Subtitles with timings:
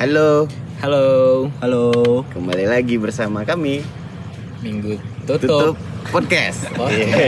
[0.00, 0.48] Halo,
[0.80, 1.04] Halo,
[1.60, 2.24] Halo.
[2.32, 3.84] kembali lagi bersama kami
[4.64, 4.96] minggu
[5.28, 5.74] Tutup tutup.
[6.08, 6.72] Podcast.
[6.72, 7.12] Podcast.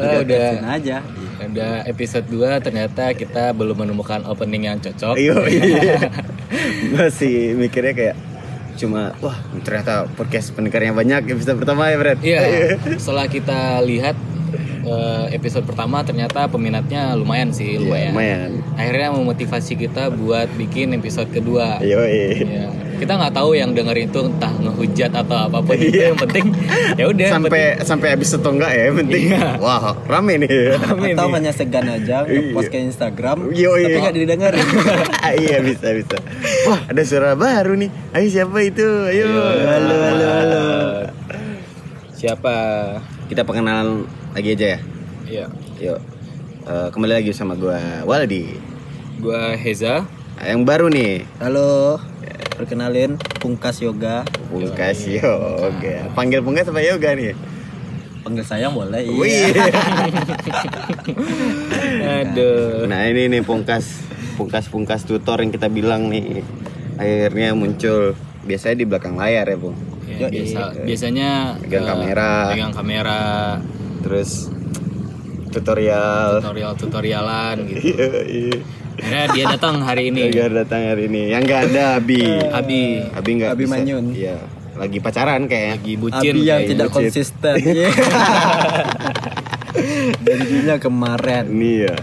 [0.00, 0.16] Iya.
[0.16, 0.48] Ah, udah
[0.80, 0.96] aja.
[1.44, 5.12] udah episode 2 ternyata kita belum menemukan opening yang cocok.
[5.12, 5.98] Iya, iya.
[6.88, 8.16] Masih mikirnya kayak
[8.80, 12.18] cuma wah ternyata podcast pendengarnya banyak episode pertama ya Fred.
[12.24, 12.40] Iya,
[13.02, 14.16] setelah kita lihat
[14.82, 18.10] eh, episode pertama ternyata peminatnya lumayan sih, Iya, lumayan.
[18.10, 18.50] lumayan.
[18.74, 21.78] Akhirnya memotivasi kita buat bikin episode kedua.
[21.78, 22.26] Iya, iya.
[22.36, 22.66] Iya.
[22.96, 26.04] Kita nggak tahu yang dengerin itu entah ngehujat atau apa pun itu Iya.
[26.06, 26.44] yang penting
[26.94, 29.22] ya udah Sampai sampai habis atau enggak ya, yang penting.
[29.26, 29.46] Iya.
[29.56, 30.48] Wah, rame nih.
[30.76, 31.34] penting- Atau Ini.
[31.34, 33.98] hanya segan aja ngepost ke Instagram, Yo, tapi iya.
[34.00, 34.66] nggak didengerin.
[35.44, 36.16] iya bisa bisa.
[36.66, 37.88] Wah ada suara baru nih.
[38.12, 38.84] Ayo siapa itu?
[38.84, 39.28] Ayo.
[39.64, 40.64] Halo, halo, halo.
[42.12, 42.54] Siapa?
[43.26, 44.78] Kita perkenalan lagi aja ya.
[45.26, 45.46] Iya.
[45.80, 45.98] Yuk.
[46.66, 48.54] Eh, kembali lagi sama gua Waldi.
[49.18, 50.06] Gua Heza.
[50.38, 51.26] Nah, yang baru nih.
[51.42, 51.98] Halo.
[52.54, 54.20] Perkenalin Pungkas Yoga.
[54.52, 56.12] Pungkas yoga.
[56.12, 57.32] Panggil pungkas apa yoga nih?
[58.20, 59.00] Panggil sayang boleh.
[59.08, 59.48] Wih.
[59.48, 59.64] Iya.
[62.20, 62.84] Aduh.
[62.84, 64.04] Nah ini nih pungkas
[64.36, 66.44] pungkas pungkas tutor yang kita bilang nih
[67.00, 68.12] akhirnya muncul
[68.44, 69.76] biasanya di belakang layar ya bung.
[70.10, 72.32] Ya, biasa, biasanya Pegang eh, kamera.
[72.52, 73.20] pegang kamera,
[74.00, 74.48] Terus
[75.50, 76.40] tutorial.
[76.40, 77.80] tutorial tutorialan gitu.
[77.94, 78.58] Iya iya.
[79.00, 80.28] Akhirnya dia datang hari ini.
[80.28, 81.22] Yoga datang hari ini.
[81.32, 82.22] Yang nggak ada Abi.
[82.52, 82.80] Abi
[83.16, 83.72] Abi nggak Abi bisa.
[83.76, 84.04] Manyun.
[84.12, 84.36] Iya.
[84.76, 85.74] Lagi pacaran kayaknya.
[85.80, 86.32] lagi bucin.
[86.36, 86.96] Abi yang tidak bucin.
[87.08, 87.54] konsisten.
[87.70, 87.88] Iya.
[90.26, 91.46] Janjinya kemarin.
[91.46, 91.96] Ini ya.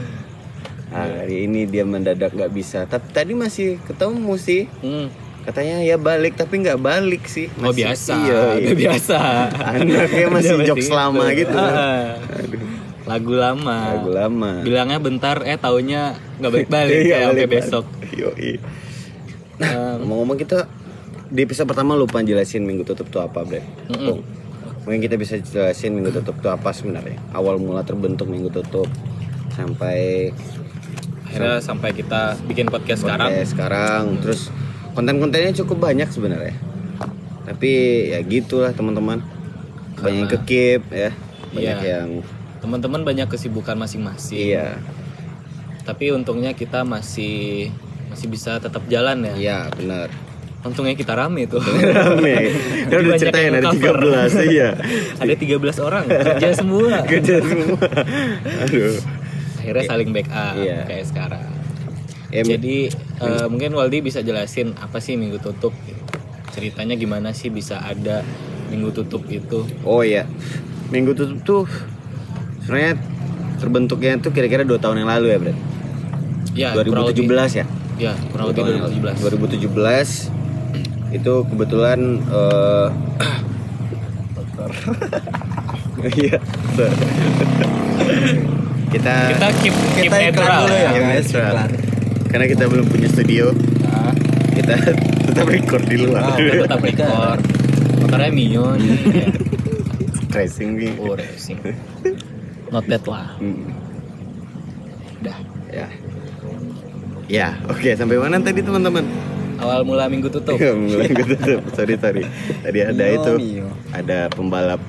[0.87, 2.87] Nah, hari ini dia mendadak nggak bisa.
[2.87, 4.65] Tapi tadi masih ketemu sih.
[4.81, 5.11] Hmm.
[5.47, 7.47] Katanya ya balik tapi nggak balik sih.
[7.57, 8.73] Oh Masih- biasa, Iya, iya.
[8.75, 9.19] biasa.
[9.79, 11.55] Anaknya masih Udah jokes lama gitu.
[11.55, 12.19] Ah.
[13.07, 13.77] Lagu lama.
[13.95, 14.51] Lagu lama.
[14.59, 17.63] Bilangnya bentar, eh taunya nggak balik-balik Iya, kayak balik-balik.
[17.63, 17.85] besok.
[18.11, 18.51] Yoi.
[19.57, 20.67] Um, Ngomong-ngomong kita
[21.27, 23.63] di episode pertama lupa jelasin minggu tutup tuh apa, Bre?
[23.87, 24.03] Mm-mm.
[24.05, 24.21] Bung,
[24.83, 27.15] Mungkin kita bisa jelasin minggu tutup tuh apa sebenarnya.
[27.31, 28.91] Awal mula terbentuk minggu tutup
[29.49, 30.31] sampai
[31.23, 33.27] akhirnya sampai kita bikin podcast sekarang.
[33.29, 34.03] podcast sekarang.
[34.19, 34.41] Terus
[34.97, 36.57] konten-kontennya cukup banyak sebenarnya.
[37.45, 37.71] Tapi
[38.09, 39.21] ya gitulah teman-teman.
[39.95, 41.13] Banyak yang kekip ya.
[41.53, 41.89] Banyak Iya.
[42.01, 42.09] yang
[42.57, 44.57] Teman-teman banyak kesibukan masing-masing.
[44.57, 44.81] iya.
[45.85, 47.69] Tapi untungnya kita masih
[48.09, 49.33] masih bisa tetap jalan ya.
[49.37, 50.09] Iya, benar.
[50.65, 51.61] Untungnya kita rame tuh.
[51.61, 52.51] Rame.
[52.91, 53.95] Kan udah ceritain ada cover.
[54.33, 54.69] 13, iya.
[55.21, 56.91] Ada 13 orang kerja semua.
[57.13, 57.79] Kerja semua.
[58.65, 58.97] Aduh.
[59.61, 60.83] Akhirnya saling backup Iya.
[60.83, 61.47] kayak sekarang.
[62.27, 65.71] Ya, Jadi eh, mungkin Waldi bisa jelasin apa sih minggu tutup?
[66.51, 68.19] Ceritanya gimana sih bisa ada
[68.67, 69.63] minggu tutup itu?
[69.81, 70.27] Oh iya,
[70.89, 71.61] minggu tutup tuh
[72.61, 72.99] sebenarnya
[73.57, 75.53] terbentuknya tuh kira-kira dua tahun yang lalu ya, Bre.
[76.51, 77.65] Ya, kurang 2017 lebih- ya.
[77.97, 78.61] Ya, kurang lebih
[78.91, 79.17] 2017.
[79.23, 80.29] 2017
[81.09, 82.87] itu kebetulan eh
[86.17, 86.37] Iya.
[88.87, 90.89] kita Kita keep keep Kita dulu ya.
[91.17, 91.86] Iklan.
[92.27, 93.51] Karena kita belum punya studio,
[93.81, 94.11] Nah,
[94.53, 94.73] kita
[95.31, 96.21] tetap record di luar.
[96.23, 96.37] Wow.
[96.37, 97.39] kita tetap record.
[97.97, 98.97] Motornya Mio nih.
[100.35, 100.93] Racing nih.
[101.01, 101.57] Oh, racing.
[102.69, 103.33] Not bad lah.
[103.41, 103.73] Hmm,
[105.17, 105.37] Udah.
[105.71, 105.87] ya.
[107.27, 109.03] Ya, oke sampai mana tadi teman-teman?
[109.57, 110.55] Awal mula minggu tutup.
[110.55, 111.61] Iya, mulai gue tutup.
[111.73, 112.23] Sorry, sorry.
[112.61, 113.67] Tadi ada Mio, itu, Mio.
[113.89, 114.79] ada pembalap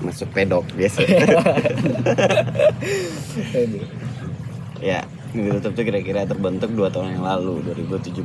[0.00, 1.04] masuk pedok biasa.
[4.76, 8.22] Ya, minggu tutup tuh kira-kira terbentuk dua tahun yang lalu, 2017.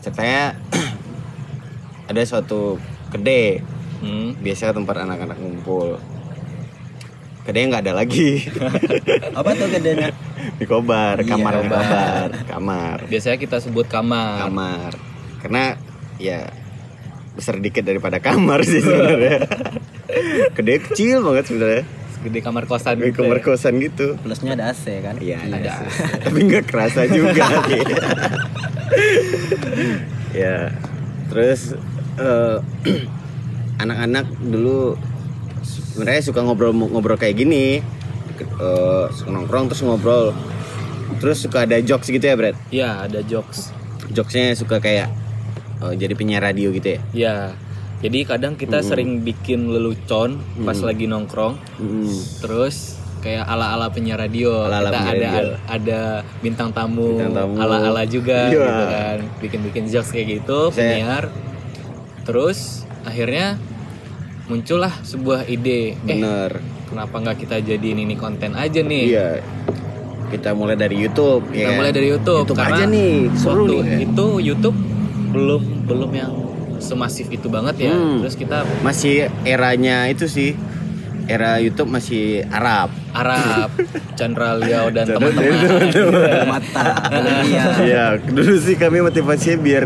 [0.00, 0.56] Ceritanya
[2.10, 3.60] ada suatu kedai,
[4.00, 4.32] Hmm.
[4.34, 6.00] biasa tempat anak-anak ngumpul.
[7.44, 8.48] Kedai nggak ada lagi.
[9.38, 10.08] Apa tuh gedenya?
[10.56, 11.68] Di kobar, Iya, kamar kobar.
[11.68, 12.96] kobar, kamar.
[13.04, 14.48] Biasanya kita sebut kamar.
[14.48, 14.90] kamar
[15.40, 15.72] karena
[16.16, 16.52] ya
[17.32, 19.40] besar dikit daripada kamar sih sebenarnya
[20.60, 21.84] gede kecil banget sebenarnya
[22.20, 23.20] Gede kamar kosan Kayak gitu.
[23.22, 23.42] kamar ya.
[23.42, 25.14] kosan gitu Plusnya ada AC kan?
[25.18, 25.56] iya Ada.
[25.56, 25.72] ada
[26.24, 27.82] tapi nggak kerasa juga sih
[30.32, 30.70] ya
[31.28, 31.74] terus
[32.16, 32.56] eh,
[33.82, 34.94] anak-anak dulu
[35.62, 37.80] sebenarnya suka ngobrol-ngobrol kayak gini
[38.40, 40.32] Eh, suka nongkrong terus ngobrol
[41.20, 43.68] terus suka ada jokes gitu ya Brad Iya, ada jokes.
[44.08, 45.12] jokesnya suka kayak
[45.78, 47.36] eh, jadi penyiar radio gitu ya Ya.
[48.00, 51.54] Jadi kadang kita sering bikin lelucon pas lagi nongkrong.
[51.76, 52.08] Hmm.
[52.40, 54.64] Terus kayak ala-ala penyiar radio.
[54.64, 55.56] Ala-ala kita penyiar ada radio.
[55.68, 56.00] ada
[56.40, 57.20] bintang tamu,
[57.60, 58.56] ala-ala juga Iya.
[58.56, 59.18] gitu kan.
[59.44, 61.24] Bikin-bikin jokes kayak gitu, Saya- penyiar.
[62.24, 63.60] Terus akhirnya
[64.48, 65.94] muncullah sebuah ide.
[65.94, 69.14] Eh, bener kenapa nggak kita jadiin ini konten aja nih?
[69.14, 69.38] iya
[70.30, 71.74] kita mulai dari YouTube kita ya.
[71.74, 74.78] mulai dari YouTube, YouTube karena aja nih seru waktu nih itu YouTube
[75.30, 76.32] belum belum yang
[76.80, 78.20] semasif itu banget ya Hmm.
[78.20, 80.56] terus kita masih eranya itu sih
[81.24, 83.70] era YouTube masih Arab Arab
[84.18, 85.54] Chandra Liao dan teman-teman
[86.44, 86.90] mata
[87.40, 87.64] Iya.
[87.78, 89.84] Iya, dulu sih kami motivasinya biar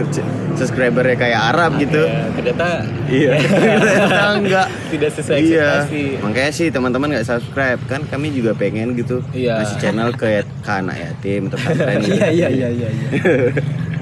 [0.55, 2.01] subscribernya kayak Arab gitu.
[2.01, 2.69] Ya, ternyata
[3.07, 4.67] Iya, ternyata enggak.
[4.89, 9.61] tidak sesuai Iya, ekspektasi makanya sih teman-teman nggak subscribe kan kami juga pengen gitu Iya.
[9.61, 12.15] ngasih channel ke, ke anak yatim atau pesantren gitu.
[12.15, 12.89] Iya iya iya iya.
[12.89, 13.11] iya.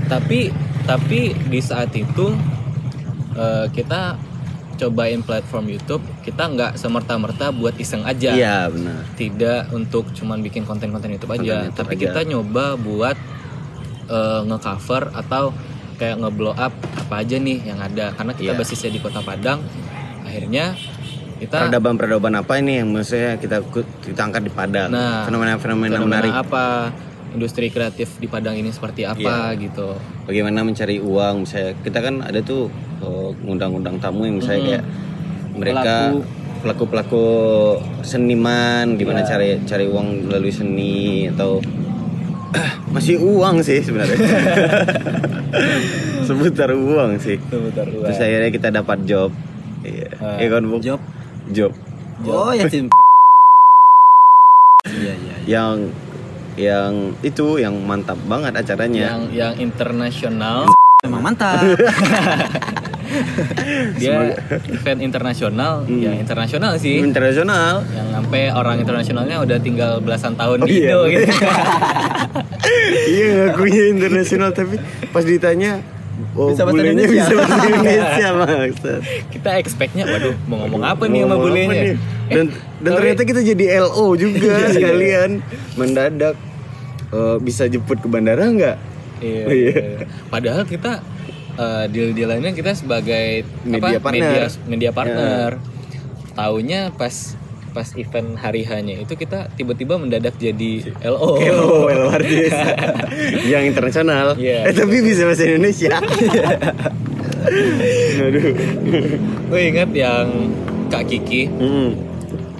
[0.06, 2.26] tapi tapi di saat itu
[3.34, 4.16] eh, kita
[4.74, 9.04] cobain platform YouTube kita nggak semerta-merta buat iseng aja Iya benar.
[9.14, 12.02] tidak untuk cuman bikin konten-konten YouTube aja Konten YouTube tapi aja.
[12.04, 13.16] kita nyoba buat
[14.08, 15.54] eh, ngecover atau
[15.94, 18.58] kayak ngeblow up apa aja nih yang ada karena kita Iya.
[18.58, 19.62] basisnya di Kota Padang
[20.22, 20.74] akhirnya
[21.38, 23.62] kita Peradaban-peradaban apa ini yang maksudnya kita
[24.00, 24.88] kita angkat di Padang?
[24.88, 26.32] Nah, Fenomena-fenomena fenomena menarik.
[26.32, 26.64] apa
[27.32, 29.60] industri kreatif di Padang ini seperti apa Iya.
[29.60, 32.68] gitu Bagaimana mencari uang misalnya kita kan ada tuh
[32.98, 34.70] eh, ngundang-undang tamu yang misalnya Mm-mm.
[34.70, 34.84] kayak
[35.52, 36.20] mereka Pelaku.
[36.62, 37.24] pelaku-pelaku
[38.02, 39.28] seniman gimana Iya.
[39.28, 41.58] cari cari uang melalui seni atau
[42.94, 44.16] masih uang sih sebenarnya
[46.22, 49.30] seputar uang sih sebentar terus akhirnya kita dapat job
[49.82, 50.38] iya Ah.
[50.38, 50.78] Iya kan Bu?
[50.78, 51.00] Job.
[51.50, 51.72] job
[52.22, 52.86] Oh ya tim.
[54.84, 55.14] Iya iya.
[55.14, 55.36] iya.
[55.48, 55.90] yang
[56.56, 59.16] yang itu yang mantap banget acaranya.
[59.16, 60.68] Yang yang internasional.
[61.02, 61.58] Memang mantap.
[64.00, 64.32] dia
[64.70, 65.84] event internasional.
[65.84, 66.00] Hmm.
[66.00, 67.00] ya internasional sih.
[67.02, 67.84] Internasional.
[67.92, 70.88] Yang sampai orang internasionalnya udah tinggal belasan tahun Oh, di iya.
[70.88, 71.26] Indo gitu.
[72.92, 74.78] Iya ngakunya internasional tapi
[75.10, 75.82] pas ditanya
[76.32, 77.12] oh Bisa bahasa Indonesia.
[77.18, 81.82] bisa bahasa Indonesia maksud kita expectnya waduh mau ngomong apa nih sama bulenya?
[81.82, 81.96] Eh,
[82.28, 82.44] dan
[82.78, 84.68] dan ternyata kita jadi LO juga Iya, iya.
[84.70, 85.30] sekalian
[85.74, 86.36] mendadak
[87.08, 88.76] Eh, bisa jemput ke bandara nggak
[89.20, 89.70] Iya, Oh, iya.
[89.70, 90.04] iya.
[90.26, 91.04] Padahal kita
[91.54, 94.24] uh, deal-dealannya kita sebagai Media apa, partner.
[94.24, 95.48] media media partner.
[96.32, 97.36] Taunya pas
[97.72, 101.40] pas event hari hanya itu kita tiba-tiba mendadak jadi LO.
[101.40, 101.88] LO
[102.20, 102.68] biasa
[103.48, 104.36] yang internasional.
[104.36, 104.68] Iya.
[104.68, 105.96] eh, tapi bisa bahasa Indonesia.
[108.22, 108.54] Aduh.
[109.50, 110.52] Gue ingat yang
[110.92, 111.96] Kak Kiki, Hmm,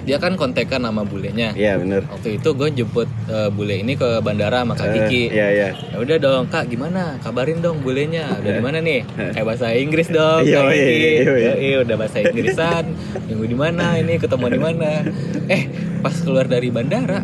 [0.03, 1.55] dia kan kontekan nama bulenya.
[1.55, 2.03] iya bener.
[2.11, 5.31] Waktu itu gue jemput uh, bule ini ke bandara sama Kak Kiki.
[5.31, 5.69] Eh, iya iya.
[5.71, 7.15] Ya udah dong kak gimana?
[7.23, 8.35] Kabarin dong bulenya.
[8.39, 9.07] Udah di mana nih?
[9.07, 11.11] Kayak bahasa Inggris dong Yoi, Kak Kiki.
[11.23, 11.41] yoi.
[11.47, 12.83] Yoi, udah bahasa Inggrisan.
[13.31, 14.13] Minggu di mana ini?
[14.19, 14.89] Ketemu di mana?
[15.47, 15.61] Eh
[16.03, 17.23] pas keluar dari bandara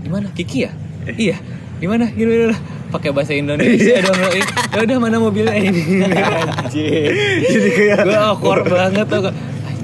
[0.00, 0.30] di mana?
[0.30, 0.72] Kiki ya?
[1.10, 1.36] Iya.
[1.82, 2.06] Di mana?
[2.14, 2.54] Gimana
[2.90, 5.54] pakai bahasa Indonesia dong ya udah mana mobilnya?
[5.54, 5.82] Ini
[6.58, 7.10] anjir.
[7.46, 9.30] Jadi kayak gue awkward banget tuh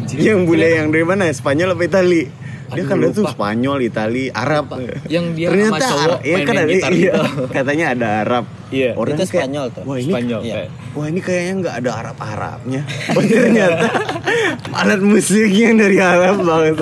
[0.07, 2.23] anjir yang bule yang dari mana Spanyol apa Itali
[2.67, 3.31] dia Aduh, kan ada tuh lupa.
[3.31, 4.67] Spanyol Itali Arab
[5.07, 7.23] Yang dia ternyata sama cowok ya kan ada iya, gitu.
[7.55, 8.91] katanya ada Arab Iya.
[8.93, 9.83] orang Itu kayak, Spanyol tuh.
[9.87, 10.55] wah ini Spanyol Iya.
[10.59, 10.71] kayak.
[10.91, 12.81] Wah ini kayaknya nggak ada Arab Arabnya.
[13.15, 13.87] Oh, ternyata
[14.83, 16.75] alat musiknya yang dari Arab banget.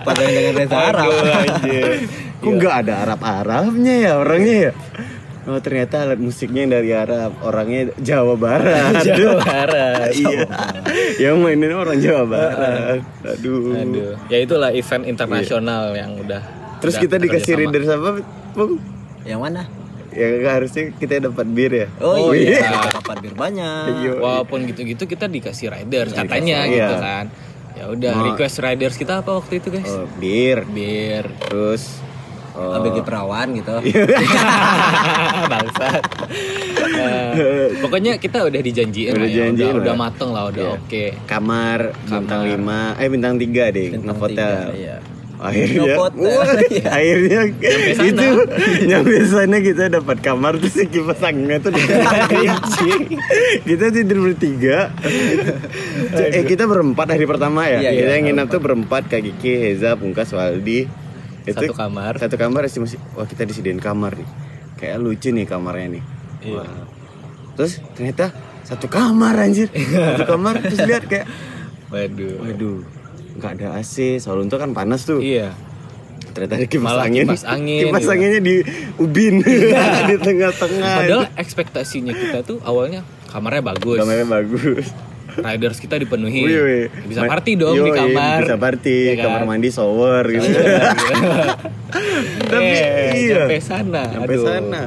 [0.00, 1.10] Apa dengan dengan Arab?
[1.12, 1.88] Aduh, anjir.
[2.38, 4.70] Kok nggak ada Arab Arabnya ya orangnya ya?
[5.48, 9.00] Oh ternyata alat musiknya yang dari Arab, orangnya Jawa Barat.
[9.08, 10.12] Jawa Barat.
[10.20, 10.44] iya.
[11.16, 13.00] Yang mainin orang Jawa Barat.
[13.24, 13.72] Aduh.
[13.72, 16.44] Aduh, ya itulah event internasional yang udah.
[16.84, 17.72] Terus udah kita dikasih kerjasama.
[17.72, 18.10] reader apa,
[18.52, 18.72] Bung?
[19.24, 19.62] Yang mana?
[20.12, 21.86] Ya nggak harusnya kita dapat bir ya.
[22.04, 22.92] Oh, iya.
[22.92, 23.84] Kapan bir banyak.
[24.04, 24.12] Iya.
[24.20, 25.72] Walaupun gitu-gitu kita dikasih
[26.12, 26.72] Dikasih, katanya iya.
[26.76, 27.24] gitu kan.
[27.72, 28.24] Ya udah Oh.
[28.28, 29.88] request riders kita apa waktu itu guys?
[29.88, 31.24] Oh, bir, Bir.
[31.46, 32.04] terus
[32.58, 33.74] oh, ABG perawan gitu.
[35.50, 36.02] Bangsat.
[36.98, 39.78] Eh, pokoknya kita udah dijanjiin Udah lah ya, udah, lah.
[39.78, 40.74] udah mateng lah, udah Iya.
[40.76, 41.04] oke.
[41.24, 42.90] kamar bintang Kamar.
[42.96, 44.96] 5 eh bintang 3 deh Bintang tiga, Iya.
[45.38, 46.10] akhirnya wah,
[46.98, 48.08] akhirnya Nyampe sana.
[48.10, 48.26] itu
[48.84, 51.82] nyampe sana kita dapat kamar terus si kipas anginnya tuh di
[53.64, 54.90] kita tidur bertiga
[56.12, 59.52] eh kita berempat hari pertama ya Iya, kita iya, yang nginap tuh berempat Kak Kiki
[59.62, 60.90] Heza Pungkas Waldi
[61.50, 62.12] Satu kamar.
[62.16, 64.28] satu kamar sih masih wah kita disediain kamar nih
[64.74, 66.04] kayak lucu nih kamarnya nih
[66.40, 66.60] Iya.
[66.60, 66.86] Wah.
[67.54, 68.30] terus ternyata
[68.62, 71.26] satu kamar anjir satu kamar terus lihat kayak
[71.88, 72.36] Waduh.
[72.38, 72.84] Waduh,
[73.34, 74.20] nggak ada AC.
[74.20, 75.18] Soalnya itu kan panas tuh.
[75.18, 75.56] Iya.
[76.30, 77.24] Ternyata ada kipas Malah angin.
[77.24, 78.12] kipas angin, Kipas gitu.
[78.12, 78.54] anginnya di
[79.00, 79.34] ubin
[80.06, 80.94] di tengah-tengah.
[81.00, 83.96] Padahal ekspektasinya kita tuh awalnya kamarnya bagus.
[83.96, 84.84] kamarnya bagus.
[85.40, 86.40] Riders kita dipenuhi.
[86.40, 86.84] Wih, wih.
[87.06, 88.38] Bisa party dong di Yoi, kamar.
[88.40, 89.24] Bisa party, Iya kan?
[89.24, 90.48] kamar mandi shower gitu.
[92.44, 93.36] Tapi Eh, iya.
[93.42, 94.02] Sampai sana.
[94.08, 94.44] Sampai aduh.
[94.44, 94.80] sana.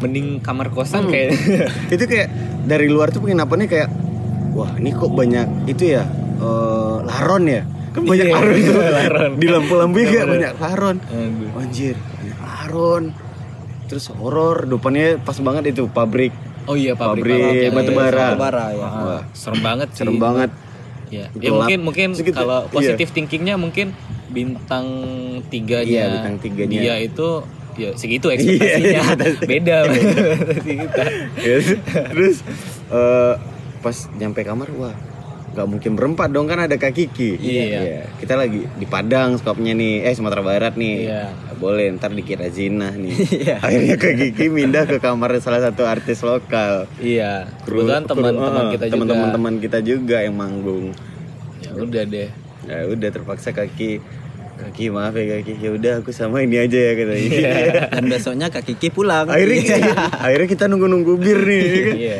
[0.00, 1.12] Mending kamar kosan Hmm.
[1.12, 1.30] kayak.
[1.94, 2.28] itu kayak
[2.62, 3.88] dari luar tuh penginapannya kayak
[4.50, 6.04] wah ini kok banyak itu ya
[6.36, 9.30] eh, laron ya kan banyak Iya, laron tuh laron.
[9.36, 10.30] di lampu-lampu kayak Bener.
[10.30, 11.58] banyak laron Aduh.
[11.58, 13.04] anjir banyak saron
[13.86, 16.30] terus horor depannya pas banget itu pabrik
[16.64, 18.26] Oh iya pabrik, Pabrik batu bara.
[18.26, 18.82] Batu bara ya.
[18.82, 19.98] Ah, Wah, serem banget sih.
[20.00, 20.50] serem banget
[21.10, 22.70] Ya, ya mungkin mungkin Segitu, kalau iya.
[22.70, 23.90] positif thinkingnya mungkin
[24.30, 24.86] bintang
[25.50, 26.78] tiganya Iya, bintang tiganya.
[26.78, 27.28] dia itu
[27.74, 29.76] ya segitu ekspektasinya Iya, beda.
[31.40, 31.56] Ya,
[32.14, 32.46] terus
[32.88, 33.34] eh,
[33.80, 34.94] pas nyampe kamar wah
[35.50, 38.06] nggak mungkin berempat dong kan ada kak Kiki Iya.
[38.16, 41.22] kita lagi di Padang skopnya nih eh Sumatera Barat nih Iya.
[41.26, 43.56] Nggak boleh ntar dikira zina nih Iya.
[43.58, 48.70] akhirnya kak Kiki pindah ke kamar salah satu artis lokal Iya, Kru- kebetulan teman-teman eh,
[48.70, 48.92] kita juga.
[48.94, 50.94] teman-teman teman kita juga yang manggung
[51.60, 52.30] Ya udah deh.
[52.62, 53.98] ya udah terpaksa kaki
[54.60, 57.52] kaki maaf ya kaki ya udah aku sama ini aja ya katanya Iya.
[57.92, 59.26] Dan besoknya Kak Kiki pulang.
[59.26, 59.82] akhirnya
[60.14, 61.96] akhirnya kita nunggu nunggu bir nih kan?
[61.96, 62.18] Iya.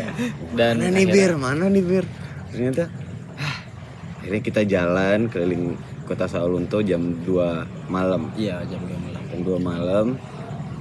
[0.51, 2.05] Dan mana nih akhirnya- bir mana nih bir
[2.51, 2.85] ternyata
[4.31, 5.75] akhirnya kita jalan keliling
[6.07, 9.23] kota Sawalunto jam 2 malam Iya, jam 2 malam.
[9.27, 10.07] jam 2 malam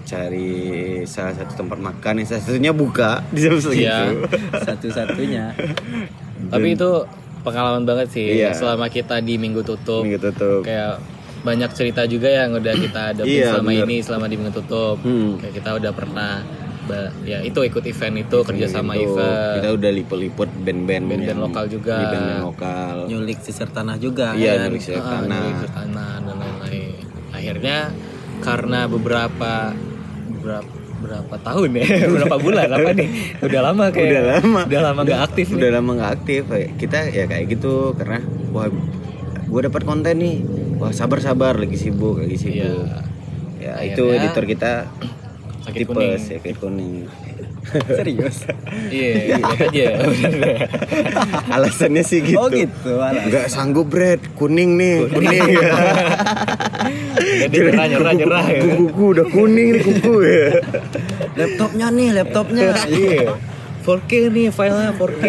[0.05, 0.53] cari
[1.03, 3.97] salah satu tempat makan yang salah satunya buka di jam segitu Iya.
[4.59, 5.57] Satu-satunya.
[6.45, 6.89] Tapi itu
[7.41, 8.53] pengalaman banget sih Iya.
[8.53, 10.05] selama kita di minggu tutup.
[10.05, 11.01] minggu tutup Kayak
[11.39, 13.83] banyak cerita juga yang udah kita hadapin Iya, selama bener.
[13.83, 15.01] ini selama di minggu tutup.
[15.01, 15.41] Hmm.
[15.41, 16.31] Kayak kita udah pernah
[16.89, 19.13] ba- ya itu ikut event itu kerja sama Gitu.
[19.13, 19.53] event.
[19.55, 21.95] kita udah liput-liput band-band Band-band lokal juga.
[21.95, 24.33] di band-band lokal Nyulik sisir tanah juga.
[24.33, 24.67] iya kan?
[24.67, 26.91] nyulik sisir Ah, tanah nyulik tanah dan lain-lain.
[27.29, 27.77] Akhirnya
[28.39, 29.53] karena beberapa
[30.29, 30.67] beberapa
[30.99, 31.85] berapa tahun ya
[32.17, 33.07] berapa bulan apa nih
[33.39, 34.61] udah lama kayak Udah lama.
[34.65, 35.57] udah lama nggak aktif nih.
[35.57, 38.19] udah lama nggak aktif Kayak kita ya kayak gitu karena
[38.49, 38.67] wah
[39.45, 40.43] gue dapat konten nih
[40.75, 42.99] wah sabar sabar lagi sibuk lagi sibuk Iya.
[43.59, 44.71] ya itu Akhirnya editor kita
[45.69, 46.95] sakit tipes kuning ya kayak kuning
[47.91, 48.37] Serius.
[48.89, 49.85] iya lihat aja
[51.55, 52.97] alasannya sih gitu Oh gitu.
[52.97, 53.23] alas.
[53.25, 55.69] nggak sanggup bread kuning nih kuning ya
[57.45, 58.61] jadi nyerah nyerah nyerah ya.
[58.75, 60.47] kuku udah kuning nih kuku ya
[61.31, 62.63] Laptopnya nih, laptopnya.
[62.85, 63.31] iya
[63.79, 65.23] 4K nih filenya 4K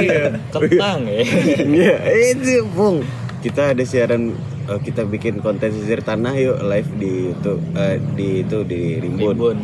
[0.51, 1.23] kentang ya
[1.63, 1.95] Iya,
[2.35, 3.07] itu Bung.
[3.41, 4.35] Kita ada siaran
[4.67, 9.33] eh, kita bikin konten sisir tanah yuk live di YouTube eh, di itu di Rimbun.
[9.33, 9.59] Rimbun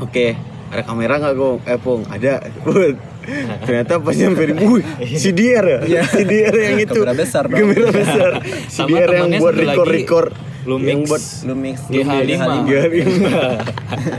[0.00, 0.34] Oke,
[0.68, 1.58] ada kamera nggak Gong?
[1.62, 2.40] Eh Pung, ada.
[3.60, 6.98] Ternyata pas nyampe di wih, si Dier ya, si Dier yang itu.
[6.98, 7.58] Kamera besar dong.
[7.58, 8.30] Kamera besar.
[8.66, 10.30] Si Sama Dier yang buat lagi, record-record.
[10.60, 10.86] Lumix.
[10.86, 12.32] Yang buat Lumix GH5
[12.68, 13.00] GH5.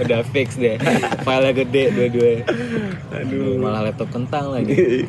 [0.01, 0.73] udah fix deh
[1.21, 2.31] filenya gede dua-dua
[3.13, 5.05] aduh malah laptop kentang lagi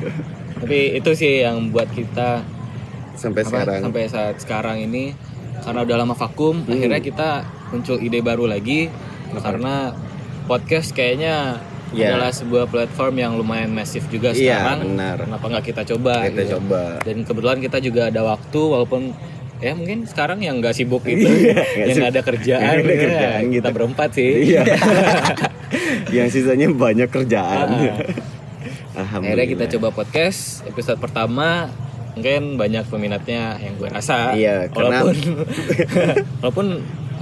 [0.54, 2.44] tapi itu sih yang buat kita
[3.16, 3.80] Sampai apa, sekarang.
[3.80, 5.16] sampai saat sekarang ini
[5.58, 6.68] karena udah lama vakum Hmm.
[6.70, 7.28] akhirnya kita
[7.70, 8.92] muncul ide baru lagi
[9.34, 9.96] karena
[10.52, 11.56] podcast kayaknya
[11.90, 12.08] Ya.
[12.10, 15.16] adalah sebuah platform yang lumayan masif juga Iya, sekarang benar.
[15.22, 16.52] kenapa nggak kita coba Kita gitu.
[16.56, 16.82] coba.
[16.98, 19.02] dan kebetulan kita juga ada waktu walaupun
[19.58, 23.42] ya mungkin sekarang yang nggak sibuk itu Iya, yang nggak ada kerjaan, ada ya, kerjaan
[23.46, 23.68] kita gitu.
[23.70, 24.62] berempat sih Iya.
[26.16, 27.68] yang sisanya banyak kerjaan.
[28.92, 29.08] Ah.
[29.14, 31.68] akhirnya kita coba podcast episode pertama
[32.12, 35.16] mungkin banyak peminatnya yang gue rasa Iya, karena- walaupun
[36.40, 36.66] walaupun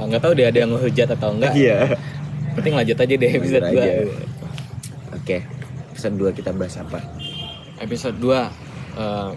[0.00, 1.78] nggak tahu deh ada yang ngehujat atau enggak Iya.
[2.54, 3.94] Penting lanjut aja deh episode Lanjut 2 aja.
[5.16, 5.36] Oke.
[5.92, 7.00] Episode 2 kita bahas apa?
[7.80, 8.28] episode 2
[9.00, 9.30] eh,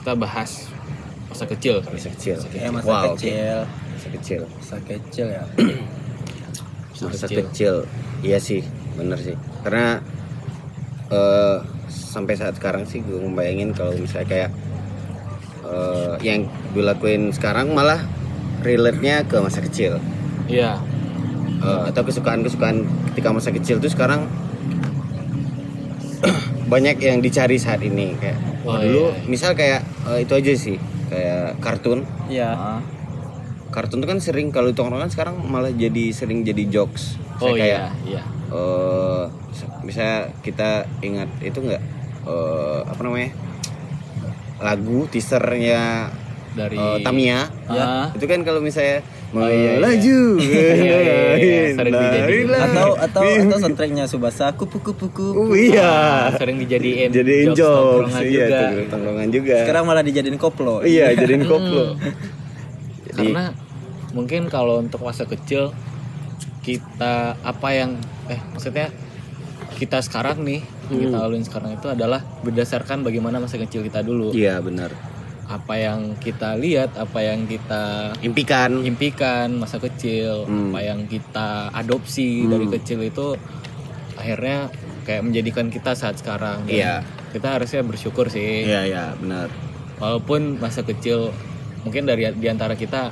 [0.00, 0.50] kita bahas
[1.28, 2.00] masa kecil kali.
[2.00, 2.36] Masa kecil.
[2.50, 3.58] Kayak masa Wow, kecil.
[3.68, 4.40] Masa kecil.
[4.48, 5.44] Masa kecil ya.
[7.00, 7.38] Masa kecil.
[7.48, 7.74] kecil.
[8.20, 8.60] Iya sih,
[8.96, 9.36] bener sih.
[9.62, 10.00] Karena
[11.10, 11.56] eh
[11.90, 14.50] sampai saat sekarang sih gue ngebayangin kalau misalnya kayak
[15.66, 18.00] eh yang gue lakuin sekarang malah
[18.64, 20.00] relate-nya ke masa kecil.
[20.50, 20.82] iya
[21.60, 22.76] Eh, atau kesukaan-kesukaan
[23.12, 24.24] ketika masa kecil tuh sekarang
[26.72, 29.24] banyak yang dicari saat ini kayak Oh, dulu iya.
[29.24, 30.76] misal kayak eh, itu aja sih
[31.06, 32.50] kayak kartun Iya.
[32.50, 32.80] Ah.
[33.70, 37.80] kartun tuh kan sering kalau tongkrongan sekarang malah jadi sering jadi jokes oh Saya kayak
[38.04, 39.22] iya iya eh
[39.80, 41.80] misalnya kita ingat itu nggak
[42.24, 43.30] eh, apa namanya
[44.58, 46.10] lagu teasernya
[46.52, 48.06] dari eh, Tamiya Ah.
[48.10, 49.72] itu kan kalau misalnya Oh, iya, iya.
[49.78, 50.68] melaju Iya,
[51.36, 51.62] iya.
[51.72, 52.46] Sering dijadiin.
[52.50, 58.58] Atau atau atau soundtracknya Subasa kupu kupu Oh, iya sering dijadiin jadiin jokes iya juga.
[58.74, 60.82] tuh tongkrongan juga Sekarang malah dijadiin koplo.
[60.82, 62.10] iya jadiin koplo Hmm.
[63.08, 63.44] jadi karena
[64.10, 65.70] mungkin kalau untuk masa kecil
[66.60, 67.96] kita apa yang
[68.26, 68.90] eh maksudnya
[69.76, 71.22] kita sekarang nih yang kita Hmm.
[71.22, 74.90] laluin sekarang itu adalah berdasarkan bagaimana masa kecil kita dulu iya benar
[75.50, 80.70] apa yang kita lihat apa yang kita impikan impikan masa kecil Hmm.
[80.70, 82.50] apa yang kita adopsi Hmm.
[82.52, 83.34] dari kecil itu
[84.14, 84.70] akhirnya
[85.02, 87.02] kayak menjadikan kita saat sekarang Iya.
[87.30, 89.50] kita harusnya bersyukur sih iya iya benar
[89.98, 91.34] walaupun masa kecil
[91.82, 93.10] mungkin dari di antara kita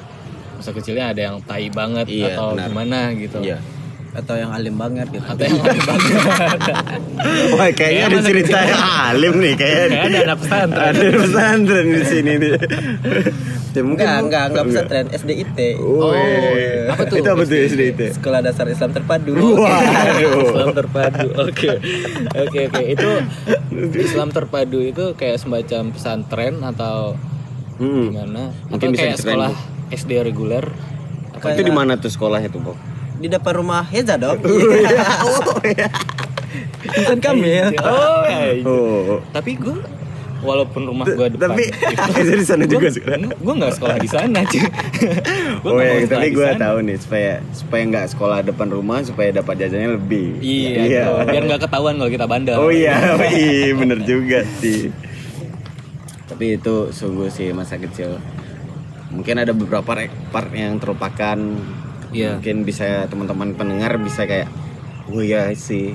[0.54, 2.66] masa kecilnya ada yang tai banget Iya, atau benar.
[2.68, 3.58] gimana gitu Iya.
[4.08, 5.22] Atau yang alim banget gitu.
[5.22, 6.58] atau yang paling banget
[7.56, 9.88] Wah, kayaknya ada cerita yang alim nih kayaknya.
[9.88, 10.92] Kayak ada anak pesantren.
[10.96, 12.52] Ada pesantren di sini nih.
[13.78, 15.58] Ya, mungkin Enggak, enggak, enggak pesantren, SDIT.
[15.78, 16.90] Oh, iya.
[16.90, 17.16] Apa tuh?
[17.20, 18.00] Itu apa tuh SDIT?
[18.18, 19.32] Sekolah Dasar Islam Terpadu.
[19.38, 20.34] Waduh.
[20.50, 21.28] Islam terpadu.
[21.46, 21.70] Oke.
[22.34, 22.82] Oke oke.
[22.82, 23.08] Itu
[23.94, 27.14] Islam terpadu itu kayak semacam pesantren atau
[27.78, 28.10] Hmm.
[28.10, 28.50] gimana?
[28.66, 29.52] Mungkin atau bisa kayak sekolah
[29.94, 30.66] SD reguler?
[31.38, 32.97] Itu di mana tuh sekolahnya tuh, Pok?
[33.18, 34.38] Di depan rumah Heza dong.
[35.26, 35.60] Oh,
[36.98, 37.74] Insan Kamil.
[37.82, 38.62] Oh, ya.
[38.64, 39.20] Oh.
[39.34, 39.78] Tapi gue
[40.38, 41.64] walaupun rumah gue depan Tapi
[42.22, 43.26] itu di sana juga sekarang.
[43.26, 44.62] gue nggak sekolah di sana cuy
[45.66, 49.66] Oh nggak ya, tapi gue tahu nih supaya supaya nggak sekolah depan rumah supaya dapat
[49.66, 50.38] jajannya lebih.
[50.38, 51.26] iya, tuh.
[51.26, 54.94] biar nggak ketahuan kalau kita bandel Oh iya, oh iya bener juga sih.
[56.28, 58.22] Tapi itu sungguh sih masa kecil.
[59.10, 59.90] Mungkin ada beberapa
[60.30, 61.38] part yang terlupakan.
[62.12, 62.38] Iya.
[62.38, 64.48] Mungkin bisa teman-teman pendengar bisa kayak,
[65.12, 65.92] oh ya sih.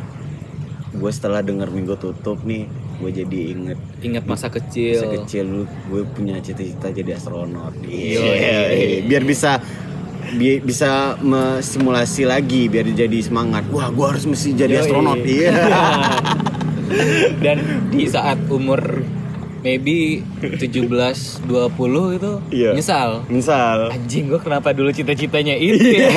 [0.93, 2.70] Gue setelah denger minggu tutup nih,
[3.01, 7.74] gue jadi inget ingat masa kecil masa kecil dulu gue punya cita-cita jadi astronot.
[7.82, 8.22] Iya.
[8.22, 9.01] Iya.
[9.10, 9.58] Biar bisa
[10.38, 11.17] bi- bisa
[11.60, 13.65] simulasi lagi biar jadi semangat.
[13.74, 14.82] Wah, gue harus mesti jadi Yoi.
[14.86, 15.20] astronot.
[15.25, 15.51] Iya.
[17.43, 17.58] dan
[17.89, 19.01] di saat umur
[19.63, 20.91] maybe 17
[21.48, 21.48] 20
[22.13, 22.72] itu Iya.
[22.75, 26.12] nyesal Misal anjing gue kenapa dulu cita-citanya itu ya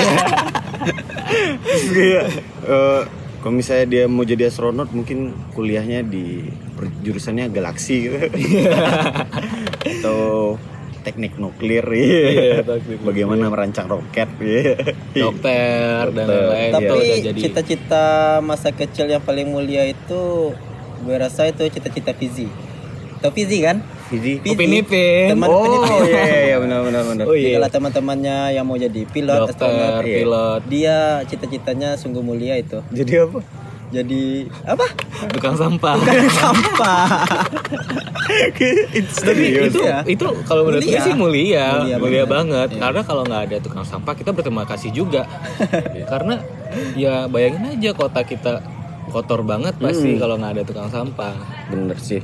[1.96, 2.22] Iya.
[2.66, 3.02] Eh,
[3.40, 6.50] kalau misalnya dia mau jadi astronot mungkin kuliahnya di
[7.00, 8.18] jurusannya galaksi gitu.
[9.86, 10.20] atau
[11.02, 12.54] teknik nuklir Iya, iya.
[12.60, 14.74] teknik bagaimana merancang roket iya.
[15.14, 18.06] dokter dan lain-lain Tapi ya udah jadi cita-cita
[18.42, 20.50] masa kecil yang paling mulia itu
[20.96, 22.50] gue rasa itu cita-cita Fizi.
[23.26, 23.76] Tau Fizi kan?
[24.06, 24.54] Jadi Fizi.
[24.54, 25.34] Upin Ipin.
[25.34, 25.66] Teman oh
[26.00, 27.50] iya iya iya, benar benar benar Oh, iya.
[27.52, 29.92] Itulah teman-temannya yang mau jadi pilot, dokter astronot.
[30.00, 30.16] Iya.
[30.16, 32.78] pilot Dia cita-citanya sungguh mulia itu.
[32.88, 33.42] jadi apa
[33.86, 34.22] Jadi
[34.62, 34.82] apa?
[35.30, 35.94] tukang sampah
[36.32, 37.06] Sampah.
[38.92, 40.02] It's tapi itu ya.
[40.04, 41.02] itu kalau menurut gue Mulia.
[41.02, 42.28] sih mulia Mulia mulia, banget.
[42.28, 42.80] banget Iya.
[42.80, 45.22] karena kalau nggak ada tukang sampah kita berterima kasih juga
[46.04, 46.42] karena
[46.94, 48.58] ya bayangin aja kota kita
[49.06, 50.20] kotor banget pasti Hmm.
[50.20, 51.34] kalau nggak ada tukang sampah
[51.68, 52.20] bener sih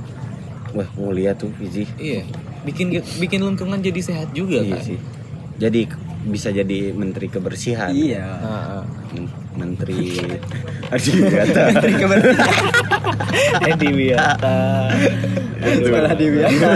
[0.73, 1.85] wah mulia tuh Fizi.
[1.97, 2.25] Iya.
[2.65, 4.85] Bikin bikin lingkungan jadi sehat juga iya kan?
[4.85, 4.99] sih.
[5.61, 5.81] Jadi
[6.23, 7.91] bisa jadi menteri kebersihan.
[7.91, 8.27] Iya.
[9.13, 10.17] Men- menteri
[10.95, 12.49] Adiwiyata Menteri kebersihan.
[13.73, 14.89] Edi Wiyata
[15.61, 16.71] Sekolah di Wiata.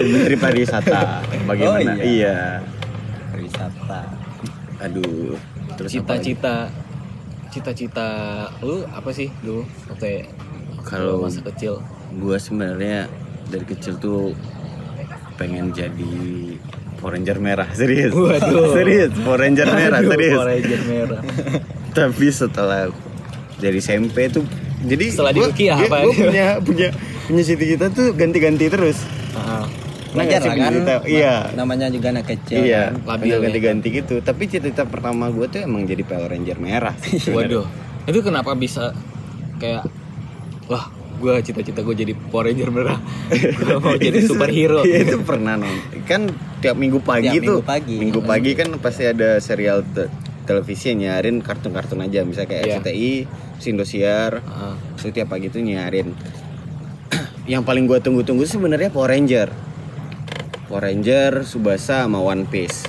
[0.00, 1.00] menteri pariwisata
[1.44, 1.92] bagaimana?
[1.92, 2.04] Oh, iya.
[2.04, 2.38] iya.
[3.36, 4.02] Wisata.
[4.82, 5.36] aduh.
[5.78, 6.72] Terus cita-cita
[7.52, 8.08] cita-cita
[8.64, 10.24] lu apa sih dulu waktu
[10.84, 11.80] Kalau- masa kecil
[12.14, 13.08] gua sebenarnya
[13.46, 14.32] dari kecil tuh
[15.34, 16.12] pengen jadi
[16.96, 18.72] Power Ranger merah serius Waduh.
[18.72, 21.22] serius Power Ranger merah Aduh, serius Ranger merah
[21.96, 22.88] tapi setelah
[23.56, 24.44] dari SMP tuh
[24.82, 25.96] jadi Setelah gua- di Uki apa?
[26.00, 26.88] gua punya punya
[27.24, 28.98] punya cita-cita tuh ganti-ganti terus
[29.32, 29.64] Heeh.
[30.12, 30.72] Nah, Wajar lah kan?
[30.76, 32.60] cita- iya Namanya juga anak kecil.
[32.60, 33.00] iya kan?
[33.08, 33.44] Labil tinggal ya.
[33.48, 36.92] ganti-ganti gitu tapi cita-cita pertama gue tuh emang jadi Power Ranger merah
[37.32, 37.64] Waduh,
[38.04, 38.92] itu kenapa bisa
[39.56, 39.88] kayak
[40.66, 42.98] wah gue cita-cita gue jadi Power Ranger merah,
[43.60, 44.82] gue mau jadi superhero.
[44.82, 46.02] Iya itu pernah nonton.
[46.02, 47.56] Kan tiap minggu pagi Tiap tuh.
[47.58, 47.94] minggu pagi.
[47.96, 50.10] Minggu pagi kan pasti ada serial te-
[50.42, 52.74] televisi yang nyarin kartun-kartun aja, misalnya kayak Iya.
[52.76, 53.12] RCTI,
[53.64, 54.32] Indosiar.
[54.38, 54.74] Heeh.
[54.98, 56.10] Itu tiap pagi tuh nyarin.
[57.52, 59.54] yang paling gua tunggu-tunggu sebenarnya Power Ranger.
[60.66, 62.82] Power Ranger, Subasa sama One Piece.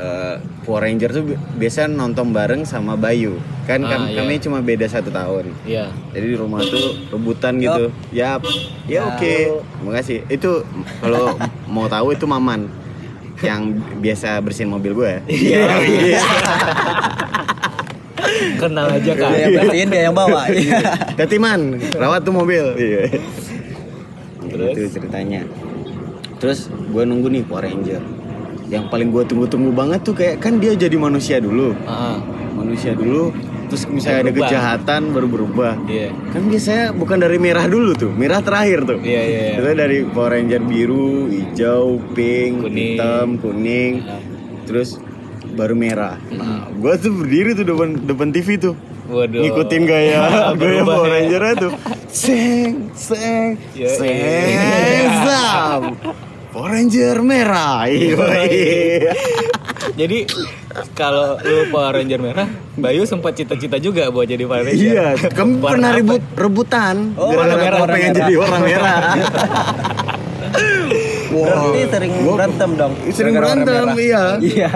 [0.00, 3.36] Eh, Power Ranger tuh bi- biasa nonton bareng sama Bayu.
[3.62, 4.16] Kan Ah, kan- iya.
[4.18, 5.52] kami cuma beda satu tahun.
[5.62, 5.92] Iya.
[6.10, 7.92] Jadi di rumah tuh rebutan gitu.
[8.10, 8.40] Yap.
[8.82, 9.00] Ya Ya.
[9.06, 9.34] oke.
[9.60, 10.24] Terima kasih.
[10.26, 10.64] Itu
[10.98, 11.36] kalau
[11.68, 12.72] mau tahu itu Maman
[13.38, 15.12] yang biasa bersihin mobil gue.
[15.26, 15.68] Iya.
[18.56, 19.30] Kenal aja kan.
[19.30, 20.48] Dia yang bersihin dia yang bawa.
[20.48, 20.80] Iya.
[21.14, 21.60] Tetiman,
[21.92, 22.64] rawat tuh mobil.
[22.74, 23.02] Iya.
[24.42, 24.74] Terus?
[24.74, 25.44] Itu ceritanya.
[26.36, 28.00] Terus gue nunggu nih Power Ranger.
[28.70, 31.74] Yang paling gue tunggu-tunggu banget tuh kayak kan dia jadi manusia dulu.
[31.74, 32.16] Heeh.
[32.54, 33.34] Manusia dulu.
[33.70, 35.78] Terus misalnya ada kejahatan baru berubah.
[35.86, 36.10] Iya.
[36.34, 38.98] Kan biasanya bukan dari merah dulu tuh, merah terakhir tuh.
[38.98, 39.58] Iya, iya, iya.
[39.58, 42.98] Itu dari Power Ranger biru, hijau, pink, Kuning.
[42.98, 44.18] hitam, kuning, Nah.
[44.66, 44.98] terus
[45.54, 46.18] baru merah.
[46.34, 48.74] Nah, gua tuh berdiri tuh depan depan TV tuh.
[49.06, 49.38] Waduh.
[49.38, 50.18] Ngikutin gaya
[50.58, 51.10] gaya Power ya.
[51.14, 51.72] Ranger tuh.
[52.10, 56.29] Seng, seng, Ya, seng, iya.
[56.50, 57.86] Power Ranger merah.
[57.90, 59.14] Iya.
[59.96, 60.18] Jadi
[60.92, 64.86] kalau lu Power Ranger merah, Bayu sempat cita-cita juga buat jadi Power Ranger.
[64.86, 67.14] Iya, kamu pernah ribut rebutan.
[67.14, 68.20] Oh, warna merah, warna pengen merah.
[68.20, 69.00] jadi orang merah.
[71.30, 72.92] Berarti sering Gua- berantem dong.
[73.08, 74.24] Sering berantem, iya.
[74.36, 74.70] Iya.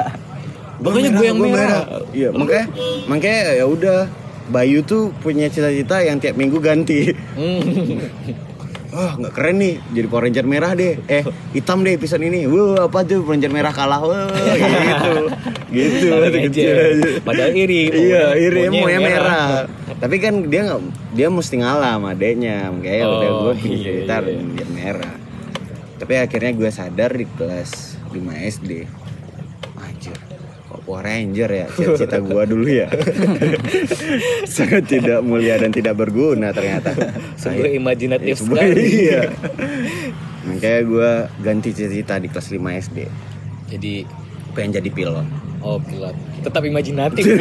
[0.78, 1.82] Pokoknya gue yang merah.
[2.10, 2.66] Iya, makanya
[3.06, 3.98] makanya ya udah
[4.44, 7.08] Bayu tuh punya cita-cita yang tiap minggu ganti.
[8.94, 11.02] Wah nggak keren nih jadi Power Ranger merah deh.
[11.10, 12.46] Eh hitam deh episode ini.
[12.46, 14.00] Wah apa tuh Power Ranger merah kalah.
[14.00, 15.12] Wah gitu.
[15.74, 17.10] Gitu kecil aja.
[17.26, 17.90] Padahal iri.
[17.90, 19.66] Iya iri maunya yang merah.
[19.98, 20.80] Tapi kan dia nggak
[21.18, 22.70] Dia mesti ngalah sama adeknya.
[22.70, 24.38] Makanya Oh, udah gue iya, cerita iya.
[24.54, 25.14] biar merah.
[25.98, 28.22] Tapi akhirnya gue sadar di kelas 5
[28.54, 28.70] SD
[30.84, 32.88] Power Ranger ya Cita-cita gue dulu ya
[34.54, 36.92] Sangat tidak mulia dan tidak berguna ternyata
[37.34, 38.84] Sungguh Saya- imajinatif Ya, sekali.
[38.84, 39.22] Iya.
[40.44, 42.98] Makanya gue ganti cita-cita di kelas 5 SD.
[43.66, 44.04] Jadi
[44.52, 45.26] Pengen jadi pilot.
[45.58, 46.12] oh pilot.
[46.40, 47.24] Tetap imajinatif.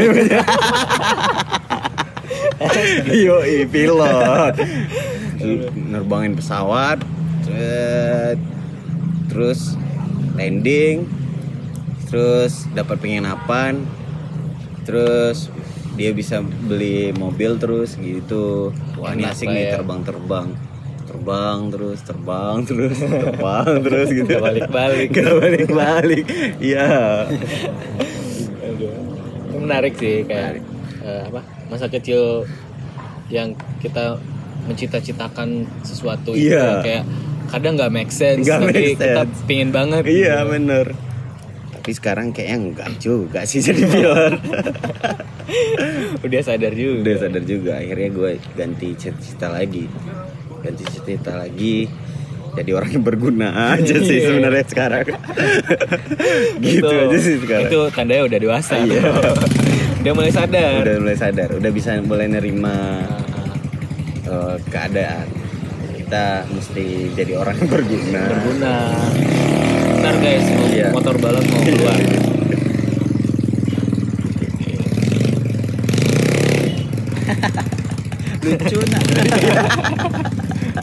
[3.14, 4.54] Yo, pilot.
[5.76, 7.04] Nerbangin pesawat.
[9.28, 9.76] Terus
[10.34, 11.06] landing.
[12.14, 13.82] Terus dapat penginapan.
[14.86, 15.50] Terus
[15.94, 18.70] dia bisa beli mobil terus gitu.
[18.98, 19.82] Wah, ini asik nih ya.
[19.82, 20.54] terbang-terbang.
[21.04, 24.30] Terbang terus, terbang terus, terbang terus gitu.
[24.30, 25.08] Gak balik-balik.
[25.16, 26.26] Gak balik-balik.
[26.60, 26.90] Iya.
[29.50, 30.62] Itu menarik sih kayak
[31.02, 32.46] eh, apa masa kecil
[33.28, 34.22] yang kita
[34.64, 36.80] mencita-citakan sesuatu itu Iya.
[36.80, 37.04] kayak
[37.50, 39.38] kadang nggak make sense Nggak tapi make kita sense.
[39.44, 40.86] pingin banget Iya bener
[41.84, 44.40] Tapi sekarang kayaknya enggak juga sih jadi pilot
[46.24, 47.00] udah sadar juga.
[47.04, 47.72] Udah sadar juga.
[47.76, 49.92] Akhirnya gue ganti cita-cita lagi.
[50.64, 51.92] Ganti cita-cita lagi.
[52.56, 54.32] Jadi orang yang berguna aja sih Iya.
[54.32, 55.06] sebenarnya sekarang.
[56.64, 56.88] Gitu.
[56.88, 57.68] Itu- aja sih sekarang.
[57.68, 58.74] Itu tandanya udah dewasa.
[58.80, 59.02] Iya.
[60.08, 60.80] udah mulai sadar.
[60.88, 61.50] Udah mulai sadar.
[61.52, 63.04] Udah bisa mulai nerima
[64.24, 65.28] eh, keadaan.
[66.00, 68.22] Kita mesti jadi orang yang berguna.
[68.32, 68.74] Berguna
[70.04, 70.44] ntar guys.
[70.52, 70.92] Mau Iya.
[70.92, 71.96] motor balap mau keluar.
[78.44, 79.00] Lucu nah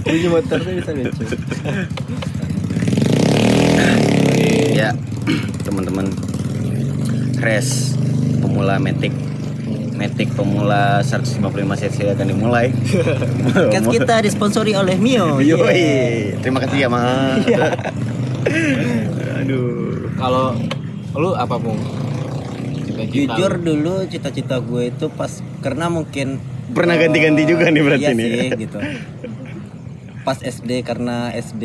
[0.09, 1.25] lucu motor tuh bisa lucu.
[4.73, 4.97] Ya
[5.63, 6.09] teman-teman.
[7.41, 7.97] Res
[8.41, 9.13] Pemula Matic.
[9.93, 11.45] Matic pemula 155
[11.77, 12.73] cc akan dimulai.
[13.53, 15.37] Podcast kita disponsori oleh Mio.
[15.45, 17.45] Yoi, terima kasih ya mas.
[19.37, 20.11] Aduh.
[20.15, 20.57] kalau
[21.13, 21.77] lu apa pun
[22.81, 23.65] Cita-cita jujur lu.
[23.67, 26.39] dulu cita-cita gue itu pas karena mungkin
[26.71, 28.27] Pernah ganti-ganti juga nih berarti iya nih.
[28.27, 28.79] sih, gitu
[30.21, 31.65] pas SD karena SD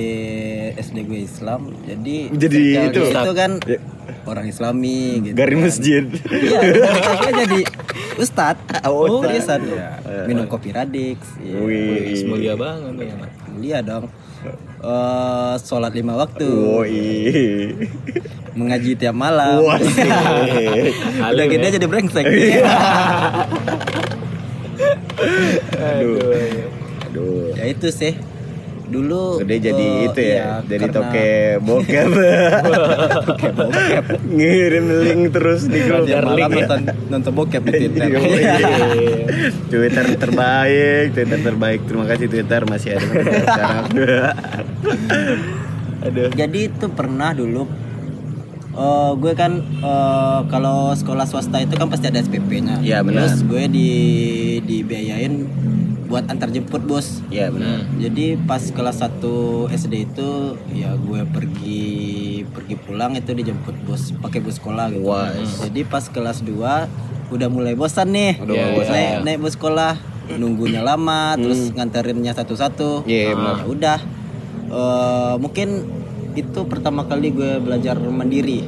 [0.75, 3.01] SD gue Islam jadi Jadi itu.
[3.03, 3.79] itu kan Ya.
[4.23, 6.03] orang Islami gitu Garis masjid.
[6.31, 6.61] iya
[7.35, 7.59] jadi
[8.15, 8.55] ustad
[8.87, 9.59] Oh, oh, ustad.
[9.61, 9.99] ya.
[10.23, 11.57] minum kopi radix iya.
[11.57, 12.15] Wih.
[12.15, 13.15] Wih, mulia banget ya
[13.49, 14.07] mulia dong
[14.85, 17.73] Eh, sholat lima waktu Woi.
[18.53, 19.65] mengaji tiap malam
[21.57, 21.75] udah ya.
[21.81, 22.25] jadi brengsek
[25.73, 26.21] Aduh.
[27.09, 27.49] Aduh.
[27.57, 28.13] ya itu sih
[28.95, 31.29] dulu Gede jadi eh, itu ya, iya, jadi karena- toke
[31.61, 32.07] bokep.
[33.27, 36.07] toke bokep Ngirim link terus di grup.
[36.07, 36.23] ya.
[36.23, 38.43] nonton nonton bokep di Twitter Yoi.
[39.71, 41.79] Twitter terbaik, Twitter terbaik.
[41.83, 43.05] Terima kasih Twitter masih ada
[43.43, 43.85] sekarang.
[46.05, 46.29] Aduh.
[46.31, 47.65] jadi itu pernah dulu
[48.71, 52.77] eh, gue kan eh, kalau sekolah swasta itu kan pasti ada SPP-nya.
[52.79, 53.25] Iya, benar.
[53.25, 53.89] Terus gue di
[54.61, 55.33] dibiayain
[56.05, 57.21] buat antar jemput bos.
[57.33, 57.85] Iya benar.
[57.97, 60.29] Jadi pas kelas 1 SD itu
[60.73, 61.83] ya gue pergi
[62.45, 65.05] pergi pulang itu dijemput bos pakai bus sekolah gitu.
[65.05, 65.33] Wah.
[65.65, 68.37] Jadi pas kelas 2 udah mulai bosan nih.
[68.41, 68.93] Udah mulai bosan.
[68.93, 69.93] naik, naik bus sekolah
[70.25, 73.05] nunggunya lama terus nganterinnya satu-satu.
[73.05, 73.09] Hmm.
[73.09, 73.99] Iya, Nah, udah
[74.65, 75.85] Eh, mungkin
[76.35, 78.65] itu pertama kali gue belajar mandiri.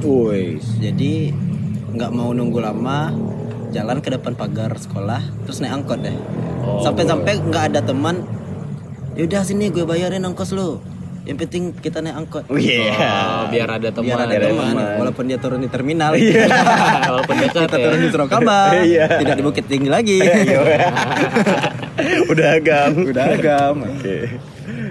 [0.00, 0.56] Woi.
[0.80, 1.34] Jadi
[1.92, 3.12] nggak mau nunggu lama
[3.68, 6.16] jalan ke depan pagar sekolah terus naik angkot deh
[6.62, 6.78] Oh.
[6.80, 8.22] sampai-sampai nggak ada teman
[9.12, 10.78] yaudah sini gue bayarin ongkos lu
[11.22, 12.90] yang penting kita naik angkot Oh iya.
[12.90, 16.12] Oh, biar ada teman biar ada teman walaupun dia turun di terminal
[17.08, 19.04] walaupun dekat kita ya turun di Surabaya Iya.
[19.18, 20.18] tidak di Bukit Tinggi lagi
[22.26, 22.90] Udah agam.
[23.04, 24.16] udah agam Oke.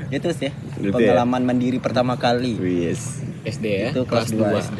[0.10, 1.14] itu sih Gitu ya.
[1.14, 3.20] pengalaman mandiri pertama kali Wis.
[3.44, 4.80] SD ya itu kelas 2 2 SD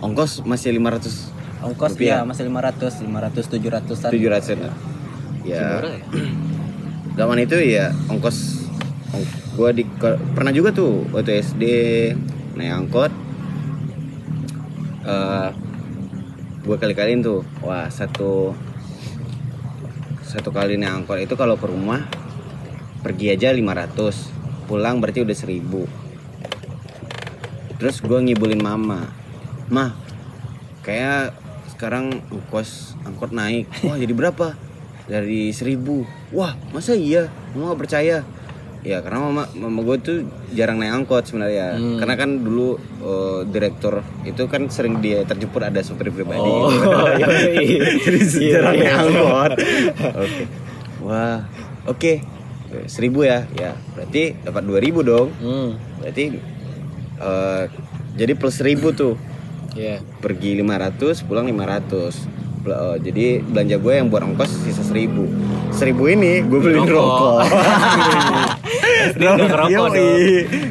[0.00, 2.16] Ongkos masih 500 ongkos Rupiah.
[2.16, 4.18] ya masih 500 500 700an 700 ya.
[4.18, 4.72] murah
[5.50, 5.82] ya?
[7.18, 8.68] Zaman itu ya ongkos
[9.10, 9.24] ong,
[9.58, 11.64] gua di ke- pernah juga tuh waktu SD
[12.54, 13.12] naik angkot.
[15.04, 15.50] Eh
[16.60, 18.54] gua kali-kaliin tuh wah satu
[20.22, 22.06] satu kali naik angkot itu kalau ke rumah
[23.00, 25.66] pergi aja 500 pulang berarti udah 1000
[27.80, 29.08] terus gua ngibulin mama
[29.72, 29.96] mah
[30.84, 31.32] kayak
[31.74, 32.20] sekarang
[32.52, 34.52] kos angkot naik wah jadi berapa
[35.10, 36.06] dari seribu.
[36.30, 37.26] Wah masa iya?
[37.52, 38.22] Mama gak percaya.
[38.80, 40.16] Ya karena mama mama gue tuh
[40.56, 41.76] jarang naik angkot sebenarnya.
[41.76, 41.98] Hmm.
[42.00, 46.48] karena kan dulu eh, direktur itu kan sering dia terjemput ada supir pribadi.
[46.48, 46.72] Oh,
[47.20, 47.28] iya,
[47.60, 47.80] iya.
[48.00, 48.80] jadi Iya, jarang iya.
[48.80, 49.52] naik angkot.
[50.16, 50.42] Oke.
[51.04, 51.38] Wah
[51.84, 52.12] oke.
[52.86, 53.44] Seribu ya?
[53.52, 55.28] Ya berarti dapat dua ribu dong.
[55.42, 55.76] Hmm.
[56.00, 56.38] berarti
[57.18, 57.62] eh,
[58.16, 59.18] jadi plus seribu tuh.
[59.70, 60.02] Iya.
[60.18, 65.16] pergi 500 pulang 500 Eh, jadi belanja gue yang buat ongkos sisa 1000
[65.72, 66.92] 1000 ini gue beli Rokok.
[66.92, 67.40] rokok.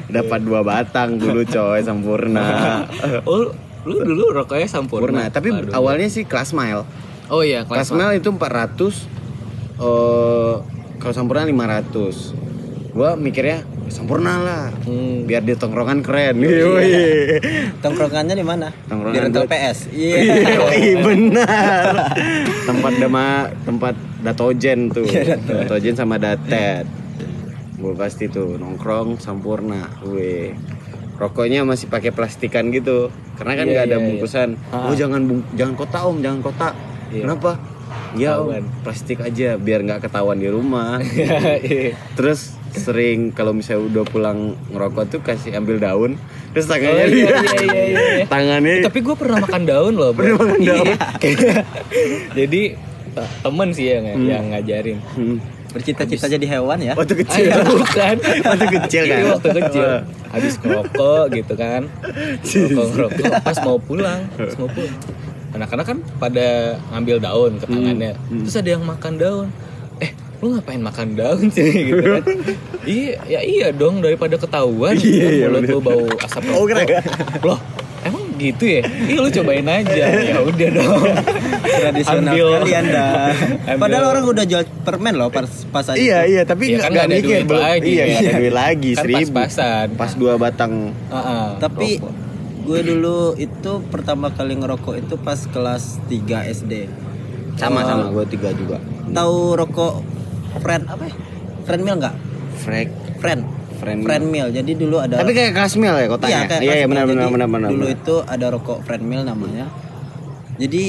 [0.09, 2.85] Dapat dua batang dulu coy sempurna
[3.29, 3.49] Oh,
[3.85, 5.25] lu dulu rokoknya sampurna.
[5.25, 5.73] sempurna tapi Waduh.
[5.73, 6.85] awalnya sih kelas mile.
[7.25, 8.69] Oh iya, kelas mile itu 400
[9.79, 10.53] eh
[10.99, 12.35] kalau sempurna 500
[12.91, 15.25] gue mikirnya sempurna lah Hmm.
[15.25, 16.89] biar di tongkrongan keren Yoi.
[17.77, 18.69] Tongkrongannya di mana?
[18.85, 19.77] Tongkrongan Di rental PS.
[19.89, 20.17] Iya.
[20.55, 22.15] Yoi, benar.
[22.63, 23.25] tempat dama
[23.61, 25.05] tempat datojen tuh.
[25.43, 26.85] datojen sama datet.
[27.75, 29.87] Gue pasti tuh nongkrong sempurna.
[29.99, 30.51] Gue
[31.15, 33.07] rokoknya masih pakai plastikan gitu.
[33.35, 34.05] Karena kan Iya, nggak ada iya, iya.
[34.05, 34.49] bungkusan.
[34.69, 34.87] Ah.
[34.87, 36.73] Oh jangan bung jangan kotak om, jangan kotak.
[37.09, 37.23] Iya.
[37.23, 37.51] Kenapa?
[38.13, 38.51] Ya om,
[38.83, 40.99] plastik aja biar nggak ketahuan di rumah.
[41.63, 41.95] Iya.
[42.13, 46.11] Terus sering kalau misalnya udah pulang ngerokok tuh kasih ambil daun
[46.49, 48.25] terus Oh tangannya iya, dia iya, iya, iya, iya.
[48.25, 50.11] tangannya Tapi gue pernah makan daun loh.
[50.11, 50.21] bro.
[50.21, 50.85] Pernah makan daun?
[50.87, 51.53] Iya.
[52.37, 52.61] Jadi
[53.41, 54.97] temen sih yang yang ngajarin.
[55.13, 55.37] Hmm.
[55.69, 56.93] Bercita-cita jadi hewan ya.
[56.93, 57.45] Waktu Ah, kecil.
[57.45, 58.15] itu bukan.
[58.49, 59.17] Waktu kecil kan?
[59.17, 59.87] Iya, waktu kecil.
[60.27, 61.81] Habis ngerokok gitu kan.
[62.41, 64.95] Ngerokok ngerokok pas mau pulang, pas mau pulang.
[65.49, 66.47] Anak-anak kan pada
[66.89, 68.13] ngambil daun ke tangannya.
[68.17, 69.47] Terus ada yang makan daun.
[69.99, 72.23] Eh, lu ngapain makan daun sih gitu kan?
[72.83, 75.69] iya, ya iya dong daripada ketahuan Iya, iya, mulut bener.
[75.69, 76.67] lu bau asap Oh, rokok.
[76.79, 77.03] keren.
[77.41, 77.59] Loh,
[78.01, 78.81] emang gitu ya?
[78.81, 80.03] Iya lu cobain aja.
[80.23, 81.03] ya udah dong.
[81.61, 82.47] Tradisional Ambil.
[82.49, 83.07] sekali Anda.
[83.35, 83.77] Ambil.
[83.77, 85.99] Padahal orang udah jual permen loh pas pas aja.
[85.99, 88.23] Iya iya tapi Iya, nggak kan nggak ada mikir duit belum lagi, iya nggak ada
[88.25, 88.39] kan?
[88.39, 89.87] duit lagi Kan seribu pas-pasan.
[89.93, 90.73] pas dua batang
[91.09, 91.47] Heeh.
[91.57, 92.13] Tapi Rokok.
[92.61, 96.73] gue dulu itu pertama kali ngerokok itu pas kelas 3 SD.
[97.55, 99.93] sama sama gue tiga juga Tahu rokok
[100.55, 101.13] friend apa ya?
[101.63, 102.15] Friend meal nggak?
[102.57, 103.41] Frek Friend.
[103.75, 104.47] Friend Friend meal.
[104.49, 107.03] Jadi dulu ada tapi kayak kelas mil ya kotanya Iya, kayak iya iya kelas benar
[107.03, 107.09] meal.
[107.09, 107.95] benar Jadi, benar benar Dulu benar.
[107.95, 109.65] itu ada rokok friend meal namanya.
[110.55, 110.83] Jadi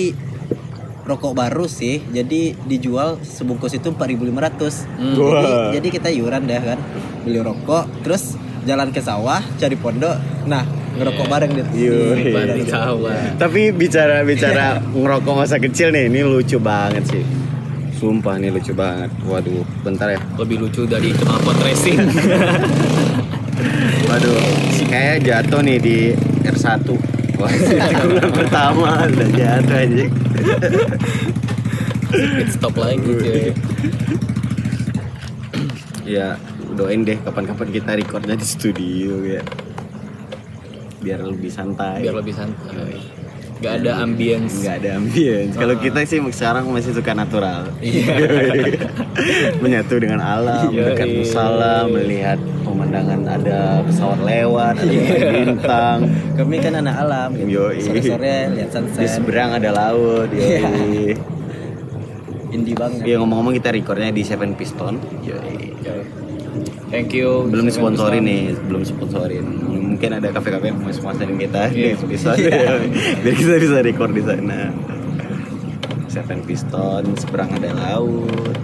[1.03, 2.03] rokok baru sih.
[2.05, 4.87] Jadi dijual sebungkus itu 4.500.
[4.91, 5.15] Hmm.
[5.15, 5.71] Jadi, Wah.
[5.71, 6.79] jadi kita iuran deh kan.
[7.21, 10.17] Beli rokok, terus jalan ke sawah cari pondok.
[10.45, 11.31] Nah, ngerokok Iya.
[11.31, 11.53] bareng.
[12.31, 13.15] Balik sawah.
[13.37, 17.23] tapi bicara bicara ngerokok masa kecil nih ini lucu banget sih
[18.01, 22.01] sumpah nih lucu banget waduh bentar ya Lebih lucu dari knalpot racing.
[24.09, 24.41] waduh
[24.73, 25.97] si kayak jatuh nih di
[26.49, 26.89] R1
[27.41, 27.49] Wah,
[28.37, 30.05] pertama udah jatuh aja.
[32.53, 33.49] Stop lagi cuy.
[36.05, 36.37] Ya,
[36.77, 39.41] doain deh kapan-kapan kita recordnya di studio ya.
[41.01, 42.05] Biar lebih santai.
[42.05, 43.20] Biar lebih santai.
[43.61, 44.57] Gak ada ambience.
[44.59, 45.53] Nggak ada ambience.
[45.53, 45.81] Kalau Ah.
[45.81, 47.69] kita sih sekarang masih suka natural.
[47.79, 48.09] Iya.
[49.63, 51.17] Menyatu dengan alam, Iya, dekat iya.
[51.19, 55.29] musala, melihat pemandangan ada pesawat lewat, ada Iya.
[55.35, 55.99] bintang.
[56.35, 57.49] Kami kan anak alam gitu.
[57.61, 57.79] Yoi.
[57.79, 59.09] Sore-sore lihat Di sunset.
[59.11, 60.29] seberang ada laut.
[60.31, 60.65] Iya.
[60.65, 61.13] Yoi.
[62.51, 63.05] Indie banget.
[63.05, 64.97] Iya ngomong-ngomong kita recordnya di Seven Piston.
[65.21, 65.77] Yoi.
[66.89, 67.47] Thank you.
[67.47, 67.95] belum Piston.
[68.21, 69.47] nih belum sponsorin
[69.91, 71.95] mungkin ada kafe-kafe yang mau sponsorin kita Iya.
[71.95, 72.41] di episode
[73.21, 74.61] biar kita bisa record di sana
[76.07, 78.55] Seven Piston seberang ada laut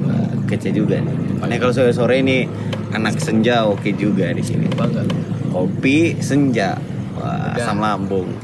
[0.00, 2.48] Wah, kece juga nih makanya kalau sore-sore ini
[2.90, 5.04] anak senja oke juga di sini Bangga.
[5.50, 6.80] kopi senja
[7.14, 7.60] Wah, Udah.
[7.60, 8.28] asam lambung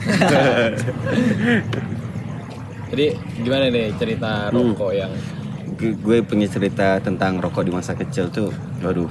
[2.91, 3.07] Jadi
[3.41, 4.75] gimana nih cerita Hmm.
[4.75, 5.40] rokok yang Gu-
[5.81, 8.53] gue punya cerita tentang rokok di masa kecil tuh
[8.85, 9.09] waduh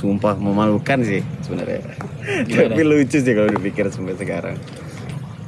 [0.00, 1.84] sumpah memalukan sih sebenarnya.
[2.48, 4.56] Tapi lucu sih kalau dipikir sampai sekarang.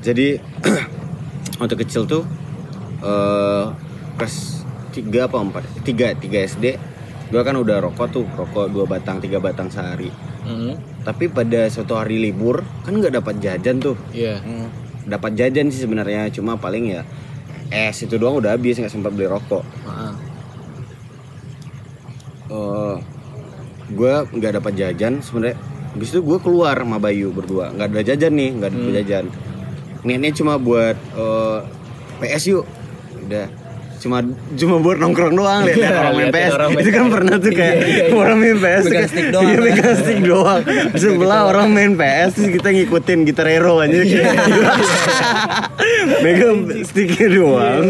[0.05, 0.37] Jadi
[1.61, 2.29] waktu kecil tuh
[3.01, 3.65] eh
[4.21, 4.37] kelas
[4.93, 5.65] tiga apa empat?
[5.89, 6.77] Tiga tiga SD
[7.33, 10.13] gue kan udah rokok tuh rokok dua batang tiga batang sehari.
[10.45, 13.97] Hmm, tapi pada suatu hari libur kan nggak dapat jajan tuh.
[14.13, 14.37] Iya.
[14.45, 14.69] Hmm.
[15.03, 17.03] dapat jajan sih sebenarnya cuma paling ya
[17.75, 19.65] es itu doang udah habis nggak sempat beli rokok.
[22.53, 22.97] Eh
[23.93, 25.57] gue nggak dapat jajan sebenarnya.
[25.93, 27.73] Habis itu gue keluar sama Bayu berdua.
[27.73, 28.95] Nggak ada jajan nih nggak ada Hmm.
[28.97, 29.25] jajan.
[30.03, 31.59] Niatnya cuma buat eh,
[32.21, 32.65] PS yuk.
[33.23, 33.47] Udah
[34.03, 34.19] cuma
[34.53, 37.87] cuma buat nongkrong doang lihat lihat orang main PS itu kan pernah tuh kayak Iya,
[37.87, 38.15] iya, iya.
[38.17, 39.45] orang main PS Megang kayak- stick doang.
[39.45, 40.61] iya megang stick doang
[40.93, 44.27] sebelah orang main PS terus kita ngikutin gitar hero aja Iya,
[46.25, 47.85] megang sticknya doang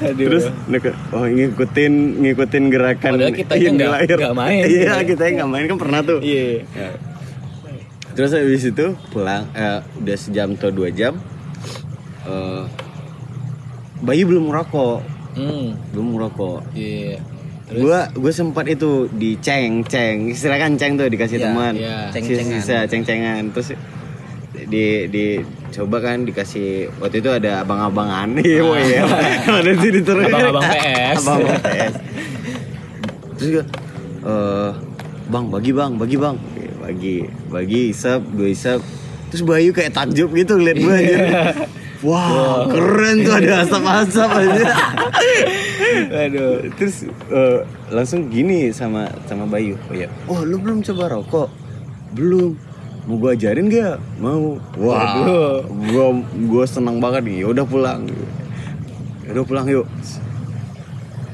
[0.00, 0.14] Aduh.
[0.20, 4.62] terus neke- oh ngikutin ngikutin gerakan Padahal kitanya yang nggak- main.
[4.64, 6.62] iya kita nggak main kan pernah tuh Iya.
[6.72, 6.90] Ya.
[8.12, 11.16] Terus habis itu pulang eh, udah sejam atau dua jam.
[12.22, 12.64] eh
[13.98, 14.98] Bayu belum merokok,
[15.32, 15.72] Hmm.
[15.90, 16.60] belum merokok.
[16.72, 17.16] Iya.
[17.62, 21.98] Terus Gua gue sempat itu diceng ceng, istilah kan ceng tuh dikasih Iya, teman, iya.
[22.12, 22.60] Ceng-cengan.
[22.60, 23.42] sisa ceng cengan.
[23.50, 23.68] Terus
[24.62, 25.24] di di
[25.72, 29.08] coba kan dikasih waktu itu ada abang-abangan nih, oh iya,
[29.64, 30.28] ada di di terus.
[30.28, 31.16] Abang-abang PS.
[31.24, 31.94] abang-abang PS.
[33.38, 33.64] Terus gue,
[34.22, 34.70] eh
[35.32, 37.16] bang bagi bang, bagi bang, Oke, bagi,
[37.48, 38.84] bagi isap, dua isap.
[39.32, 41.16] Terus Bayu kayak takjub gitu liat gue aja.
[42.02, 44.64] Wah, keren tuh ada asap-asap aja.
[46.26, 46.66] Aduh.
[46.74, 47.58] Terus eh,
[47.94, 49.78] langsung gini sama sama Bayu.
[49.86, 51.48] Oh ya, wah lu belum coba rokok?
[52.10, 52.58] Belum.
[53.06, 54.02] Mau gua ajarin gak?
[54.18, 54.58] Mau.
[54.78, 55.18] Wah,
[55.90, 56.06] gua
[56.50, 57.46] gua senang banget nih.
[57.46, 58.10] Ya udah pulang.
[59.30, 59.86] Udah pulang yuk.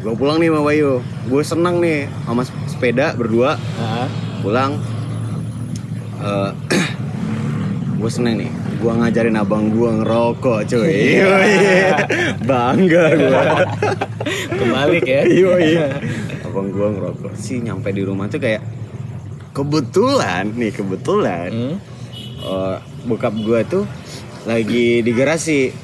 [0.04, 0.92] Gua pulang nih sama Bayu.
[1.26, 4.08] Gue senang nih sama sepeda berdua Nah,
[4.44, 4.72] pulang.
[6.22, 6.50] Eh
[7.98, 8.50] gue seneng nih.
[8.78, 10.94] Gua ngajarin abang gua ngerokok, cuy.
[11.20, 11.54] Yoi.
[12.40, 13.42] Bangga gua.
[14.48, 15.22] kebalik ya.
[15.24, 15.86] Iya iya.
[16.42, 18.62] Abang gua ngerokok sih nyampe di rumah tuh kayak
[19.50, 21.76] kebetulan nih kebetulan Hmm.
[22.40, 23.82] eh, bokap gua tuh
[24.44, 25.74] lagi di garasi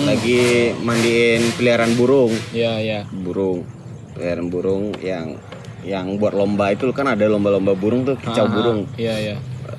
[0.00, 0.40] lagi
[0.78, 3.00] mandiin peliharaan burung Iya, iya.
[3.06, 3.64] burung
[4.12, 5.36] peliharaan burung yang
[5.80, 9.36] yang buat lomba itu kan ada lomba-lomba burung tuh kicau Ah, burung Iya, iya.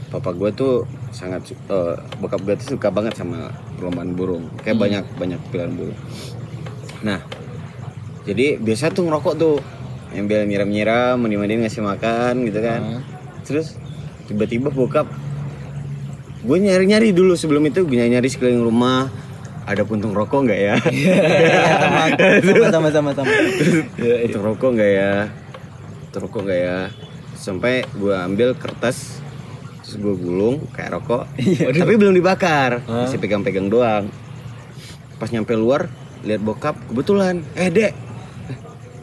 [0.07, 4.45] papa gua tuh sangat eh, bokap gua tuh suka banget sama perlombaan burung.
[4.61, 5.99] Kayak banyak banyak pilihan burung.
[7.05, 7.19] Nah
[8.27, 9.57] jadi biasa tuh ngerokok tuh.
[10.09, 12.81] Ambil nyiram-nyiram mandi-mandiin ngasih makan gitu kan.
[12.81, 13.01] Ah.
[13.45, 13.77] terus
[14.29, 15.09] tiba-tiba bokap
[16.39, 19.09] gue nyari-nyari dulu sebelum itu gue nyari sekeliling rumah.
[19.69, 20.75] Ada puntung rokok nggak ya?
[20.81, 23.29] Sama sama sama sama
[24.25, 25.13] puntung rokok nggak ya?
[26.09, 26.77] Puntung rokok nggak ya?
[27.37, 29.18] Sampai gue ambil kertas
[29.89, 31.25] terus gue gulung kayak rokok.
[31.81, 34.05] Tapi belum dibakar masih pegang-pegang doang.
[35.17, 35.89] Pas nyampe luar
[36.21, 37.97] lihat bokap kebetulan eh dek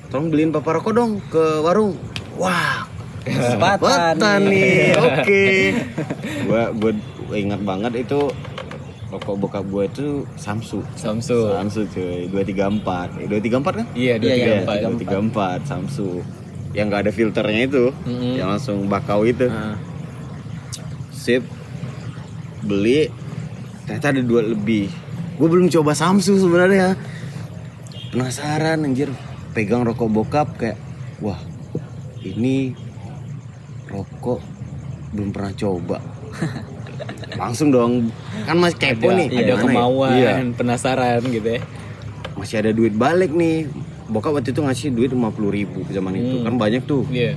[0.06, 1.98] tolong beliin papa rokok dong ke warung.
[2.38, 2.86] Wah
[3.26, 4.46] Kesempatan.
[4.46, 4.94] nih.
[5.10, 5.74] Oke.
[6.46, 6.94] Gua gua
[7.34, 8.30] ingat banget itu
[9.10, 10.06] rokok bokap gue itu
[10.38, 10.86] Samsu.
[10.94, 11.50] Samsu.
[11.50, 12.30] Samsu cuy.
[12.30, 13.86] 234 eh, 234 kan?
[13.90, 14.76] Iya, dua Iya, tiga iya, empat.
[15.02, 15.14] tiga.
[15.18, 16.10] 234 Samsu.
[16.70, 18.38] Yang nggak ada filternya itu Mm-mm.
[18.38, 19.50] yang langsung bakau itu.
[19.50, 19.74] Ah.
[21.26, 21.42] Sip
[22.62, 23.10] beli
[23.82, 24.86] ternyata ada dua lebih
[25.36, 26.94] gue belum coba Samsu sebenarnya
[28.10, 29.10] penasaran anjir
[29.50, 30.78] pegang rokok bokap kayak
[31.18, 31.38] wah
[32.20, 32.72] ini
[33.86, 34.40] rokok
[35.10, 35.98] belum pernah coba
[37.40, 38.08] langsung dong
[38.44, 39.56] kan masih kepo Ada, nih ada ya?
[39.58, 40.32] kemauan, Iya.
[40.54, 41.60] penasaran gitu ya.
[42.34, 43.68] masih ada duit balik nih
[44.06, 45.18] bokap waktu itu ngasih duit 50
[45.50, 46.44] ribu zaman itu Hmm.
[46.46, 47.36] kan banyak tuh Iya.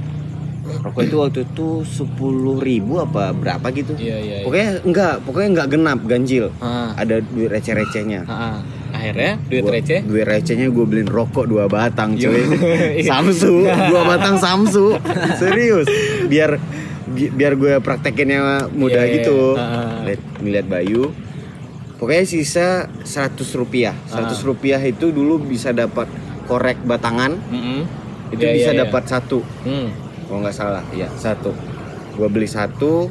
[0.72, 2.16] Rokok itu waktu itu 10
[2.60, 4.36] ribu apa berapa gitu Iya, iya.
[4.36, 4.44] iya.
[4.44, 8.58] pokoknya enggak pokoknya enggak genap ganjil Ah, ada duit receh-recehnya ah, ah.
[8.90, 10.00] Akhirnya duit Gua- receh.
[10.02, 12.42] duit recehnya gue beliin rokok dua batang cuy
[13.00, 13.06] Iya.
[13.08, 14.98] Samsu dua batang Samsu
[15.36, 15.86] serius
[16.26, 16.58] biar
[17.08, 20.06] bi- biar gue praktekinnya mudah Iya, gitu iya.
[20.06, 21.04] Lihat ngeliat Bayu
[21.96, 22.68] pokoknya sisa
[23.00, 24.26] 100 rupiah Ah.
[24.26, 26.10] 100 rupiah itu dulu bisa dapat
[26.46, 27.86] korek batangan Mm-mm.
[28.30, 28.80] itu Iya, bisa iya.
[28.84, 29.90] dapat satu Hmm.
[30.30, 30.86] Kalau nggak salah.
[30.94, 31.50] Ya satu.
[32.14, 33.10] Gue beli satu.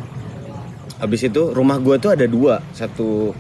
[1.03, 2.63] Habis itu rumah gue tuh ada dua.
[2.71, 3.35] Satu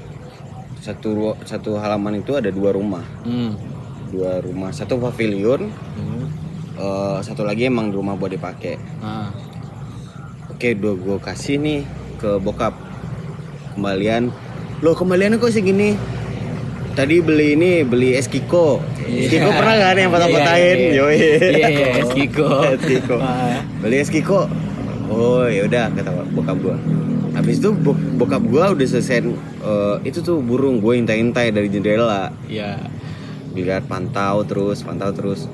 [0.82, 3.06] satu satu halaman itu ada dua rumah.
[3.22, 3.54] Hmm.
[4.10, 4.74] dua rumah.
[4.74, 5.70] Satu pavilion.
[5.70, 6.26] Hmm.
[6.74, 8.74] eh, satu lagi emang rumah buat dipakai.
[8.98, 9.30] Ah.
[10.50, 11.86] oke dua gue kasih nih
[12.18, 12.74] ke bokap.
[13.78, 14.34] Kembalian.
[14.82, 15.94] Loh kembaliannya kok segini
[16.98, 20.78] tadi beli ini beli es kiko es kiko pernah kan yang patah-patahin.
[20.92, 21.14] Yoi.
[21.14, 22.48] Iya, iya, es kiko.
[22.74, 23.62] es kiko Ah.
[23.78, 24.50] beli es kiko
[25.06, 26.74] oh ya udah kata bokap gua
[27.32, 32.34] habis itu bo- bokap gua udah selesai eh, itu tuh burung gue intai-intai dari jendela
[32.44, 32.82] Iya.
[33.48, 35.46] dilihat pantau terus pantau terus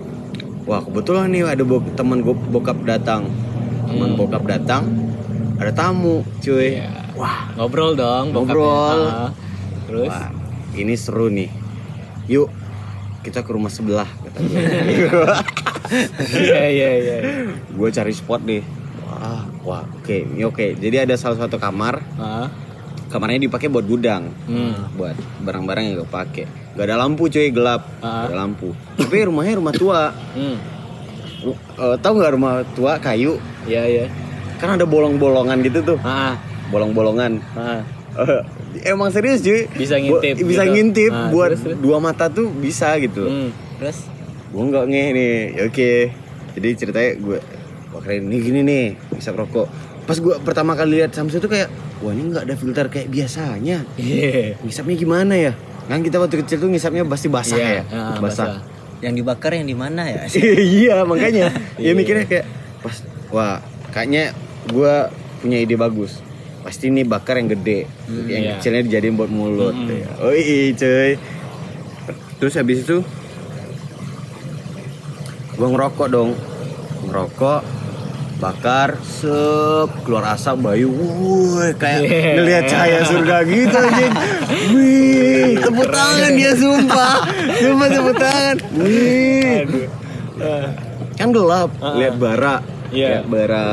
[0.64, 3.28] wah kebetulan nih ada bo- teman gua bokap datang
[3.84, 4.18] teman Hmm.
[4.18, 4.82] bokap datang
[5.55, 6.88] ada tamu cuy Iya.
[7.14, 8.32] wah Ngobrol dong.
[8.32, 8.99] Ngobrol.
[9.07, 9.30] Ah.
[9.84, 10.09] Terus?
[10.09, 10.32] wah
[10.75, 11.49] ini seru nih
[12.27, 12.49] yuk
[13.20, 15.37] kita ke rumah sebelah kata gua.
[16.35, 17.16] Iya, iya, iya.
[17.68, 18.64] gue cari spot deh
[19.05, 22.49] wah wah oke ini oke jadi ada salah satu kamar Ah.
[23.07, 24.93] kamarnya dipakai buat gudang Hmm.
[24.93, 27.87] buat barang-barang yang gue pakai Gak ada lampu cuy, gelap.
[28.03, 28.27] Ah.
[28.27, 28.75] Gak ada lampu.
[28.99, 30.11] Tapi rumahnya rumah tua.
[30.35, 30.59] Hmm.
[31.79, 33.39] Eh, tahu nggak rumah tua kayu?
[33.62, 34.07] Iya, iya.
[34.59, 35.99] Kan ada bolong-bolongan gitu tuh.
[36.03, 36.35] Ah,
[36.75, 37.39] Bolong-bolongan.
[37.55, 37.87] ah.
[38.87, 39.67] Emang serius cuy.
[39.71, 40.73] Bisa Bu- ngintip bisa gitu.
[40.73, 41.79] ngintip Ah, buat terus, terus.
[41.79, 43.25] dua mata tuh bisa gitu.
[43.25, 43.51] Hmm.
[43.77, 43.99] Terus
[44.49, 45.35] Gue nggak nge nih.
[45.51, 45.93] Ya, Oke.
[46.55, 47.39] Jadi ceritanya gue
[47.91, 49.67] wah keren nih gini nih bisa rokok.
[50.05, 51.67] Pas gue pertama kali lihat Samsung tuh kayak
[51.99, 53.83] wah ini nggak ada filter kayak biasanya.
[53.95, 54.55] Iya.
[54.61, 55.53] Ngisapnya gimana ya?
[55.85, 57.83] Kan kita waktu kecil tuh ngisapnya pasti basah Iya, ya.
[57.93, 58.62] ah, basah.
[59.01, 60.25] yang dibakar yang di mana ya?
[60.81, 62.47] iya makanya ya mikirnya kayak
[62.81, 63.61] pas wah
[63.91, 64.33] kayaknya
[64.67, 66.24] gua punya ide bagus
[66.65, 67.85] pasti ini bakar yang gede.
[68.09, 68.53] Yang iya.
[68.57, 69.77] kecilnya dijadiin buat mulut.
[69.77, 69.93] Hmm.
[69.93, 70.09] ya.
[70.25, 71.12] oh iya cuy.
[72.41, 73.05] Terus habis itu
[75.61, 76.33] gua ngerokok dong.
[77.05, 77.61] Ngerokok
[78.41, 80.89] bakar sep keluar asap bayu.
[80.89, 82.35] Wuih kayak Yeah.
[82.41, 84.12] ngelihat cahaya surga gitu anjing.
[84.73, 87.17] Wih tepuk tangan dia sumpah.
[87.61, 88.57] Sumpah tepuk tangan.
[88.81, 89.85] Wih.
[91.15, 91.71] Kan gelap.
[91.79, 91.95] Ah.
[91.95, 93.09] lihat bara Iya.
[93.12, 93.66] lihat bara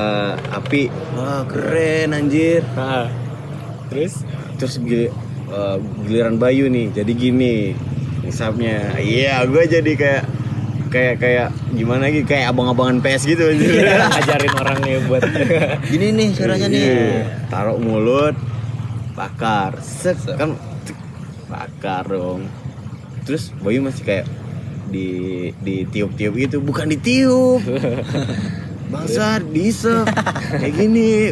[0.51, 3.05] api wah keren anjir Ah.
[3.87, 4.23] Terus?
[4.55, 5.13] terus gili-
[5.47, 7.77] eh, giliran Bayu nih jadi gini
[8.21, 10.23] ngisapnya iya gue jadi kayak
[10.87, 15.23] kayak kayak gimana lagi kayak abang-abangan PS gitu anjir Ajarin orangnya buat
[15.91, 16.83] Gini nih caranya nih.
[16.83, 17.23] Iya.
[17.47, 18.35] taruh mulut
[19.11, 20.55] bakar set kan
[21.45, 22.47] bakar dong
[23.21, 24.25] terus Bayu masih kayak
[24.87, 25.07] di
[25.57, 27.63] ditiup-tiup gitu bukan ditiup
[28.91, 30.05] bangsa diisep
[30.59, 31.31] kayak gini.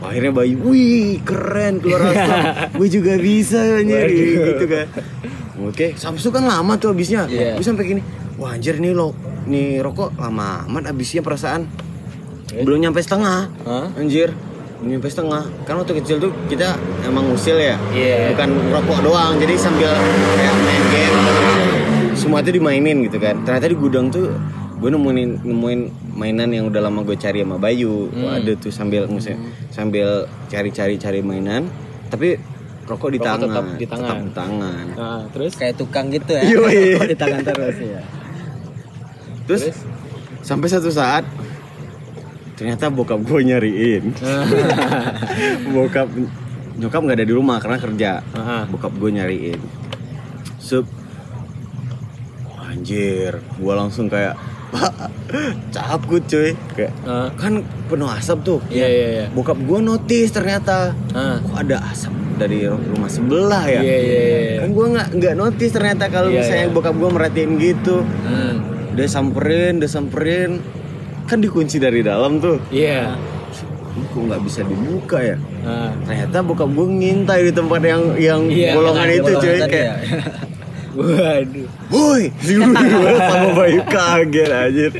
[0.00, 2.36] Akhirnya Bayu wih keren keluar asap.
[2.76, 4.86] Gue juga bisa anjir gitu kan.
[5.60, 7.28] Oke Samsu kan lama tuh habisnya.
[7.28, 7.56] Iya.
[7.56, 8.02] gue sampai gini
[8.40, 9.12] wah anjir nih lo
[9.44, 11.68] nih rokok lama amat habisnya perasaan.
[12.50, 12.64] Eh?
[12.64, 13.46] belum nyampe setengah.
[13.68, 13.86] Hah?
[14.00, 14.32] anjir
[14.80, 15.44] belum nyampe setengah.
[15.68, 17.76] Kan waktu kecil tuh kita emang usil ya.
[17.92, 18.32] Iya.
[18.32, 19.36] bukan rokok doang.
[19.36, 19.92] Jadi sambil
[20.36, 21.18] kayak main game.
[22.16, 23.36] Semua itu dimainin gitu kan.
[23.44, 24.32] Ternyata di gudang tuh
[24.80, 28.32] gue nemuin nemuin mainan yang udah lama gue cari sama Bayu Hmm.
[28.34, 29.36] ada tuh sambil maksudnya
[29.68, 30.08] sambil
[30.46, 31.68] cari-cari cari mainan
[32.08, 32.40] tapi
[32.82, 34.02] rokok di Rokok tangan tetap di tangan.
[34.02, 35.52] tetap di tangan Nah, terus?
[35.54, 36.42] Kayak tukang gitu ya.
[36.56, 38.02] Rokok di tangan terus ya.
[39.42, 39.78] terus, Terus?
[40.40, 41.24] sampai satu saat
[42.54, 44.04] ternyata bokap gue nyariin
[45.70, 46.08] bokap
[46.76, 48.64] nyokap nggak ada di rumah karena kerja Ah.
[48.64, 49.60] bokap gue nyariin
[50.58, 50.84] sup
[52.46, 54.36] Wah, anjir gue langsung kayak
[54.72, 54.92] pak
[55.70, 57.28] cabut cuy kayak Ah.
[57.32, 59.26] kan penuh asap tuh Iya, iya, iya.
[59.30, 61.38] bokap gue notice ternyata Ah.
[61.40, 64.58] kok ada asap dari rumah sebelah ya Iya, iya, iya.
[64.60, 66.72] kan gue nggak nggak notice ternyata kalau Iya, misalnya iya.
[66.72, 68.54] bokap gue merhatiin gitu Hmm.
[68.90, 70.50] udah samperin udah samperin
[71.24, 73.14] kan dikunci dari dalam tuh Iya.
[73.90, 75.90] Ini kok nggak bisa dibuka ya Ah.
[76.00, 78.40] ternyata bokap gue ngintai di tempat yang yang
[78.72, 79.94] bolongan kan, itu cuy kayak ya.
[80.90, 81.68] Waduh.
[81.88, 84.92] woi sama Bayu kaget anjir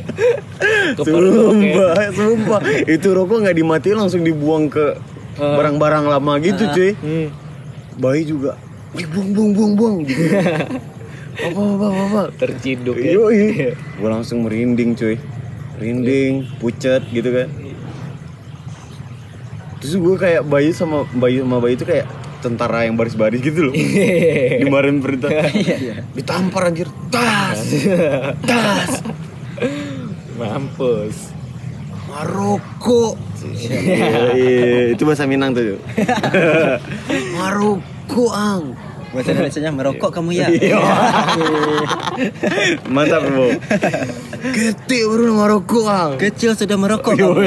[0.93, 4.95] Kepergok sumpah sumpah itu rokok nggak dimatiin langsung dibuang ke
[5.33, 5.55] Ah.
[5.55, 7.27] barang-barang lama gitu cuy Hmm.
[7.97, 8.51] Bayu juga
[8.91, 10.19] Wih, buang buang buang buang gitu.
[11.31, 12.21] apa apa apa, apa.
[12.35, 13.15] Terciduk ya.
[13.15, 13.71] Yoi.
[13.97, 15.15] Gue langsung merinding cuy
[15.75, 17.47] Merinding, pucet gitu kan
[19.79, 22.05] Terus gue kayak Bayu sama Bayu sama Bayu itu kayak
[22.41, 23.73] tentara yang baris-baris gitu loh.
[24.65, 25.29] Dimarahin perintah.
[26.17, 26.89] Ditampar anjir.
[27.13, 27.61] Tas.
[28.43, 28.91] Tas.
[30.35, 31.31] Mampus.
[32.11, 33.15] Maroko.
[33.41, 35.79] Iya, Itu bahasa Minang tuh
[37.37, 38.75] Maroko ang.
[39.11, 40.47] Bahasa Indonesia merokok kamu ya.
[40.47, 40.79] Iya.
[42.95, 43.47] Mantap bro.
[44.55, 46.15] Ketik bro Maroko ang.
[46.15, 47.43] Kecil sudah merokok kamu.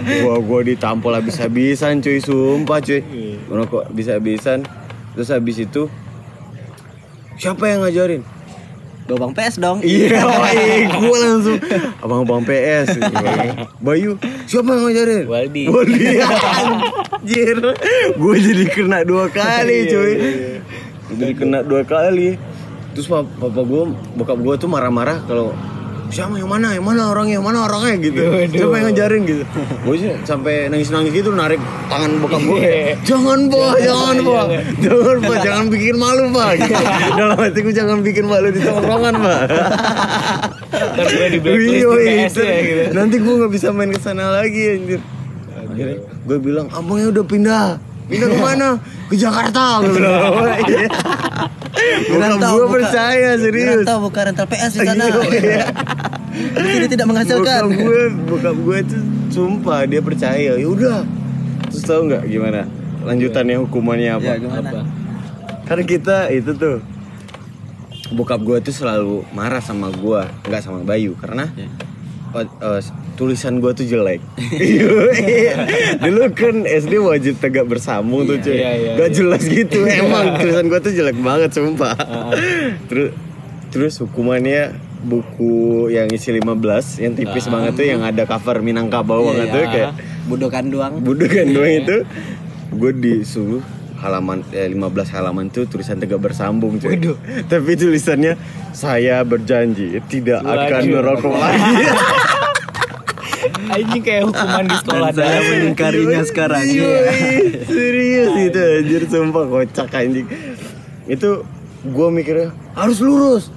[0.00, 2.18] Gua gua ditampol habis-habisan cuy.
[2.20, 3.00] Sumpah cuy.
[3.48, 4.64] Merokok bisa-habisan
[5.16, 5.88] terus habis itu
[7.40, 8.22] siapa yang ngajarin?
[9.06, 9.78] Dobang PS dong.
[9.86, 11.58] iya baik gua langsung.
[12.02, 12.98] Abang-abang PS
[13.78, 14.18] Bayu
[14.50, 15.24] siapa yang ngajarin?
[15.30, 15.64] Waldi.
[15.70, 16.06] Waldi.
[17.22, 17.56] Anjir.
[18.18, 20.12] Gua jadi kena dua kali cuy.
[21.14, 22.34] jadi kena dua kali.
[22.96, 25.54] Terus papa, gua bokap gua tuh marah-marah kalau
[26.08, 26.72] siapa yang mana?
[26.72, 27.94] Yang mana orangnya yang mana orangnya?
[27.98, 28.20] Gitu.
[28.22, 28.50] Waduh.
[28.52, 29.42] siapa yang ngajarin gitu.
[29.82, 32.94] Gue sih sampai nangis-nangis gitu narik tangan bokap gue Iya.
[33.04, 33.72] jangan pak.
[33.80, 34.44] Jangan pak.
[34.80, 35.36] Jangan pak.
[35.42, 36.50] Jangan bikin malu pak.
[36.56, 36.74] Gitu.
[37.16, 39.40] dalam hatiku jangan bikin malu di tongkrongan pak.
[41.40, 42.82] Gue Wih, PS ya gitu.
[42.92, 45.00] nanti gue nggak bisa main ke sana lagi anjir.
[45.56, 45.98] Akhirnya?
[46.24, 47.66] Gue bilang abangnya udah pindah.
[48.06, 48.68] Pindah ke mana?
[49.10, 49.82] Ke Jakarta.
[49.82, 50.22] Gue bilang
[51.76, 51.96] Iya.
[52.16, 55.04] Rantau, gue percaya serius Rantau buka rental PS di sana.
[55.28, 55.64] Iya.
[56.36, 57.64] Di sini tidak menghasilkan.
[57.64, 59.02] Bokap gue, bokap gue tuh
[59.32, 60.52] sumpah dia percaya.
[60.56, 61.00] Ya udah.
[61.72, 62.68] Terus tahu nggak gimana
[63.06, 64.24] lanjutannya hukumannya apa?
[64.24, 64.68] Ya gimana?
[64.68, 64.82] Apa?
[65.66, 66.78] kan kita itu tuh
[68.14, 71.70] bokap gue tuh selalu marah sama gue nggak sama Bayu karena Iya.
[72.34, 72.78] Oh, oh,
[73.14, 74.20] tulisan gue tuh jelek.
[76.04, 78.58] Dulu kan SD wajib tegak bersambung tuh cuy.
[78.58, 79.16] Iya, iya, gak iya.
[79.16, 79.78] jelas gitu.
[80.02, 81.96] Emang tulisan gue tuh jelek banget sumpah.
[82.90, 83.10] Terus
[83.70, 84.72] terus hukumannya
[85.06, 89.92] buku yang isi 15 yang tipis banget tuh yang ada cover Minangkabau banget tuh kayak
[90.26, 90.92] budokan doang.
[91.04, 91.96] Budukan doang itu.
[92.74, 93.62] Gue disuruh
[93.98, 96.96] halaman eh, 15 halaman tuh tulisan tegak bersambung cuy.
[97.50, 98.36] Tapi tulisannya
[98.70, 100.92] saya berjanji tidak akan Waduh.
[100.92, 101.74] merokok lagi.
[103.66, 106.94] Anjing kayak hukuman di sekolah Dan saya mengingkarinya sekarang Iya,
[107.66, 110.26] serius itu anjir sumpah kocak anjing.
[111.06, 111.42] Itu
[111.82, 113.50] gue mikirnya harus lurus.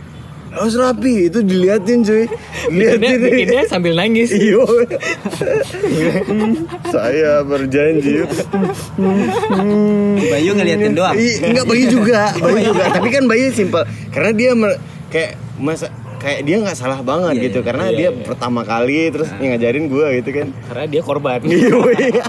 [0.50, 2.26] Harus rapi, itu diliatin cuy.
[2.68, 4.30] Bikinnya, Liatin bikinnya sambil nangis.
[4.40, 4.66] Iyo.
[6.86, 8.26] saya berjanji.
[10.20, 12.84] Bayu ngeliatin doang Iya, enggak Bayu juga, Bayu juga.
[12.92, 14.80] Tapi kan Bayu simpel karena dia mer-
[15.10, 15.88] kayak masa
[16.18, 17.66] kayak dia nggak salah banget Iya, gitu iya.
[17.66, 18.24] karena Iya, dia iya.
[18.24, 20.48] pertama kali terus yang ngajarin gua gitu kan.
[20.68, 21.40] Karena dia korban.
[21.48, 21.72] Iya.
[21.96, 22.26] iya.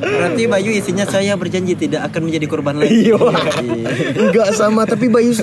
[0.00, 3.20] berarti Bayu isinya saya berjanji tidak akan menjadi korban lagi Iya.
[4.18, 5.36] Enggak sama tapi Bayu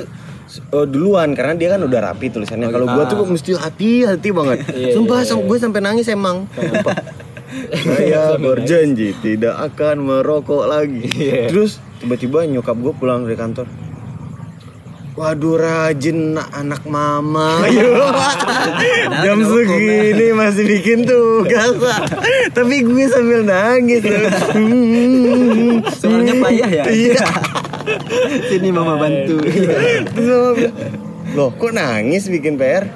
[0.71, 2.71] oh, duluan karena dia kan udah rapi tulisannya.
[2.71, 4.57] Kalau gua tuh mesti hati-hati banget.
[4.71, 6.47] Iya, Sumpah iya, sam- gue sampai nangis emang.
[7.87, 11.07] Saya berjanji tidak akan merokok lagi.
[11.07, 11.47] Iya.
[11.51, 13.67] Terus tiba-tiba nyokap gue pulang dari kantor.
[15.17, 17.65] Waduh rajin nak anak mama
[19.25, 21.73] Jam segini masih bikin tugas
[22.61, 24.05] Tapi gue sambil nangis
[25.97, 26.83] Suaranya payah ya?
[26.85, 27.25] Iya
[28.51, 29.41] sini mama bantu.
[30.13, 30.75] Terus mama bilang,
[31.35, 32.87] Loh kok nangis bikin PR?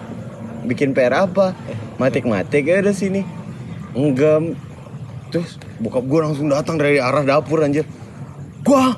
[0.64, 1.54] Bikin PR apa?
[2.00, 3.26] Matik-matik ya udah sini.
[3.92, 4.56] Enggak
[5.32, 7.88] Terus bokap gue langsung datang dari arah dapur anjir.
[8.68, 8.94] Gua!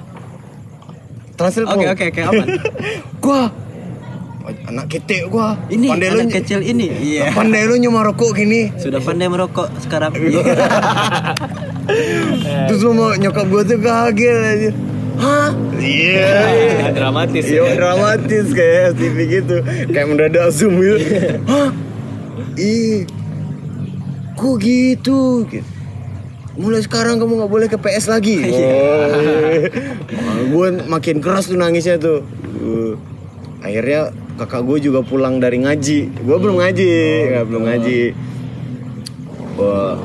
[1.34, 2.48] Translate oke oke oke aman.
[3.24, 3.41] Gua!
[4.44, 5.56] Anak ketek gua.
[5.72, 6.91] Ini Pandai anak kecil ini.
[6.91, 7.32] Iya.
[7.32, 8.76] Pandai lu nyuma rokok gini.
[8.76, 10.12] Sudah pandai merokok sekarang.
[12.68, 14.70] Terus mama nyokap gue tuh kaget aja
[15.18, 15.51] Hah?
[15.78, 16.36] Iya.
[16.88, 17.74] Ah, dramatis Iya ya.
[17.78, 19.55] dramatis kayak TV gitu.
[19.91, 20.97] Kayak mendadak zoom gitu.
[21.45, 21.70] Hah?
[22.55, 23.05] Ih
[24.34, 25.45] Kok gitu?
[25.45, 25.70] Gitu.
[26.53, 28.38] Mulai sekarang kamu nggak boleh ke PS lagi.
[28.45, 29.09] Oh,
[30.53, 32.22] Gue makin keras tuh nangisnya tuh.
[32.61, 32.93] Uh,
[33.64, 36.11] Akhirnya kakak gue juga pulang dari ngaji.
[36.20, 36.91] Gue belum ngaji
[37.32, 37.99] nggak belum ngaji.
[39.55, 39.95] Wah,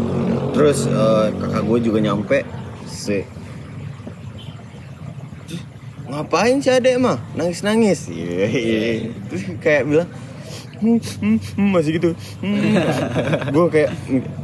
[0.54, 2.38] terus eh, kakak gue juga nyampe.
[2.86, 3.26] Si
[6.08, 8.80] ngapain si adek mah nangis nangis iya iya.
[9.28, 10.08] Terus kayak bilang
[10.78, 12.10] "Hmm, hmm, hmm," masih gitu.
[13.50, 13.90] Gue kayak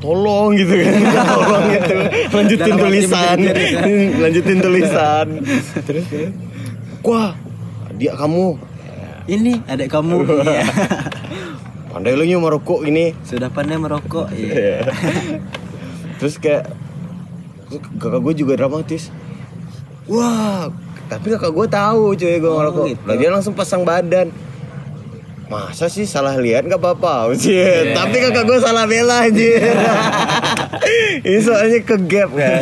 [0.03, 0.93] tolong gitu kan.
[1.31, 1.95] Tolong gitu
[2.35, 3.39] lanjutin tulisan.
[4.23, 5.27] lanjutin tulisan.
[5.87, 6.07] Terus
[7.07, 7.39] wah
[7.95, 8.59] dia kamu.
[9.25, 10.27] Ini adik kamu.
[10.45, 10.67] Iya.
[11.95, 13.15] Pandai lu nyuma rokok ini.
[13.23, 14.51] Sudah pandai merokok iya.
[14.51, 14.79] Iya.
[16.19, 16.67] Terus kayak
[18.03, 19.15] kakak gue juga dramatis.
[20.11, 20.69] Wah,
[21.15, 22.85] tapi kakak gue tahu cuy gue Oh, ngerokok.
[22.89, 23.03] gitu.
[23.05, 24.29] Lah, dia langsung pasang badan.
[25.45, 27.53] Masa sih salah lihat nggak apa-apa sih.
[27.53, 27.93] Iya.
[27.95, 29.51] Tapi kakak gue salah bela aja.
[31.27, 32.61] Ini soalnya ke gap kan.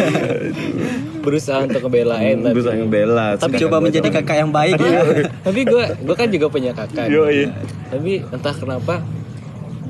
[1.21, 2.53] Berusaha untuk ngebelain tapi.
[2.53, 3.27] Berusaha ngebela.
[3.37, 5.01] tapi coba menjadi kakak yang baik ya
[5.41, 7.55] tapi gue gue kan juga punya kakak Yo, iya.
[7.87, 8.99] tapi entah kenapa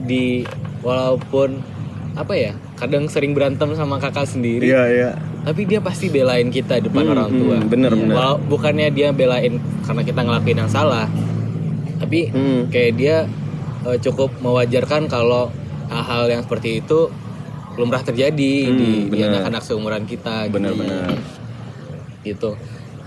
[0.02, 0.44] di
[0.80, 1.56] walaupun
[2.12, 5.10] apa ya kadang sering berantem sama kakak sendiri Iya iya.
[5.42, 8.14] Tapi dia pasti belain kita depan Hmm, orang tua hmm, bener, bener.
[8.14, 11.06] Walau bukannya dia belain karena kita ngelakuin yang salah
[11.98, 12.66] tapi Hmm.
[12.68, 13.16] kayak dia
[13.82, 15.50] eh, cukup mewajarkan kalau
[15.88, 17.10] hal-hal yang seperti itu
[17.72, 19.32] lumrah terjadi Hmm, di, di bener.
[19.32, 20.54] anak-anak seumuran kita gitu.
[20.54, 21.18] Benar-benar.
[22.22, 22.54] gitu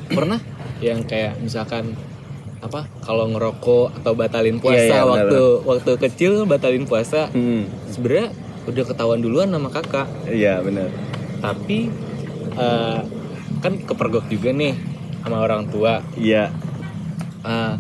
[0.08, 0.44] pernah
[0.80, 1.96] yang kayak misalkan
[2.60, 7.64] apa kalau ngerokok atau batalin puasa Iya, iya, benar, waktu waktu kecil batalin puasa Hmm.
[7.88, 10.92] sebenarnya udah ketahuan duluan sama kakak Iya benar.
[11.38, 11.88] tapi
[12.56, 13.00] eh,
[13.58, 14.74] kan kepergok juga nih
[15.20, 16.50] sama orang tua Iya.
[17.42, 17.78] Ah,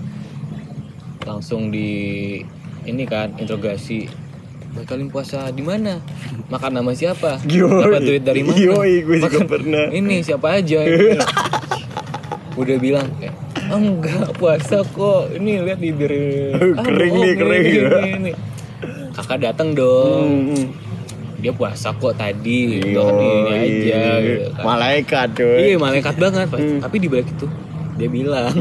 [1.24, 2.38] langsung di
[2.84, 4.06] ini kan interogasi
[4.72, 5.98] batalin puasa di mana
[6.48, 7.82] makan nama siapa Yoi.
[7.82, 9.86] dapat duit dari mana Yoi, gue juga Makan- pernah.
[9.90, 10.84] ini siapa aja
[12.56, 16.12] udah bilang kayak "Ah, enggak puasa kok ini lihat bibir
[16.54, 17.64] Ah, Kering bohong, nih, kering.
[17.64, 18.32] ini, ini, ini."
[19.12, 20.66] kakak datang dong Hmm.
[21.46, 24.64] Dia puasa kok tadi gitu kan ini aja gitu kan.
[24.66, 25.58] Malaikat cuy.
[25.62, 26.60] Iya malaikat banget Pak.
[26.82, 27.46] Tapi di balik itu
[27.96, 28.50] dia bilang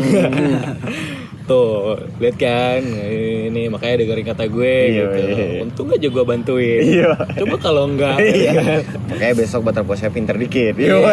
[1.44, 1.92] Tuh
[2.24, 5.60] lihat kan Ini makanya dengerin kata gue Iya, gitu iya.
[5.60, 7.12] Untung aja gue bantuin Iya.
[7.42, 8.80] Coba kalau enggak Iya.
[9.12, 10.72] Makanya besok batal puasa pinter dikit.
[10.80, 11.04] Iya.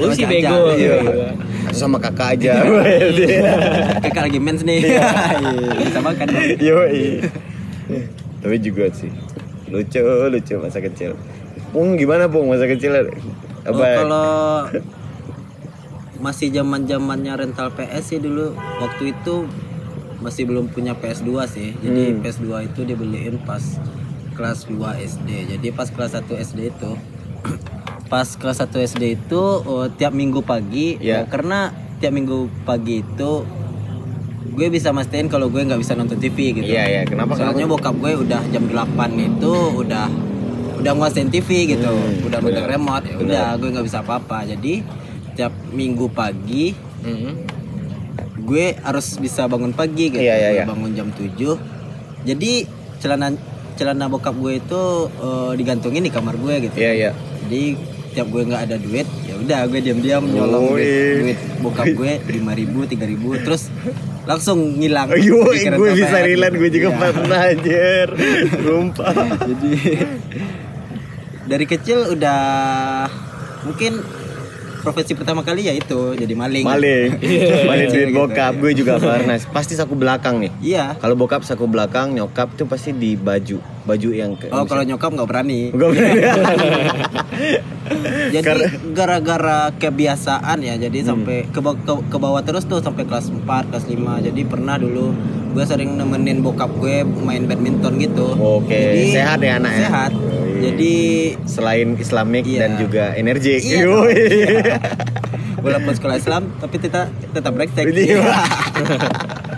[0.00, 0.72] Lu sih bego.
[0.72, 0.96] Iya.
[1.00, 1.20] gitu.
[1.68, 2.64] atau sama kakak aja
[4.00, 5.04] kakak lagi mens nih Iya,
[5.80, 6.44] bisa makan dong.
[6.56, 7.20] Yoi.
[8.40, 9.12] Tapi juga sih
[9.70, 11.14] lucu lucu masa kecil.
[11.70, 12.92] Pung gimana Pung masa kecil?
[13.62, 13.84] Oh, Apa?
[13.96, 14.28] kalau
[16.20, 19.48] masih zaman zamannya rental PS sih dulu waktu itu
[20.20, 22.20] masih belum punya PS2 sih jadi Hmm.
[22.20, 23.64] PS2 itu dibeliin pas
[24.34, 26.90] kelas 2 SD jadi pas kelas 1 SD itu
[28.12, 31.24] pas kelas 1 SD itu oh, tiap minggu pagi Ya.
[31.24, 33.30] oh, karena tiap minggu pagi itu
[34.60, 37.80] gue bisa mastiin kalau gue nggak bisa nonton TV gitu Iya iya kenapa Soalnya kenapa?
[37.80, 38.76] bokap gue udah jam 8
[39.16, 40.06] itu udah
[40.76, 44.44] udah nguasain TV gitu, Hmm, udah megang remote, ya udah gue nggak bisa apa-apa.
[44.46, 44.80] Jadi
[45.34, 47.32] tiap minggu pagi Mhm.
[48.42, 50.18] gue harus bisa bangun pagi gitu.
[50.18, 50.64] Iya, iya, iya.
[50.64, 51.56] bangun jam 7.
[52.22, 52.64] Jadi
[52.96, 53.32] celana
[53.74, 54.80] celana bokap gue itu
[55.10, 56.76] eh, digantungin di kamar gue gitu.
[56.76, 57.10] Iya iya.
[57.42, 57.62] Jadi
[58.10, 62.90] tiap gue nggak ada duit, ya udah gue diam-diam nyolong duit, duit bokap gue 5000,
[62.90, 63.62] 3000 terus
[64.30, 65.10] langsung ngilang.
[65.18, 66.98] Yo, di gue bisa relate, gue juga Iya.
[67.10, 68.08] pernah anjir.
[68.64, 69.14] Sumpah.
[69.42, 69.72] jadi
[71.42, 72.40] dari kecil udah
[73.62, 73.98] mungkin
[74.80, 77.10] profesi pertama kali ya itu jadi maling Maling.
[77.68, 78.16] Maling duit Gitu.
[78.16, 79.36] bokap gue juga pernah.
[79.50, 80.52] Pasti saku belakang nih.
[80.62, 84.82] iya Kalau bokap saku belakang, nyokap tuh pasti di baju, baju yang ke oh kalau
[84.82, 86.20] nyokap nggak berani Gak berani.
[88.30, 88.50] jadi
[88.90, 91.08] gara-gara kebiasaan ya jadi Hmm.
[91.16, 95.10] sampai ke, ke, ke bawah terus tuh sampai kelas 4 kelas 5 jadi pernah dulu
[95.50, 99.78] gue sering nemenin bokap gue main badminton gitu Oke, sehat ya anak ya?
[99.82, 100.10] sehat
[100.60, 100.94] jadi
[101.42, 102.58] Selain Islamik Iya.
[102.58, 103.60] dan juga energik.
[103.60, 104.14] Iya Yoi.
[105.58, 108.20] walaupun sekolah Islam tapi tetap tetap brengsek Iya.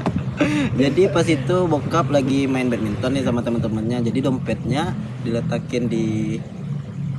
[0.73, 6.39] jadi pas itu bokap lagi main badminton nih sama teman-temannya jadi dompetnya diletakin di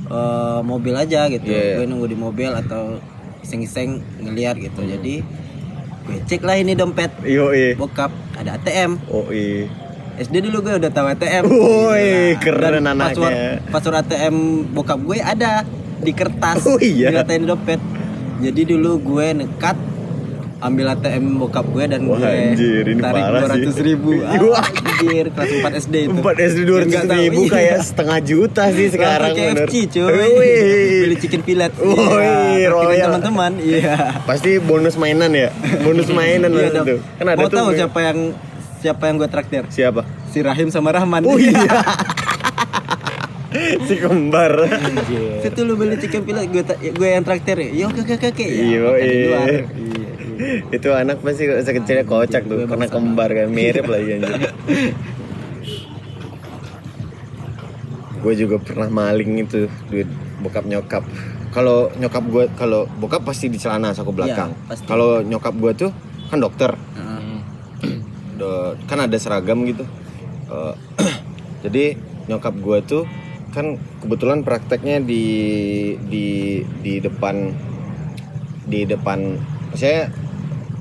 [0.04, 1.78] eh, mobil aja gitu Iya.
[1.78, 2.98] gue nunggu di mobil atau
[3.40, 5.22] iseng-iseng ngeliat gitu jadi
[6.04, 7.76] gue cek lah ini dompet Yoi.
[7.76, 9.70] bokap ada ATM Oh iya.
[10.14, 12.38] SD dulu gue udah tahu ATM Woi, Gila.
[12.38, 13.02] keren anaknya.
[13.08, 13.34] password,
[13.70, 14.36] password ATM
[14.70, 15.66] bokap gue ada
[15.98, 17.24] di kertas Oh, iya?
[17.24, 17.80] di dompet
[18.38, 19.74] jadi dulu gue nekat
[20.56, 23.66] ambil ATM bokap gue dan Wah, gue anjir, ini tarik sih.
[23.74, 24.62] 200 ribu Wah.
[24.80, 27.50] anjir kelas 4 SD itu 4 SD dua tahu, ribu iya.
[27.50, 29.32] kayak setengah juta sih sekarang.
[29.32, 30.32] KFC cuy
[31.02, 32.86] beli chicken fillet Iya, royal.
[32.86, 35.48] rapiin teman-teman iya Pasti bonus mainan ya.
[35.80, 36.98] Bonus mainan Iya, tuh.
[37.14, 37.56] Kan ada mau tuh.
[37.56, 38.18] tahu siapa yang
[38.78, 40.02] siapa yang gue traktir Siapa?
[40.26, 41.54] si Rahim sama Rahman Oh iya.
[43.80, 44.66] si kembar.
[45.40, 47.68] Situ lu beli chicken fillet gue gue yang traktir ya.
[47.70, 48.42] Ya oke oke oke.
[48.42, 48.64] Ya,
[48.98, 49.60] Iya,
[50.34, 50.44] iya.
[50.44, 50.76] Iya, iya.
[50.76, 54.34] Itu anak pasti sekecilnya kocak tuh karena kembar kan mirip lagi anjir.
[58.24, 60.08] gue juga pernah maling itu duit
[60.40, 61.04] bokap nyokap.
[61.52, 64.50] Kalau nyokap gue kalau bokap pasti di celana saku belakang.
[64.50, 64.84] Iya, pasti.
[64.88, 65.90] Kalau nyokap gue tuh
[66.32, 66.72] kan dokter.
[68.40, 69.86] Do- kan ada seragam gitu
[70.44, 70.74] Eh,
[71.64, 71.96] jadi
[72.28, 73.04] nyokap gue tuh
[73.54, 75.24] kan kebetulan prakteknya di
[76.10, 76.26] di
[76.82, 77.54] di depan
[78.66, 79.38] di depan
[79.72, 80.10] saya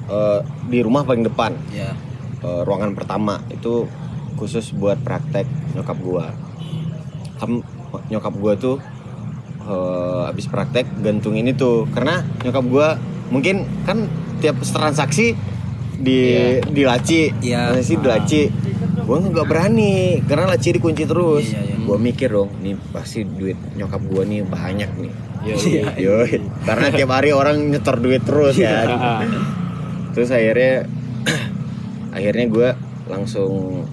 [0.06, 1.52] eh, di rumah paling depan.
[1.70, 1.92] Iya.
[2.40, 3.88] eh, ruangan pertama itu
[4.36, 6.26] khusus buat praktek nyokap gue
[7.34, 7.64] Kam,
[8.10, 8.76] nyokap gue tuh
[9.64, 12.88] eh, habis praktek gantung ini tuh karena nyokap gue
[13.30, 14.06] mungkin kan
[14.38, 15.32] tiap transaksi
[15.94, 16.20] di
[16.60, 17.72] di laci Iya.
[17.72, 18.42] transaksi di laci
[19.00, 21.48] gue nggak berani karena laci dikunci terus.
[21.48, 21.76] Iya, iya.
[21.80, 25.12] gue mikir dong nih pasti duit nyokap gue nih banyak nih.
[25.44, 25.56] Iya,
[26.00, 26.40] Yoi.
[26.64, 28.88] karena tiap hari orang nyetor duit terus Iya.
[30.14, 30.86] Terus akhirnya
[32.18, 32.70] akhirnya gue
[33.10, 33.84] langsung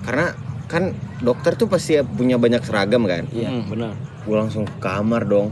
[0.00, 0.32] karena
[0.66, 3.26] kan dokter tuh pasti punya banyak seragam kan?
[3.30, 3.50] Iya.
[3.50, 3.92] Hmm, benar.
[4.20, 5.48] gue langsung ke kamar dong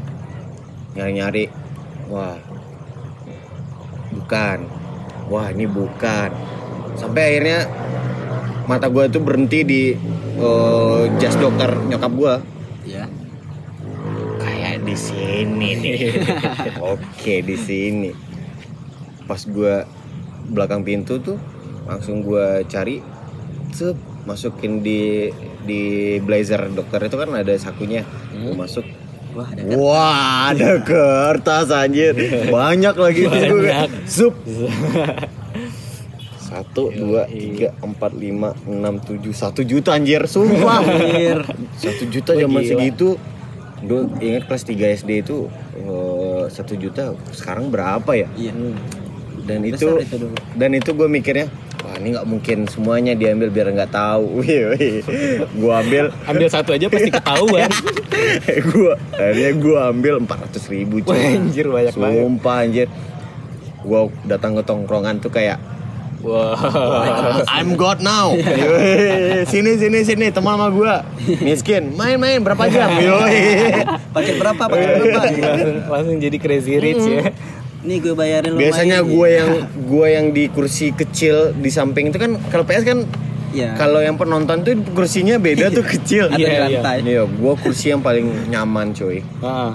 [0.92, 1.44] nyari nyari
[2.06, 2.36] wah
[4.12, 4.58] bukan.
[5.28, 6.30] Wah ini bukan.
[6.96, 7.68] Sampai akhirnya
[8.64, 9.82] mata gue tuh berhenti di
[10.38, 12.34] eh, jas dokter nyokap gue
[12.88, 13.04] Iya.
[14.40, 15.96] kayak di sini nih.
[16.92, 18.27] Oke di sini
[19.28, 19.84] pas gue
[20.48, 21.36] belakang pintu tuh
[21.84, 23.04] langsung gue cari
[23.76, 25.32] cep masukin di
[25.64, 28.04] di blazer dokter itu kan ada sakunya.
[28.32, 28.84] Gue masuk.
[29.36, 29.76] Wah, ada kan?
[29.76, 30.20] wah
[30.52, 32.16] ada kertas anjir.
[32.56, 34.34] Banyak lagi kayak, sup
[36.48, 39.36] satu dua tiga empat lima enam tujuh.
[39.36, 40.24] Satu juta anjir.
[40.24, 41.44] Sumpah Anjir.
[41.84, 43.20] satu juta zaman segitu.
[43.78, 45.46] Gue ingat kelas 3 SD itu
[45.78, 47.14] eh, satu juta.
[47.30, 48.26] Sekarang berapa ya?
[48.34, 48.74] Iya.
[49.48, 50.36] Dan Besar itu, itu dulu.
[50.60, 51.46] dan itu gue mikirnya
[51.80, 55.00] wah ini nggak mungkin semuanya diambil biar nggak tahu wih wih
[55.40, 57.70] gue ambil Ambil satu aja pasti ketahuan.
[58.76, 62.20] gue akhirnya gue ambil empat ratus ribu cuy anjir banyak banget.
[62.20, 62.86] sumpah anjir
[63.78, 65.56] gue datang ke tongkrongan tuh kayak
[66.18, 66.58] Wah.
[67.46, 68.34] I'm God now.
[69.54, 71.06] Sini sini sini teman sama gua.
[71.38, 72.90] Miskin, main-main berapa jam?
[72.98, 73.38] Yoi.
[74.10, 74.62] Paket berapa?
[74.66, 75.20] Paket berapa?
[75.30, 77.30] langsung, langsung jadi crazy rich ya.
[77.88, 79.08] Nih gue bayarin lu Biasanya main.
[79.08, 79.50] gua yang
[79.82, 83.00] gua yang di kursi kecil di samping itu kan kalau PS kan
[83.48, 83.72] Iya.
[83.74, 86.28] kalau yang penonton tuh kursinya beda tuh kecil.
[86.28, 86.60] ada di Iya, iya.
[86.78, 86.96] lantai.
[87.00, 89.24] Iya, gua kursi yang paling nyaman, coy.
[89.40, 89.72] Ah.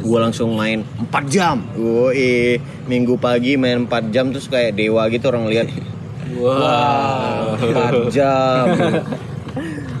[0.00, 1.60] Gua langsung main 4 jam.
[1.74, 2.56] Woi,
[2.86, 5.68] minggu pagi main 4 jam terus kayak dewa gitu orang lihat.
[6.34, 7.60] Wah.
[7.60, 8.64] 4 jam.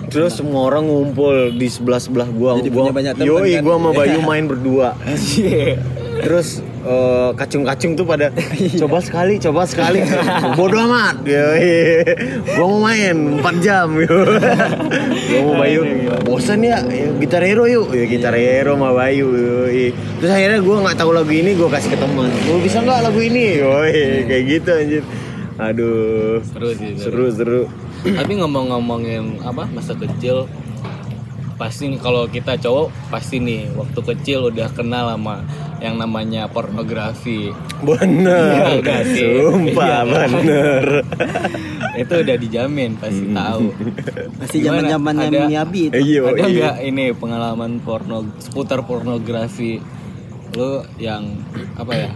[0.08, 2.56] Terus semua orang ngumpul di sebelah sebelah gua.
[2.56, 3.62] Jadi gua, punya banyak teman, Yoi, kan?
[3.62, 4.88] gua sama Bayu main berdua.
[5.36, 5.76] Iya.
[6.20, 6.48] Terus
[6.84, 8.32] eh, kacung-kacung tuh pada
[8.82, 10.00] coba sekali, coba sekali.
[10.56, 11.24] Bodoh amat.
[11.24, 12.04] Yoi.
[12.56, 13.88] Gua mau main 4 jam.
[13.96, 15.80] gua mau Bayu.
[16.24, 17.92] Bosan ya, ya gitar hero yuk.
[17.92, 19.28] Ya gitar hero sama Bayu.
[19.32, 19.92] Yoi.
[20.20, 22.30] Terus akhirnya gua nggak tahu lagu ini, gua kasih ke teman.
[22.48, 23.60] Gua bisa nggak lagu ini?
[23.60, 25.04] Yoi, kayak gitu anjir.
[25.60, 26.40] Aduh.
[26.40, 26.96] Seru sih.
[26.96, 27.62] Seru seru.
[28.00, 30.48] Tapi ngomong-ngomongin apa masa kecil
[31.60, 35.44] pasti nih kalau kita cowok pasti nih waktu kecil udah kenal sama
[35.76, 38.80] yang namanya pornografi Bener.
[39.04, 39.44] Sih.
[39.44, 40.24] Sumpah Iya.
[40.24, 40.84] bener.
[42.00, 43.76] itu udah dijamin pasti tahu
[44.36, 44.88] Masih Gimana?
[44.88, 45.94] zaman-zamannya Ada- Miyabi itu.
[45.94, 46.48] Iya, ada iya.
[46.48, 49.84] nggak ini pengalaman porno seputar pornografi
[50.56, 51.44] lu yang
[51.76, 52.10] apa ya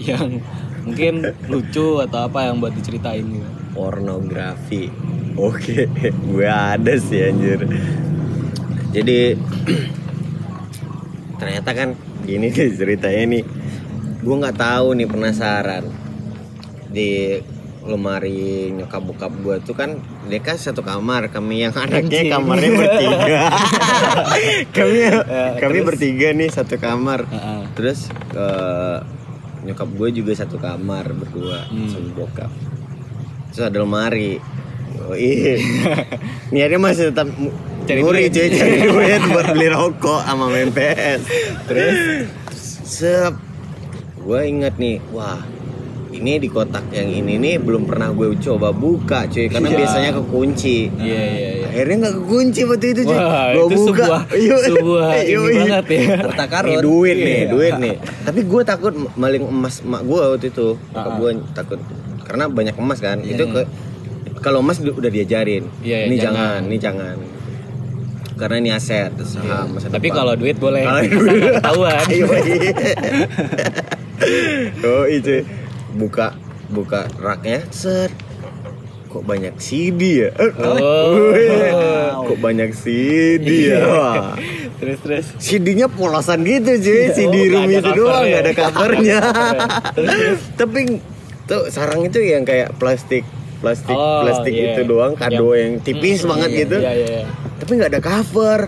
[0.00, 0.42] yang
[0.82, 1.14] mungkin
[1.46, 4.90] lucu atau apa yang buat diceritain gitu Pornografi.
[5.38, 5.86] Oke,
[6.26, 7.62] gue ada sih anjir.
[8.88, 9.36] Jadi
[11.40, 11.88] ternyata kan
[12.22, 13.44] gini nih ceritanya nih.
[14.18, 15.84] Gue nggak tahu nih penasaran
[16.88, 17.38] di
[17.88, 19.96] lemari nyokap bokap gue tuh kan
[20.44, 23.40] kan satu kamar kami yang anaknya kamarnya bertiga
[24.76, 24.96] kami
[25.56, 27.60] kami bertiga nih satu kamar Heeh.
[27.72, 28.98] terus eh,
[29.64, 31.88] nyokap gue juga satu kamar berdua Hmm.
[31.88, 32.52] sama bokap
[33.52, 34.36] terus ada lemari
[34.98, 35.56] Yoi.
[36.52, 37.32] niatnya masih tetap
[37.88, 38.28] Cari duit.
[38.28, 41.20] cuy cari duit buat beli rokok sama main PS
[41.64, 41.96] terus
[42.84, 43.32] sep
[44.18, 45.40] gue inget nih wah
[46.10, 49.78] ini di kotak yang ini nih belum pernah gue coba buka cuy karena Iya.
[49.78, 54.04] biasanya kekunci iya iya iya akhirnya nggak kekunci waktu itu cuy Wah, gue itu buka
[54.04, 54.64] sebuah- Yoi.
[54.66, 55.54] sebuah ini Yoi.
[55.54, 56.00] banget ya.
[56.18, 56.76] Harta Nih, karun.
[56.82, 57.48] duit nih, Iya.
[57.48, 57.94] duit nih.
[58.22, 60.68] Tapi gue takut maling emas mak gue waktu itu.
[60.86, 61.14] Bokap Ah.
[61.14, 61.80] gue takut
[62.22, 63.16] karena banyak emas kan.
[63.20, 63.30] Iya.
[63.30, 63.62] Itu ke
[64.38, 65.64] kalau emas udah diajarin.
[65.78, 66.34] Iya, ini jangan.
[66.34, 67.16] jangan, ini jangan.
[68.38, 70.16] Karena ini aset saham masa tapi depan.
[70.16, 70.80] kalau duit boleh.
[70.80, 72.04] Kalau duit- ketahuan.
[74.80, 75.46] Oh itu
[75.92, 76.34] buka
[76.68, 78.10] buka raknya set.
[79.08, 80.30] Kok banyak CD ya?
[80.36, 81.32] Eh, Oh.
[81.32, 81.72] wih,
[82.26, 83.80] kok banyak CD ya?
[83.80, 84.36] Wah.
[84.76, 85.26] terus terus.
[85.38, 89.18] CD-nya polosan gitu cuy, CD Oh, room nggak ada itu doang nggak ada covernya.
[90.60, 90.80] Tapi
[91.46, 93.24] tuh sarang itu yang kayak plastik
[93.58, 94.76] plastik Oh, plastik iya.
[94.76, 96.76] itu doang kado yang, tipis Hmm, banget iya, gitu.
[96.78, 97.26] iya iya iya.
[97.58, 98.60] Tapi nggak ada cover.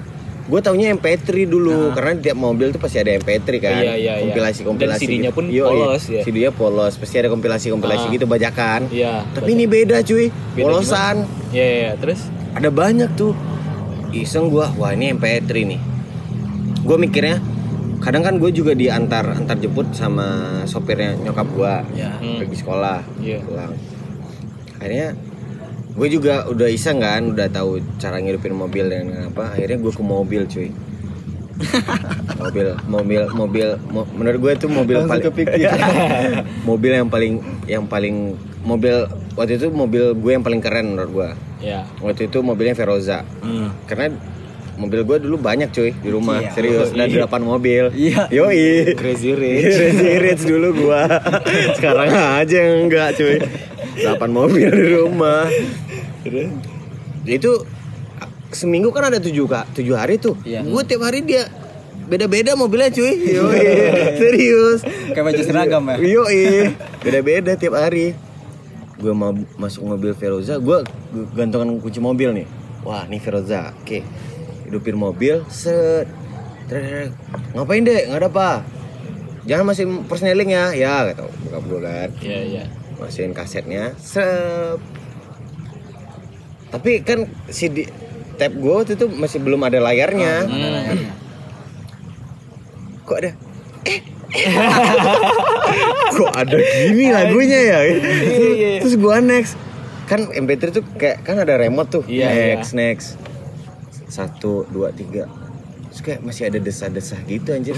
[0.45, 3.71] Gue taunya MP3 dulu karena tiap mobil tuh pasti ada MP3 kan.
[3.71, 3.81] Nah.
[3.81, 4.23] Iya, iya, iya.
[4.25, 4.99] kompilasi kompilasi.
[4.99, 6.23] Dan CD-nya pun Yo, polos, ya.
[6.27, 8.11] CD-nya polos, pasti ada kompilasi kompilasi Ah.
[8.11, 8.81] gitu bajakan.
[8.91, 11.23] Iya, Tapi ini beda cuy, Beda polosan.
[11.49, 11.93] iya iya iya.
[11.97, 13.31] terus Ada banyak tuh.
[14.11, 15.79] Iseng gua, wah ini MP3 nih.
[16.83, 17.39] Gue mikirnya
[18.01, 20.27] kadang kan gue juga diantar antar jemput sama
[20.65, 22.17] sopirnya nyokap gua Ya.
[22.19, 23.39] Pergi sekolah Iya.
[23.45, 23.77] pulang
[24.75, 25.13] akhirnya
[26.01, 30.01] gue juga udah iseng kan udah tahu cara ngidupin mobil dan apa akhirnya gue ke
[30.03, 30.73] mobil cuy.
[32.41, 35.49] Mobil mobil mobil mo- menurut gue itu mobil Langsung paling
[36.69, 37.35] mobil yang paling
[37.67, 38.17] yang paling
[38.63, 39.05] mobil
[39.37, 41.29] waktu itu mobil gue yang paling keren menurut gue
[41.61, 43.29] ya waktu itu mobilnya Veroza.
[43.45, 43.77] Hmm.
[43.85, 44.09] karena
[44.75, 46.51] mobil gue dulu banyak cuy di rumah Iya.
[46.51, 47.29] serius dan Iya.
[47.29, 47.85] 8 mobil.
[47.93, 48.33] Iya.
[48.33, 48.97] yoi.
[48.97, 49.69] Crazy rich.
[49.77, 51.05] Crazy Rich dulu gua.
[51.77, 53.37] Sekarang aja enggak cuy.
[54.01, 55.45] 8 mobil di rumah
[57.25, 57.53] itu
[58.51, 60.35] seminggu kan ada tujuh kak tujuh hari tuh.
[60.43, 60.67] Iya.
[60.67, 61.47] gue tiap hari dia
[62.11, 63.15] beda-beda mobilnya cuy.
[63.39, 63.67] Yoi.
[64.19, 64.81] Serius.
[65.15, 65.97] Kayak baju seragam ya?
[66.03, 66.75] yoi.
[67.07, 68.19] Beda-beda tiap hari.
[69.01, 70.85] Gue mau masuk mobil Feroza gue
[71.33, 72.47] gantungan kunci mobil nih.
[72.83, 74.03] Wah nih Feroza oke.
[74.67, 76.11] Hidupin mobil set.
[77.55, 78.51] Ngapain deh nggak ada apa.
[79.49, 80.75] Jangan masih persneling ya.
[80.77, 82.11] Ya kata bokap gue kan.
[82.21, 82.65] Iya iya.
[83.01, 85.00] Masukin kasetnya sep
[86.71, 87.83] tapi kan si di
[88.39, 90.35] tab gue waktu itu masih belum ada layarnya.
[90.47, 91.11] Hmm.
[93.05, 93.33] kok ada?
[93.85, 94.01] Eh
[96.17, 97.79] kok ada gini lagunya ya?
[97.83, 98.79] Iya.
[98.79, 99.59] terus gua next.
[100.07, 102.03] Kan MP3 tuh kayak kan ada remote tuh.
[102.07, 103.09] Iya, next next.
[104.07, 105.27] Satu dua tiga
[106.01, 107.77] Terus kayak masih ada desah-desah gitu anjir.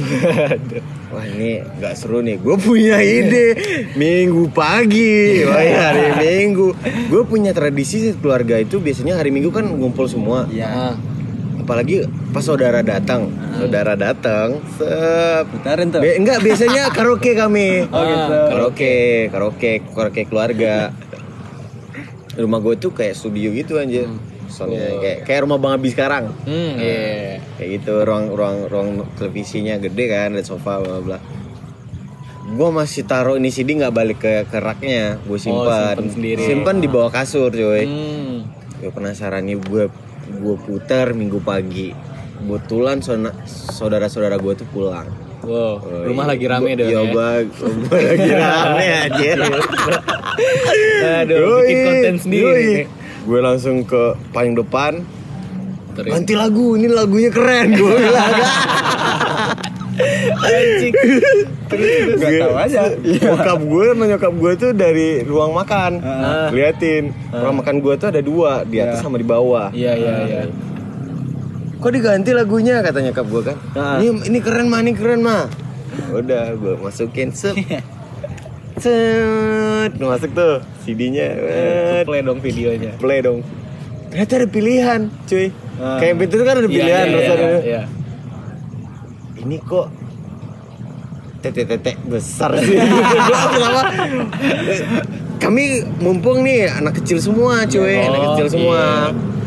[1.13, 2.39] Wah ini nggak seru nih.
[2.39, 3.59] Gue punya ide
[3.93, 6.71] minggu pagi, wah ya, hari minggu.
[7.11, 10.47] Gue punya tradisi keluarga itu biasanya hari minggu kan ngumpul semua.
[10.47, 10.95] ya Ah,
[11.59, 15.47] Apalagi pas saudara datang, saudara datang, sep.
[15.91, 17.83] tuh Be- enggak biasanya karaoke kami.
[17.85, 18.39] Oh, gitu.
[18.49, 18.95] Karaoke,
[19.31, 20.95] karaoke, karaoke keluarga.
[22.33, 24.07] Rumah gue tuh kayak studio gitu anjir.
[24.53, 26.29] Soalnya kayak kayak rumah Bang Abi sekarang.
[26.43, 27.41] hmm, iya.
[27.57, 31.19] Kayak gitu ruang ruang ruang televisinya gede kan, ada sofa bla bla.
[32.45, 35.97] Gue masih taruh ini CD nggak balik ke ke raknya, gue simpan.
[35.97, 36.43] simpen sendiri.
[36.43, 37.83] Simpan di bawah kasur, cuy.
[37.83, 38.45] Hmm.
[38.77, 39.89] Gue penasaran nih gue
[40.33, 41.97] gue putar minggu pagi.
[42.37, 43.01] Kebetulan
[43.71, 45.09] saudara-saudara gue tuh pulang.
[45.43, 46.31] Wow, Oh, rumah iya.
[46.31, 47.11] lagi rame Gua- dong iya, ya.
[47.11, 47.47] gua-
[47.83, 49.39] gua lagi rame anjir.
[51.19, 52.85] Aduh, bikin konten sendiri nih.
[53.23, 55.03] Gue langsung ke paling depan.
[55.93, 56.11] Terus.
[56.11, 57.75] Ganti lagu, ini lagunya keren.
[57.79, 58.33] Gue bilang.
[60.41, 60.95] Anjing.
[61.69, 62.83] Terus Gak aja.
[63.29, 66.01] Bokap gue sama nyokap gue tuh dari ruang makan.
[66.01, 66.49] Ah.
[66.49, 67.13] Liatin.
[67.29, 69.05] Ruang makan gue tuh ada dua, di atas Iya.
[69.05, 69.69] sama di bawah.
[69.73, 70.41] Iya, iya, iya.
[71.77, 73.57] Kok diganti lagunya katanya nyokap gue kan?
[73.77, 73.97] Ah.
[74.01, 75.45] Ini ini keren mah, ini keren mah.
[76.09, 77.53] Udah, gue masukin sep.
[78.83, 81.29] Set, masuk tuh CD-nya.
[82.03, 82.93] Play dong videonya.
[82.97, 83.41] play dong
[84.09, 85.97] ternyata ada pilihan cuy Ah.
[85.97, 87.83] kayak begitu kan ada Iya, pilihan iya, iya, ada- iya.
[89.41, 89.89] ini kok
[91.41, 92.77] tete-tete besar sih
[93.53, 93.83] Kenapa?
[95.39, 95.65] kami
[95.97, 98.81] mumpung nih anak kecil semua cuy Oh, anak kecil semua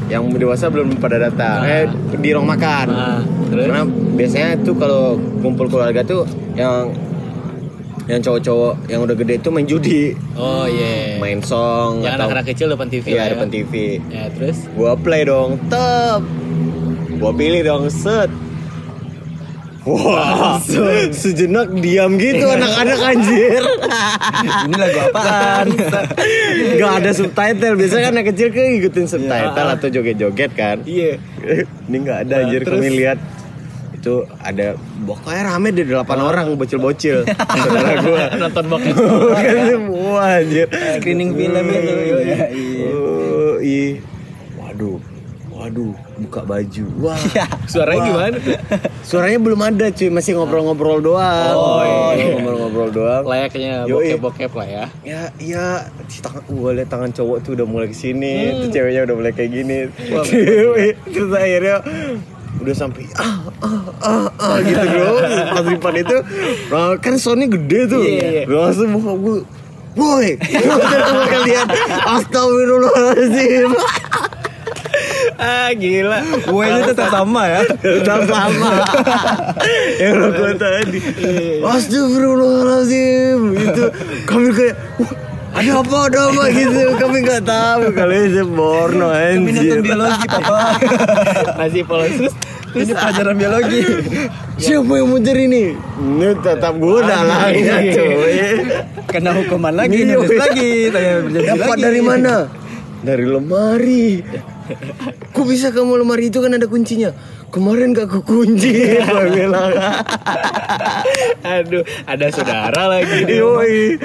[0.05, 3.69] yang dewasa belum pada datang eh di ruang makan Ah, terus?
[3.69, 3.83] karena
[4.15, 5.03] biasanya tuh kalau
[5.39, 6.89] kumpul keluarga tuh yang
[8.05, 11.17] yang cowok-cowok yang udah gede tuh main judi Oh iya.
[11.17, 13.31] main song Yang atau anak-anak kecil depan TV iya ya.
[13.33, 13.73] depan TV
[14.07, 14.57] Ya, terus?
[14.71, 16.21] Gua play dong, tep.
[17.15, 18.29] Gua pilih dong, set.
[19.85, 20.57] Wah,
[21.13, 23.61] sejenak diam gitu anak-anak anjir.
[24.65, 25.67] ini lagu apaan
[26.81, 27.77] Gak ada subtitle.
[27.77, 30.81] Biasanya kan anak kecil kan ngikutin subtitle atau joget-joget kan.
[30.83, 31.21] Iya.
[31.85, 32.65] Ini nggak ada anjir.
[32.65, 32.81] terus?
[32.81, 33.21] Kami lihat
[34.05, 37.25] itu ada pokoknya rame deh delapan orang bocil-bocil
[37.57, 38.93] saudara gua Nonton bokep.
[39.73, 41.93] Semua anjir Screening film itu.
[42.21, 42.89] Iya, Iya.
[42.93, 43.97] Oh, ih.
[44.61, 45.01] Waduh.
[45.55, 46.85] Waduh, buka baju.
[47.01, 47.17] Wah.
[47.71, 48.07] Suaranya Wah.
[48.13, 48.57] gimana tuh?
[49.01, 50.09] Suaranya belum ada, cuy.
[50.13, 51.55] Masih ngobrol-ngobrol doang.
[51.57, 51.81] Oh,
[52.13, 52.37] iya.
[52.37, 53.23] ngobrol-ngobrol doang.
[53.25, 54.85] Layaknya bokep-bokep lah ya.
[55.01, 59.09] Ya, iya, di tangan gua liat tangan cowok tuh udah mulai ke sini, tuh ceweknya
[59.09, 59.77] udah mulai kayak gini.
[61.09, 61.77] Terus akhirnya
[62.65, 65.11] udah sampai ah ah ah, ah gitu bro.
[65.53, 66.17] Pas di depan itu
[66.73, 68.01] nah, kan soundnya gede tuh.
[68.01, 68.43] Iya, iya.
[68.49, 69.37] langsung muka gue
[69.95, 70.35] Woi,
[71.31, 71.71] kalian
[72.03, 73.71] Astagfirullahaladzim.
[75.39, 76.19] Ah, gila.
[76.23, 77.61] gue ini tetap sama ya.
[77.63, 78.71] Udah sama.
[79.99, 80.99] Yang lo gue tadi.
[81.63, 83.39] Astagfirullahaladzim.
[83.55, 83.83] Gitu.
[84.27, 85.11] Kami kayak "Wah,
[85.55, 86.81] ada apa ada apa gitu.
[86.95, 90.59] Kami nggak tahu kalian seborno kami nonton anjir biologi papa
[91.59, 92.11] Masih polos.
[92.11, 92.33] Terus.
[92.75, 93.81] ini pelajaran biologi.
[94.55, 95.63] Siapa yang muter ini?
[95.95, 98.35] Ini tetap gue dalangnya cuy.
[99.07, 101.83] Kena hukuman lagi Iya, nulis lagi tanya dapat lagi.
[101.87, 102.35] dari mana?
[102.99, 104.07] Dari lemari
[105.31, 107.13] kok bisa kamu lemari itu kan ada kuncinya?
[107.47, 108.51] Kemarin gak gue
[109.31, 109.71] bilang.
[111.41, 113.23] Aduh, ada saudara lagi.
[113.23, 113.95] Di Yoi.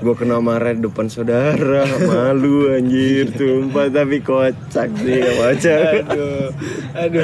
[0.00, 1.86] Gue kena marah di depan saudara.
[2.02, 6.02] Malu anjir Tumpah tapi kocak sih Kocak.
[6.02, 6.50] Aduh,
[6.96, 7.22] aduh,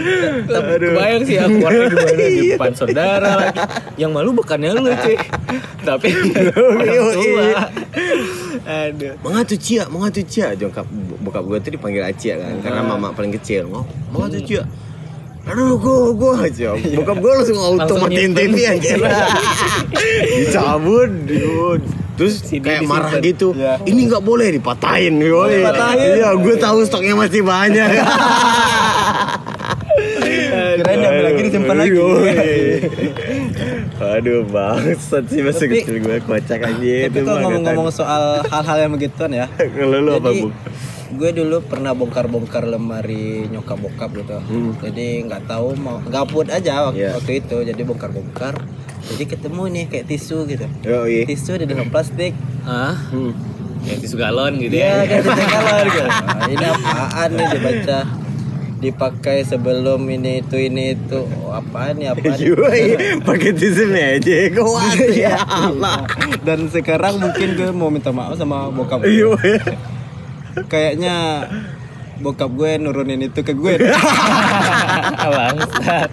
[0.54, 0.92] Aduh.
[0.92, 2.54] kebayang sih aku warna gimana di Iya.
[2.54, 3.60] depan saudara lagi.
[3.96, 5.16] Yang malu bukannya lu cuy,
[5.82, 6.08] tapi
[6.54, 7.48] orang tua.
[8.62, 10.86] Aduh, Mengatu Cia, mengatu Cia Jongkap
[11.22, 14.64] bokap gue tuh dipanggil Acia kan Karena mama paling kecil Mau, mengatu Cia
[15.42, 16.70] Aduh, gue, gue aja.
[16.78, 18.30] Bokap gue langsung auto matiin.
[18.30, 19.02] TV anjir.
[20.38, 21.82] Dicabut, diun.
[22.14, 23.26] Terus CD kayak marah disimpan.
[23.26, 23.48] gitu.
[23.50, 23.82] Iya.
[23.82, 25.58] Ini nggak boleh dipatahin, yoi.
[25.58, 26.10] Dipatahin.
[26.14, 27.90] Iya, gue tahu stoknya masih banyak.
[30.82, 31.98] kirain diambil lagi disimpan lagi
[33.94, 38.92] Aduh, bangsat sih masa Tapi- kecil gue kocak aja tapi kalau ngomong-ngomong soal hal-hal yang
[38.92, 40.54] begituan ya Kalau lu apa, Jadi, Bung?
[41.12, 44.72] gue dulu pernah bongkar-bongkar lemari nyokap bokap gitu Hmm.
[44.78, 47.10] jadi nggak tahu mau gabut aja waktu, Iya.
[47.14, 48.54] waktu itu jadi bongkar-bongkar
[49.04, 51.26] jadi ketemu nih kayak tisu gitu Yoi.
[51.26, 52.32] tisu di dalam plastik
[52.64, 53.36] ah, Hmm.
[53.82, 55.04] kayak tisu galon gitu Iya, ya.
[55.04, 56.00] kayak tisu galon gitu.
[56.32, 57.98] Nah, ini apaan nih dibaca
[58.82, 62.10] dipakai sebelum ini itu ini itu oh, apaan nih
[63.22, 64.58] pakai tisu magic.
[64.58, 66.02] Kuat ya Allah.
[66.42, 69.54] dan sekarang mungkin gue mau minta maaf sama bokap gue.
[70.66, 71.46] Kayaknya
[72.18, 73.78] bokap gue nurunin itu ke gue
[75.32, 76.10] Bangsat.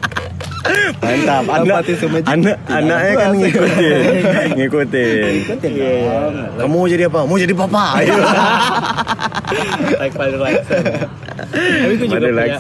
[1.00, 1.44] Mantap.
[1.46, 2.24] Anak, Lompati sumet.
[2.24, 5.32] anak, anaknya kan ngikutin, ngikutin.
[5.42, 6.14] Ikutin Iya.
[6.56, 7.20] Kamu mau jadi apa?
[7.24, 7.84] Mau jadi papa.
[7.98, 8.14] Ayo.
[10.00, 10.84] Like Father Laksan.
[11.42, 12.58] Tapi gue juga punya,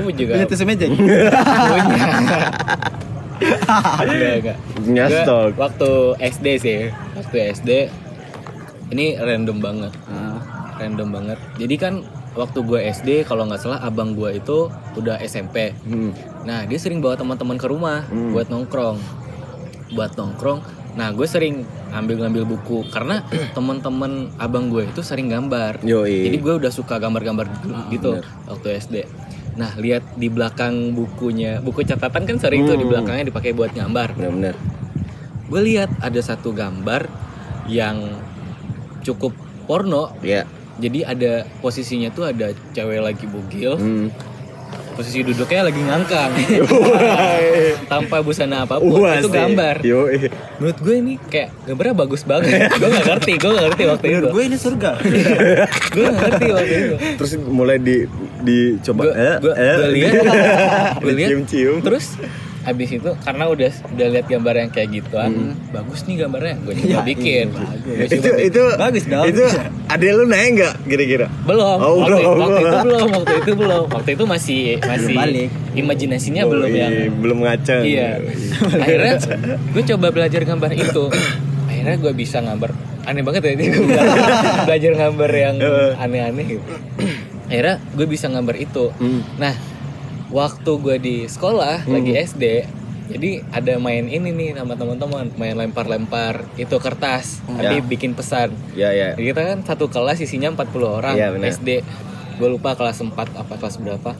[0.00, 0.86] gue juga Punya meja.
[0.86, 1.18] punya.
[4.00, 4.56] Enggak, enggak.
[4.76, 5.50] Punya Gua stok.
[5.56, 5.90] Waktu
[6.20, 6.80] SD sih,
[7.14, 7.70] waktu SD
[8.90, 10.38] ini random banget, Ah,
[10.76, 11.38] random banget.
[11.56, 11.94] Jadi kan
[12.32, 15.74] waktu gue SD kalau nggak salah abang gue itu udah SMP.
[15.82, 16.14] Hmm.
[16.42, 18.30] Nah dia sering bawa teman-teman ke rumah Hmm.
[18.30, 18.98] buat nongkrong,
[19.92, 20.60] buat nongkrong.
[20.90, 23.22] Nah gue sering ngambil-ngambil buku karena
[23.56, 25.82] teman-teman abang gue itu sering gambar.
[25.82, 26.26] Yoi.
[26.26, 27.46] Jadi gue udah suka gambar-gambar
[27.90, 28.26] gitu bener.
[28.46, 28.96] waktu SD.
[29.50, 32.94] Nah lihat di belakang bukunya, buku catatan kan sering tuh di Hmm.
[32.94, 34.14] belakangnya dipakai buat gambar.
[34.14, 34.54] Benar-benar.
[35.50, 37.10] Gue lihat ada satu gambar
[37.66, 38.22] yang
[39.02, 39.34] cukup
[39.66, 40.14] porno.
[40.22, 40.46] Ya.
[40.80, 44.08] Jadi ada posisinya tuh ada cewek lagi bugil, Hmm.
[44.96, 46.32] posisi duduknya lagi ngangkang.
[47.92, 49.00] Tanpa busana apa pun.
[49.00, 49.84] Wah, itu gambar.
[49.84, 50.08] Yo.
[50.60, 52.68] menurut gue ini kayak gambarnya bagus banget.
[52.76, 54.14] Gue gak ngerti gue gak ngerti waktu itu.
[54.16, 54.90] Menurut gue ini surga.
[55.96, 56.94] gue gak ngerti waktu itu.
[57.16, 57.96] Terus mulai di
[58.44, 59.76] dicoba gue eh, gue eh.
[59.88, 60.12] lihat.
[61.04, 61.30] Gue lihat.
[61.80, 62.06] Terus
[62.62, 65.32] abis itu karena udah udah lihat gambar yang kayak gituan
[65.68, 67.80] bagus nih gambarnya gue coba Ya, bikin iya, bagus.
[67.80, 68.46] Gua itu bikin.
[68.46, 69.24] itu Bagus dong.
[69.26, 69.44] Itu
[69.86, 71.26] ada lu naik nggak kira-kira?
[71.42, 72.36] belum Oh, waktu, belum.
[72.36, 75.50] waktu itu belum waktu itu belum waktu itu masih masih balik.
[75.72, 77.82] imajinasinya Oh, belum iya, yang belum ngaceng.
[77.82, 78.08] Iya.
[78.76, 79.14] Akhirnya
[79.70, 81.04] gue coba belajar gambar itu.
[81.64, 83.84] Akhirnya gue bisa gambar aneh banget ya ini gue
[84.68, 85.56] belajar gambar yang
[85.96, 86.72] aneh-aneh gitu.
[87.48, 88.92] Akhirnya gue bisa gambar itu.
[88.94, 89.24] Hmm.
[89.36, 89.56] Nah,
[90.30, 92.44] waktu gue di sekolah lagi SD,
[93.08, 97.82] jadi ada main ini nih sama teman-teman, main lempar-lempar itu kertas, tapi Ya.
[97.82, 98.54] bikin pesan.
[98.72, 99.12] Ya ya.
[99.12, 101.50] Jadi kita kan satu kelas isinya 40 orang Iya, benar.
[101.50, 101.82] SD.
[102.38, 104.14] Gue lupa kelas 4 apa kelas berapa.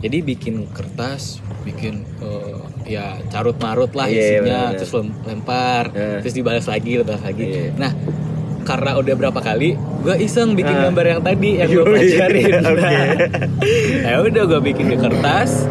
[0.00, 2.56] Jadi bikin kertas, bikin eh,
[2.90, 4.78] ya carut marut lah Iya, iya, isinya, benar, benar.
[4.80, 6.18] terus lem- lempar, Iya.
[6.18, 7.44] terus dibalas lagi, dibalas lagi.
[7.44, 7.64] Iya.
[7.76, 7.92] Nah,
[8.70, 10.82] karena udah berapa kali, gue iseng bikin Ah.
[10.86, 12.52] gambar yang tadi yang gue pelajarin.
[12.70, 12.94] oke.
[14.06, 15.66] ya udah gue bikin di kertas,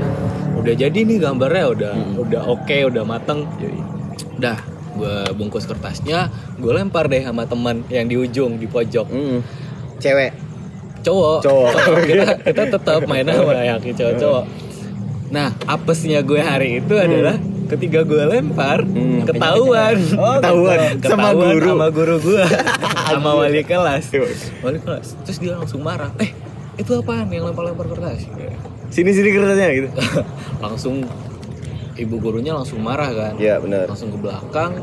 [0.53, 2.19] udah jadi nih gambarnya udah Hmm.
[2.19, 3.47] udah oke, udah mateng.
[4.35, 4.59] Udah,
[4.93, 9.39] gue bungkus kertasnya, gue lempar deh sama teman yang di ujung di pojok Hmm.
[9.97, 10.31] Cewek.
[10.99, 11.71] cowok, Cowok.
[12.11, 14.43] kita kita tetap main sama yang cowok-cowok.
[15.29, 17.39] Nah, apesnya gue hari itu adalah
[17.69, 19.21] ketika gue lempar Hmm.
[19.23, 21.67] ketahuan, Oh, Ketahuan sama Ketahuan guru.
[21.69, 22.43] sama guru gue,
[23.09, 24.03] sama wali kelas,
[24.59, 25.07] wali kelas.
[25.23, 26.33] Terus dia langsung marah, eh
[26.75, 28.25] itu apaan yang lempar-lempar kertas?
[28.89, 29.89] Sini sini kertasnya gitu.
[30.65, 31.05] langsung
[31.95, 33.85] ibu gurunya langsung marah kan, Iya benar.
[33.85, 34.81] langsung ke belakang,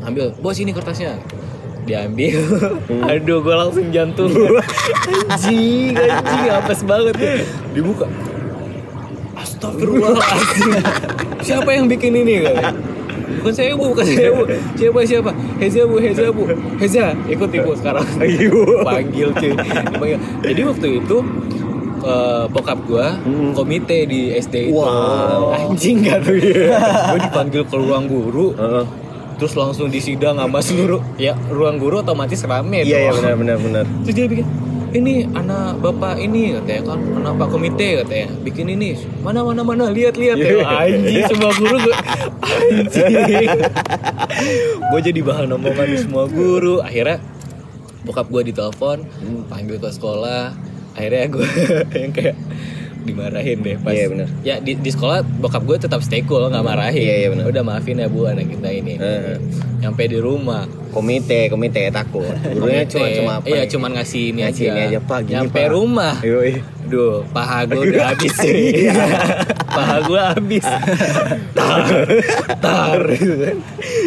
[0.00, 1.16] ambil, bos ini kertasnya
[1.80, 2.36] diambil
[2.86, 3.08] Hmm.
[3.08, 4.28] aduh gue langsung jantung
[5.26, 7.16] anjing anjing apes banget
[7.72, 8.04] dibuka
[9.60, 10.72] Astagfirullahaladzim
[11.46, 12.72] Siapa yang bikin ini kan?
[13.40, 14.42] Bukan saya bu, bukan saya bu
[14.72, 15.30] Siapa siapa?
[15.56, 16.42] Heza bu, Heza bu
[16.76, 18.80] Heza, ikut ibu sekarang Ayo.
[18.80, 20.18] Panggil cuy Dipanggil.
[20.42, 21.16] Jadi waktu itu
[22.00, 23.52] eh, bokap gua Hmm.
[23.52, 25.52] komite di SD itu Wow.
[25.52, 26.40] anjing gak tuh
[27.12, 28.84] gue dipanggil ke ruang guru Heeh.
[29.36, 33.84] terus langsung disidang sama seluruh ya ruang guru otomatis rame Iya iya benar benar benar.
[34.02, 34.46] Terus dia bikin
[34.92, 38.88] ini anak bapak ini katanya kan anak pak komite katanya bikin ini
[39.20, 40.66] mana mana mana lihat lihat ya Iya.
[40.84, 41.96] anjing semua guru gue
[42.42, 43.48] anjing
[44.90, 47.18] gue jadi bahan omongan di semua guru akhirnya
[48.00, 49.42] bokap gue ditelepon Hmm.
[49.46, 50.56] panggil ke sekolah
[50.92, 51.46] akhirnya gue
[52.00, 52.36] yang kayak
[53.00, 54.28] dimarahin deh pas Iya, benar.
[54.42, 57.44] ya di, di sekolah bokap gue tetap stay cool nggak marahin Iya, iya, benar.
[57.46, 59.38] udah maafin ya bu anak kita ini Eh.
[59.78, 62.26] nyampe di rumah Komite komite takut.
[62.50, 63.46] Gurunya cuma cuma apa?
[63.46, 63.64] Iya, ya?
[63.66, 64.72] cuman ngasih ini Ngasih aja.
[64.72, 65.70] ini aja, Pak, gini, Nyampe Pak.
[65.70, 66.14] rumah.
[66.20, 66.52] Yoi.
[66.84, 68.90] Duh, paha gue udah habis sih.
[69.64, 70.66] paha gue habis.
[71.58, 71.86] tar,
[72.58, 73.00] tar.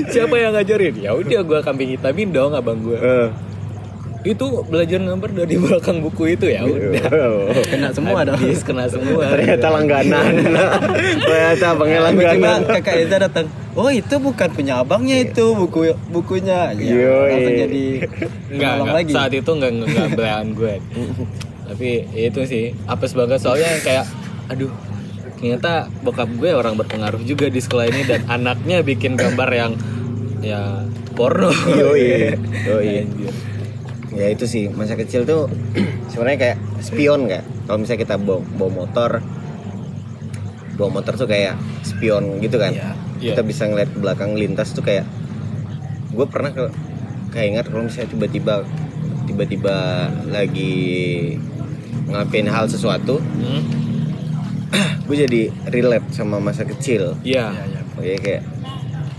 [0.06, 0.94] Siapa yang ngajarin?
[0.98, 3.00] Ya udah gue kambing hitamin dong abang gue.
[3.00, 3.28] Eh.
[4.24, 7.08] Itu belajar gambar dari belakang buku itu ya udah.
[7.72, 8.40] Kena semua dong.
[8.40, 9.36] Habis kena semua.
[9.36, 10.32] Ternyata langganan.
[11.28, 12.60] Ternyata abangnya langganan.
[12.64, 13.46] kakak Eza datang.
[13.76, 16.72] Oh itu bukan punya abangnya itu buku bukunya.
[16.78, 17.30] Ya, Yoi.
[17.36, 17.86] langsung jadi
[18.54, 18.74] enggak.
[18.86, 19.12] lagi.
[19.12, 20.74] saat itu enggak enggak belahan gue.
[21.68, 24.06] Tapi ya itu sih apes banget soalnya kayak
[24.48, 24.70] aduh
[25.40, 29.72] ternyata bokap gue orang berpengaruh juga di sekolah ini dan anaknya bikin gambar yang
[30.40, 30.86] ya
[31.18, 31.50] porno.
[31.52, 32.36] Yoi.
[32.68, 32.96] Yoi.
[34.14, 35.50] Ya itu sih masa kecil tuh
[36.12, 39.12] sebenarnya kayak spion kayak kalau misalnya kita bawa, bawa motor
[40.74, 42.94] bawa motor tuh kayak spion gitu kan Iya.
[43.24, 43.48] kita Iya.
[43.48, 45.06] bisa ngeliat ke belakang lintas tuh kayak
[46.10, 46.66] gue pernah ke
[47.30, 48.54] kayak ingat kalau misalnya tiba-tiba
[49.24, 49.76] tiba-tiba
[50.28, 50.74] lagi
[52.06, 53.62] ngapain hal sesuatu Hmm?
[55.06, 57.50] gue jadi relate sama masa kecil Iya.
[57.50, 57.82] Iya, iya.
[57.92, 58.42] oke kayak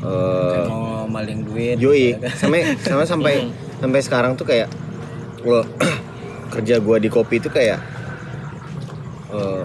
[0.03, 2.31] eh, Kayak mau maling duit Yoi, ya kan?
[2.37, 3.35] sampai sama sampai
[3.77, 4.69] sampai sekarang tuh kayak
[5.45, 5.61] gua
[6.53, 7.79] kerja gua di kopi itu kayak
[9.31, 9.65] eh,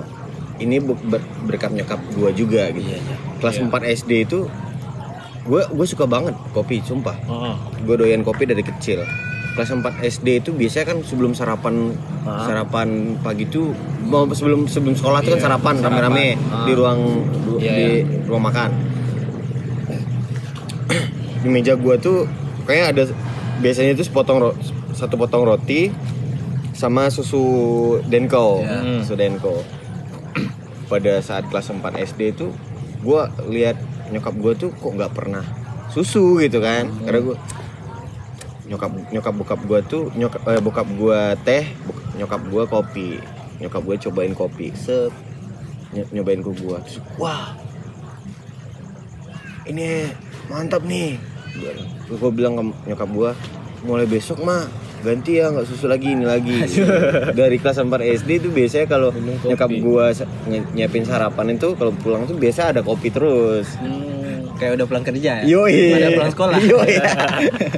[0.60, 1.00] ini ber-
[1.46, 2.84] berkat nyokap gua juga gitu.
[2.86, 3.16] Iya, iya.
[3.40, 3.72] Kelas Iya.
[3.72, 4.40] 4 SD itu
[5.42, 7.16] gua gue suka banget kopi, sumpah.
[7.18, 7.56] Heeh.
[7.82, 9.02] Gue doyan kopi dari kecil.
[9.50, 12.44] Kelas 4 SD itu biasanya kan sebelum sarapan Ah.
[12.44, 13.72] sarapan pagi tuh
[14.02, 16.66] mau sebelum sebelum sekolah tuh kan Iya, sarapan rame-rame sarapan.
[16.68, 17.00] di ruang
[17.42, 17.88] du- Iya, di
[18.26, 18.70] ruang makan.
[21.42, 22.28] di meja gua tuh
[22.66, 23.04] kayak ada
[23.58, 24.52] biasanya itu sepotong
[25.00, 25.88] satu potong roti
[26.76, 27.44] sama susu
[28.12, 28.60] Denko.
[28.60, 29.00] Hmm.
[29.00, 29.64] susu Denko.
[30.92, 32.52] Pada saat kelas 4 SD itu
[33.00, 33.80] gua lihat
[34.12, 35.48] nyokap gua tuh kok nggak pernah
[35.88, 36.92] susu gitu kan.
[37.08, 37.38] Karena gua
[38.68, 41.64] nyokap nyokap bokap gua tuh nyokap eh, bokap gua teh,
[42.20, 43.24] nyokap gua kopi.
[43.64, 44.76] Nyokap gua cobain kopi.
[44.76, 45.16] Set
[45.96, 46.84] ny- nyobain ke gua.
[46.84, 47.56] Terus, wah.
[49.64, 50.10] Ini
[50.50, 51.16] mantap nih.
[52.10, 53.32] Gua bilang ke nyokap gua,
[53.86, 56.60] mulai besok mah ganti ya nggak susu lagi ini lagi
[57.40, 57.88] dari kelas 4
[58.20, 60.12] SD itu biasanya kalau nyokap gua
[60.46, 64.52] nyiapin sarapan itu kalau pulang tuh biasa ada kopi terus Hmm.
[64.56, 65.96] kayak udah pulang kerja ya Yoi.
[65.96, 66.94] Pada pulang sekolah Yoi.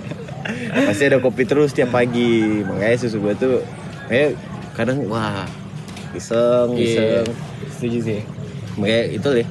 [0.87, 2.63] Pasti ada kopi terus tiap pagi.
[2.63, 3.61] Makanya susu gua tuh
[4.07, 4.33] kayak
[4.73, 5.45] kadang wah
[6.11, 7.21] iseng Iya.
[7.21, 7.25] iseng.
[7.69, 8.21] Setuju sih.
[8.75, 9.47] Makanya itu deh.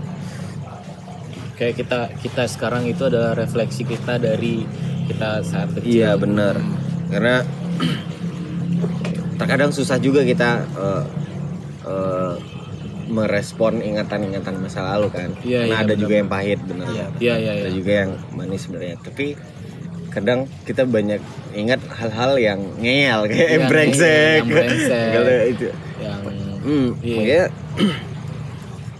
[1.55, 4.67] Kayak kita kita sekarang itu adalah refleksi kita dari
[5.07, 5.87] kita saat kecil.
[5.87, 6.59] Iya benar.
[7.11, 7.35] Karena
[9.37, 11.05] terkadang susah juga kita eh,
[11.85, 12.35] eh,
[13.11, 15.31] merespon ingatan-ingatan masa lalu kan.
[15.43, 16.01] Iya, Karena iya, ada benar.
[16.01, 16.87] juga yang pahit benar.
[16.87, 17.75] Iya, Iya iya ada iya.
[17.75, 19.27] juga yang manis sebenarnya tapi
[20.11, 21.23] kadang kita banyak
[21.55, 25.11] ingat hal-hal yang ngeyel kayak Yang brengsek yang brengsek.
[25.55, 25.67] itu
[26.03, 26.21] Yang
[26.67, 27.43] hmm, Iya.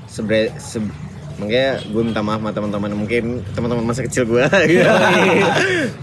[0.07, 1.10] sebenarnya se-
[1.41, 3.25] makanya gue minta maaf sama teman-teman mungkin
[3.57, 4.45] teman-teman masa kecil gue
[4.77, 4.93] Iya.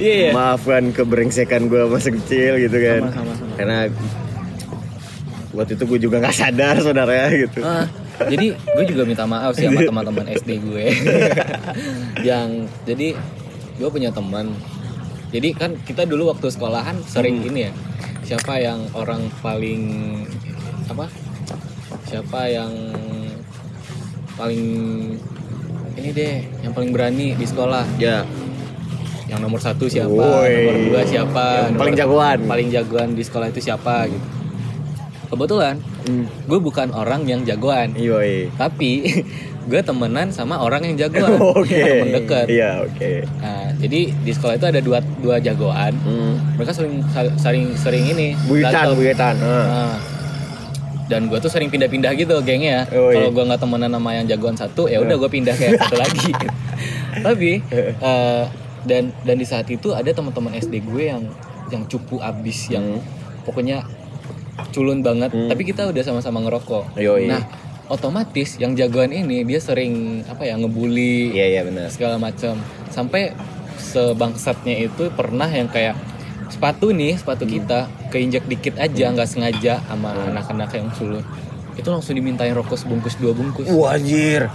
[0.02, 0.30] Iya.
[0.34, 3.02] maafkan kebrengsekan gue masa kecil gitu kan.
[3.08, 3.54] Sama, sama, sama.
[3.56, 3.78] karena
[5.54, 7.60] waktu itu gue juga nggak sadar saudara gitu.
[7.66, 7.86] Ah,
[8.30, 10.86] jadi gue juga minta maaf sih sama teman-teman SD gue
[12.30, 13.14] yang jadi
[13.78, 14.54] gue punya teman.
[15.28, 17.72] Jadi kan kita dulu waktu sekolahan sering ini ya
[18.24, 19.84] siapa yang orang paling
[20.88, 21.08] apa
[22.08, 22.72] siapa yang
[24.38, 24.64] paling
[25.94, 28.22] ini deh yang paling berani di sekolah ya
[29.28, 30.54] yang nomor satu siapa Woi.
[30.64, 32.38] nomor dua siapa Yang nomor- paling jagoan.
[32.46, 34.28] paling jagoan di sekolah itu siapa gitu
[35.28, 35.76] kebetulan
[36.48, 38.48] gue bukan orang yang jagoan Yoi.
[38.56, 39.04] tapi
[39.68, 41.76] gue temenan sama orang yang jagoan Oke.
[41.76, 43.12] temen deket Iya, oke.
[43.38, 46.40] nah jadi di sekolah itu ada dua dua jagoan Hmm.
[46.56, 47.04] mereka sering
[47.36, 49.36] sering sering ini Buyutan, buyutan.
[49.38, 49.44] Ah.
[49.44, 49.94] Nah,
[51.08, 53.18] dan gue tuh sering pindah-pindah gitu gengnya Oh, iya.
[53.18, 55.96] kalau gue nggak temenan sama yang jagoan satu ya udah gue pindah ke yang satu
[55.96, 56.32] lagi
[57.26, 58.44] tapi eh,
[58.84, 61.24] dan dan di saat itu ada teman-teman SD gue yang
[61.68, 63.04] yang cupu abis yang Hmm.
[63.44, 63.84] pokoknya
[64.70, 65.48] culun banget Hmm.
[65.48, 67.26] tapi kita udah sama-sama ngerokok Yoi.
[67.26, 67.44] nah
[67.88, 71.88] otomatis yang jagoan ini dia sering apa ya ngebully Iya, iya benar.
[71.88, 73.32] segala macam sampai
[73.78, 75.96] sebangsatnya itu pernah yang kayak
[76.48, 81.24] sepatu nih sepatu kita keinjak dikit aja nggak sengaja sama anak-anak yang culun
[81.74, 84.48] itu langsung dimintain rokok sebungkus dua bungkus Wah, anjir.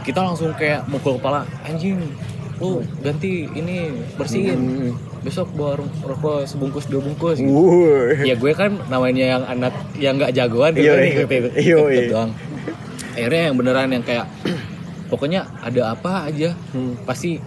[0.00, 1.98] kita langsung kayak mukul kepala anjing
[2.54, 7.50] lu ganti ini bersihin besok bawa ro- rokok sebungkus dua bungkus gitu.
[8.22, 11.14] Ya gue kan namanya yang anak yang nggak jagoan gitu nih, iya.
[11.18, 12.02] ikut- ikut- Iya, iya.
[12.08, 12.30] doang
[13.10, 14.26] akhirnya yang beneran yang kayak
[15.10, 16.94] pokoknya ada apa aja Hmm.
[17.02, 17.42] pasti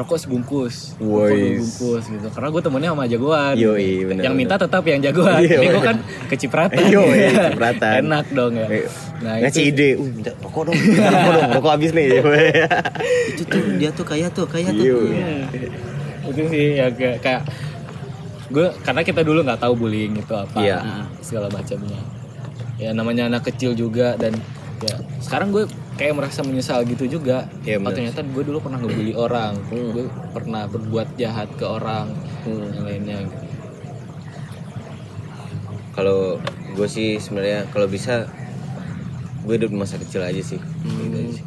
[0.00, 0.96] rokok sebungkus.
[0.96, 1.60] Wois.
[1.60, 2.26] bungkus gitu.
[2.32, 3.52] Karena gue temennya sama jagoan.
[3.52, 4.40] Iya, bener, yang bener.
[4.40, 5.40] minta tetap yang jagoan.
[5.44, 5.96] Iya, tapi gue kan
[6.32, 6.80] kecipratan.
[6.90, 7.92] Iya, iya, kecipratan.
[8.08, 8.66] enak dong ya.
[9.20, 12.06] Nah Ngasih itu ide, uh, minta rokok dong, rokok dong, rokok habis nih.
[13.30, 14.84] itu tuh dia tuh kaya tuh kaya tuh.
[14.88, 15.36] Iya.
[16.30, 17.42] itu sih ya kayak, kayak
[18.50, 20.78] gue karena kita dulu nggak tahu bullying itu apa Iya.
[21.20, 22.00] segala macamnya.
[22.80, 24.32] Ya namanya anak kecil juga dan
[24.80, 29.12] ya sekarang gue kayak merasa menyesal gitu juga Iya, oh ternyata gue dulu pernah ngebully
[29.12, 29.92] orang Hmm.
[29.92, 32.08] gue pernah berbuat jahat ke orang
[32.40, 32.72] Hmm.
[32.72, 33.18] yang lainnya.
[35.90, 36.40] Kalau
[36.72, 38.24] gue sih sebenarnya kalau bisa
[39.42, 40.56] gue hidup di masa kecil aja sih.
[40.80, 41.44] Gitu aja sih.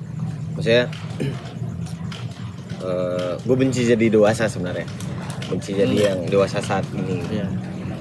[0.54, 0.84] Maksudnya
[2.86, 4.86] eh, gue benci jadi dewasa sebenarnya.
[5.50, 7.26] Benci jadi yang dewasa saat ini.
[7.32, 7.48] Iya.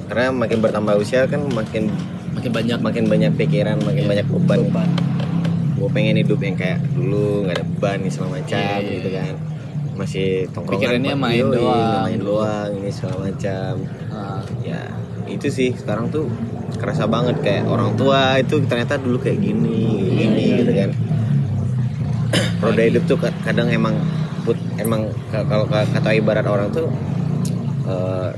[0.05, 1.89] Karena makin bertambah usia kan makin
[2.33, 4.61] makin banyak makin banyak pikiran, makin Iya, banyak beban.
[4.69, 4.89] beban.
[5.83, 9.09] Gue pengen hidup yang kayak dulu nggak ada beban nih segala macam Iya, iya, gitu
[9.11, 9.33] kan.
[9.93, 12.03] Masih tongkrongan Pikirannya main yoi, doang.
[12.07, 13.73] main doang ini segala macam.
[14.09, 14.81] Ah, ya
[15.25, 16.31] itu sih sekarang tuh
[16.73, 19.81] kerasa banget kayak orang tua itu ternyata dulu kayak gini
[20.13, 20.91] ini gitu kan
[22.63, 23.97] roda hidup tuh ka- kadang emang
[24.43, 26.91] put emang ka- kalau ka- kata ibarat orang tuh
[27.85, 28.31] eh,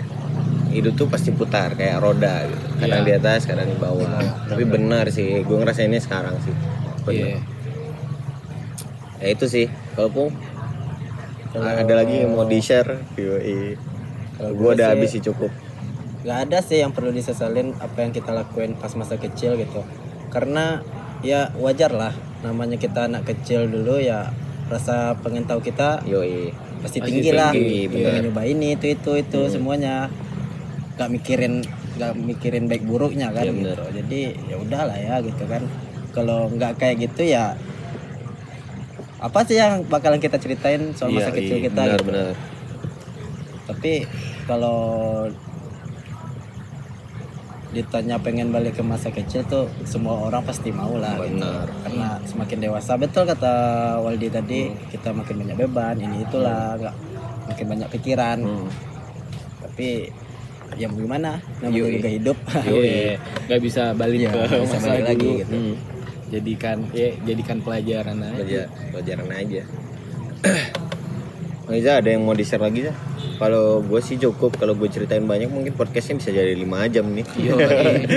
[0.70, 3.08] hidup tuh pasti putar kayak roda gitu kadang Iya.
[3.08, 4.10] di atas kadang di bawah
[4.44, 6.54] tapi benar sih gue ngerasainnya sekarang sih
[7.08, 7.36] Iya.
[7.36, 7.40] Benar.
[9.20, 9.66] ya itu sih.
[9.94, 10.30] Kalau Pung
[11.54, 13.78] ada lagi yang mau di share Yoi.
[14.34, 15.50] Kalau gue gua udah habis sih cukup.
[16.24, 19.84] nggak ada sih yang perlu disesalin apa yang kita lakuin pas masa kecil gitu.
[20.32, 20.80] Karena
[21.20, 22.16] ya wajar lah.
[22.42, 24.32] Namanya kita anak kecil dulu ya
[24.66, 26.50] rasa pengen tahu kita Yoi.
[26.80, 27.52] pasti Pasti tinggi lah.
[27.52, 30.08] tinggi, pengen nyoba ini itu itu itu semuanya.
[30.96, 31.54] Nggak mikirin
[31.94, 33.84] nggak mikirin baik buruknya kan Iya, gitu.
[33.94, 34.20] jadi
[34.50, 35.62] ya udahlah ya gitu kan
[36.14, 37.58] kalau nggak kayak gitu ya
[39.18, 42.06] apa sih yang bakalan kita ceritain soal masa Iya, kecil iya, kita benar gitu.
[42.06, 42.28] benar
[43.64, 43.92] tapi
[44.44, 44.78] kalau
[47.74, 51.42] ditanya pengen balik ke masa kecil tuh semua orang pasti mau lah gitu.
[51.42, 51.66] Benar.
[51.82, 53.54] karena semakin dewasa betul kata
[53.98, 56.94] Waldi tadi kita makin banyak beban ini itulah nggak
[57.44, 58.68] makin banyak pikiran Hmm.
[59.60, 60.06] tapi
[60.74, 65.18] ya mau gimana namanya juga hidup Iya, nggak bisa balik Iya, ke masa balik lagi
[65.24, 65.38] dulu.
[65.40, 65.54] gitu.
[65.56, 65.74] Hmm.
[66.34, 68.34] Jadikan ya jadikan pelajaran aja.
[68.34, 69.62] Pelajar, pelajaran aja.
[71.64, 72.92] Oh, Iza ada yang mau di share lagi ya?
[73.40, 76.60] Kalau gue sih cukup, kalau gue ceritain banyak mungkin podcastnya bisa jadi 5
[76.92, 77.24] jam nih.
[77.40, 77.54] Iya.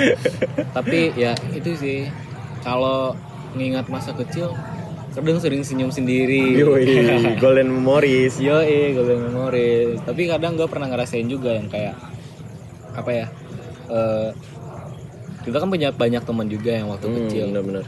[0.75, 2.11] Tapi ya itu sih
[2.59, 3.15] kalau
[3.55, 4.51] ngingat masa kecil
[5.15, 6.59] kadang sering senyum sendiri.
[6.59, 6.83] Yoi,
[7.41, 8.35] golden memories.
[8.35, 8.59] Yo,
[8.93, 10.03] golden memories.
[10.03, 11.95] Tapi kadang gue pernah ngerasain juga yang kayak
[12.93, 13.25] apa ya?
[13.87, 14.29] eh,
[15.41, 17.45] kita kan punya banyak teman juga yang waktu Hmm, kecil.
[17.55, 17.87] bener-bener.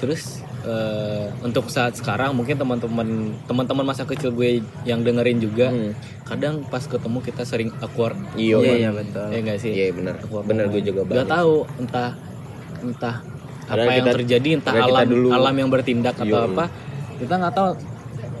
[0.00, 0.22] Terus
[0.60, 3.08] eh, untuk saat sekarang mungkin teman-teman
[3.44, 5.92] teman-teman masa kecil gue yang dengerin juga Hmm.
[6.24, 8.16] kadang pas ketemu kita sering awkward.
[8.34, 8.74] Iya, iya iya.
[8.78, 9.72] iya betul Ya enggak sih?
[9.72, 11.28] Iya bener, Awkward bener gue juga banget.
[11.28, 12.10] tahu entah
[12.80, 13.16] entah
[13.66, 16.48] apa yang kita- terjadi entah alam dulu- alam yang bertindak atau Iya.
[16.50, 16.64] apa
[17.16, 17.68] kita nggak tahu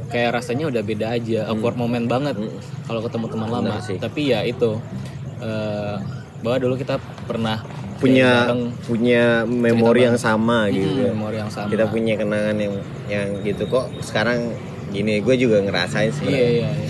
[0.08, 2.50] kayak rasanya udah beda aja awkward moment banget Hmm.
[2.84, 3.96] kalau ketemu teman Benar lama sih.
[3.96, 4.76] tapi ya itu
[5.40, 5.96] eh,
[6.38, 7.64] bahwa dulu kita pernah
[8.00, 10.88] Punya bareng, punya memori yang sama hmm, gitu.
[11.12, 12.74] memori yang sama Kita punya kenangan yang
[13.06, 14.56] yang gitu kok sekarang
[14.88, 16.48] gini gue juga ngerasain iya sebenarnya.
[16.50, 16.88] iya, iya.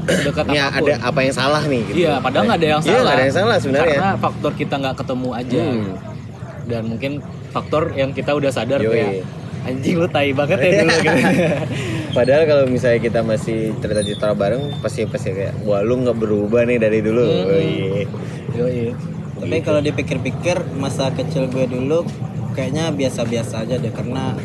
[0.00, 0.88] Sedekat Ini apa pun.
[0.88, 1.96] ada apa yang salah nih gitu.
[2.02, 3.00] Iya, padahal nggak ada yang Iya, salah.
[3.00, 3.98] nggak ada yang salah sebenarnya.
[4.00, 5.60] Karena faktor kita nggak ketemu aja.
[5.60, 5.92] Hmm.
[6.66, 7.12] Dan mungkin
[7.50, 9.24] faktor yang kita udah sadar kayak
[9.60, 11.20] anjing lu tai banget ya dulu gitu.
[12.16, 16.78] Padahal kalau misalnya kita masih cerita-cerita bareng pasti pasti kayak wah lu nggak berubah nih
[16.80, 17.22] dari dulu.
[17.22, 17.50] Hmm.
[18.56, 18.92] Oh, iya.
[19.40, 22.04] Tapi kalau dipikir-pikir masa kecil gue dulu
[22.52, 24.36] kayaknya biasa-biasa aja deh karena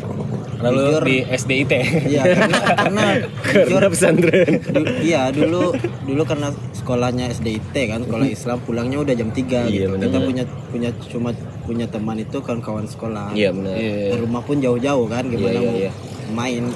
[0.56, 1.72] Lalu jujur, di SDIT.
[2.08, 3.04] iya karena karena
[3.52, 4.48] jujur Karena pesantren.
[4.64, 9.36] Du- iya dulu dulu karena sekolahnya SDIT kan sekolah Islam pulangnya udah jam 3
[9.68, 10.00] Iya, gitu.
[10.00, 13.76] kita punya punya cuma punya teman itu kan kawan sekolah Iya benar.
[13.76, 14.08] Iya.
[14.08, 15.92] Dan rumah pun jauh-jauh kan gimana Iya, iya, iya.
[16.28, 16.66] Main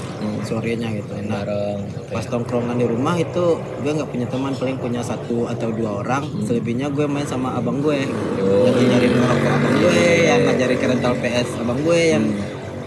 [0.41, 1.83] sorenya gitu nah Bareng.
[2.07, 3.45] pas tongkrongan di rumah itu
[3.79, 7.79] gue nggak punya teman paling punya satu atau dua orang selebihnya gue main sama abang
[7.79, 8.07] gue.
[8.39, 8.67] Oh.
[8.67, 12.25] yang ngajarin rokok abang gue yang ngajarin rental PS abang gue yang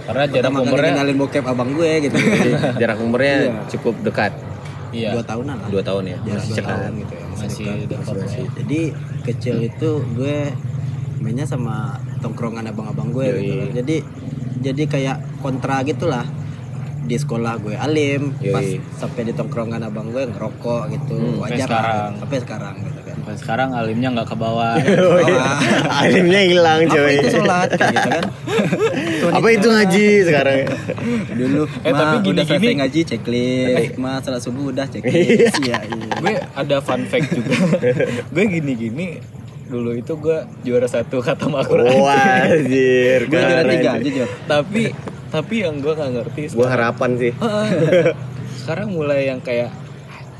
[0.03, 2.17] Karena jarak umurnya kenalin bokep abang gue gitu
[2.81, 3.53] jarak umurnya Iya.
[3.69, 4.31] cukup dekat.
[4.91, 5.09] iya.
[5.11, 6.17] dua tahunan lah Dua tahun ya.
[6.21, 7.87] jarak Masih dua tahun gitu ya masih Masih dekat.
[7.89, 8.45] dekat lah ya.
[8.59, 8.81] jadi
[9.23, 10.37] kecil itu gue
[11.17, 11.75] mainnya sama
[12.19, 13.39] tongkrongan abang-abang gue Yoi.
[13.39, 13.95] gitu jadi
[14.59, 16.23] jadi kayak kontra gitulah
[17.03, 18.49] di sekolah gue alim Yoi.
[18.49, 18.65] pas
[18.97, 22.11] sampai di tongkrongan abang gue ngerokok gitu Hmm, wajar sampai sekarang.
[22.17, 24.75] sampai sekarang gitu kan Sampai sekarang alimnya nggak ke bawah.
[24.75, 25.47] Oh, iya.
[26.01, 27.13] Alimnya hilang apa coy.
[27.13, 28.23] itu sholat kayak gitu kan
[29.37, 30.57] Apa itu ngaji sekarang?
[31.33, 35.79] dulu Eh, ma, tapi udah gini-gini- selesai ngaji checklist ma salat subuh udah checklist iya
[35.81, 37.55] iya gue ada fun fact juga.
[38.25, 39.07] gue gini-gini
[39.65, 41.95] dulu itu gue juara satu kata Al-Quran.
[41.97, 43.25] Wah, anjir.
[43.25, 44.91] gue juara tiga jujur tapi
[45.33, 47.33] tapi yang gue nggak ngerti Gua harapan sih.
[48.61, 49.73] sekarang mulai yang kayak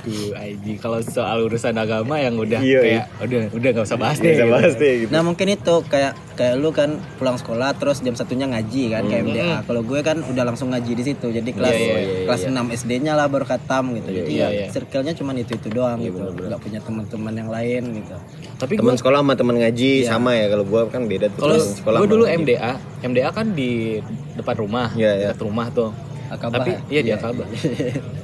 [0.04, 4.20] aduh Aji kalau soal urusan agama yang udah Iya, kayak udah udah nggak usah bahas
[4.20, 4.52] deh Bisa gitu.
[4.52, 5.10] bahas deh gitu.
[5.10, 9.24] Nah mungkin itu kayak kayak lu kan pulang sekolah terus jam satunya ngaji kan kayak
[9.24, 9.56] MDA.
[9.64, 11.32] Kalau gue kan udah langsung ngaji di situ.
[11.32, 12.52] Jadi kelas iya, iya, kelas iya.
[12.52, 14.12] 6 SD-nya lah baru katam gitu.
[14.12, 14.68] Jadi iya, ya iya.
[14.70, 16.20] circle-nya cuma itu itu doang Iya, gitu.
[16.20, 16.50] bener-bener.
[16.52, 18.16] Gak punya teman-teman yang lain gitu.
[18.60, 21.42] tapi Teman gue sekolah sama teman ngaji sama ya kalau gua kan beda tuh.
[21.42, 22.24] kalau sekolah gue dulu.
[22.28, 22.72] MDA
[23.02, 24.04] MDA kan di
[24.36, 25.28] depan rumah Iya, iya.
[25.30, 25.90] dekat rumah tuh
[26.28, 26.60] Akabah.
[26.60, 27.46] tapi iya di Akabah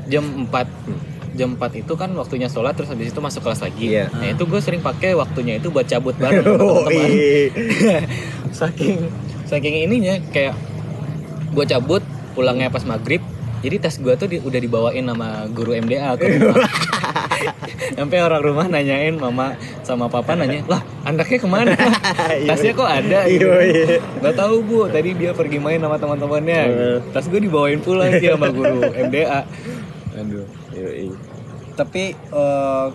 [0.06, 0.50] jam 4
[1.32, 4.10] jam 4 itu kan waktunya sholat terus habis itu masuk kelas lagi Iya.
[4.10, 8.00] nah itu gue sering pakai waktunya itu buat cabut bareng Oh, teman-teman iya.
[8.60, 8.98] saking
[9.46, 10.58] saking ininya kayak
[11.50, 13.22] gue cabut pulangnya pas maghrib
[13.60, 16.70] jadi tas gue tuh di- udah dibawain sama guru MDA ke rumah
[18.00, 21.74] Sampai orang rumah nanyain mama sama papa nanya, lah anaknya ke mana?
[22.52, 23.20] Tasnya kok ada?
[23.28, 23.44] Gitu.
[23.44, 23.98] Iya, iya.
[24.24, 26.62] Gak tahu bu, tadi dia pergi main sama teman-temannya.
[27.12, 29.44] Tas gue dibawain pulang sih sama guru MDA.
[30.16, 30.46] Aduh.
[31.76, 32.86] Tapi eh,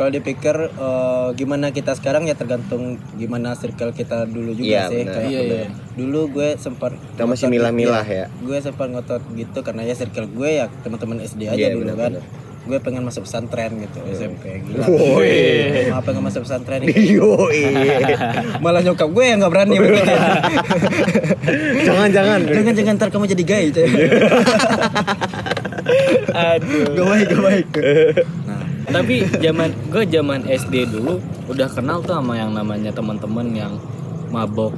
[0.00, 5.04] kalau dipikir eh, gimana kita sekarang ya tergantung gimana circle kita dulu juga Iya, sih
[5.04, 5.12] benar.
[5.14, 5.66] kayak Iya, iya.
[5.92, 8.40] dulu gue sempat Kita masih milah-milah iya, ya.
[8.40, 12.24] gue sempat ngotot gitu karena ya circle gue ya teman-teman SD aja Iya, dulu benar-benar.
[12.24, 15.88] kan gue pengen masuk pesantren gitu SMP gila Woi.
[15.90, 16.80] apa pengen masuk pesantren
[17.16, 17.60] Yoi.
[18.58, 19.76] malah nyokap gue yang nggak berani
[21.82, 22.40] Jangan-jangan.
[22.46, 23.80] jangan jangan ntar kamu jadi gay itu
[26.30, 26.94] Aduh.
[26.94, 27.68] gak baik gak baik
[28.90, 33.72] tapi zaman gue zaman SD dulu udah kenal tuh sama yang namanya teman-teman yang
[34.28, 34.74] mabok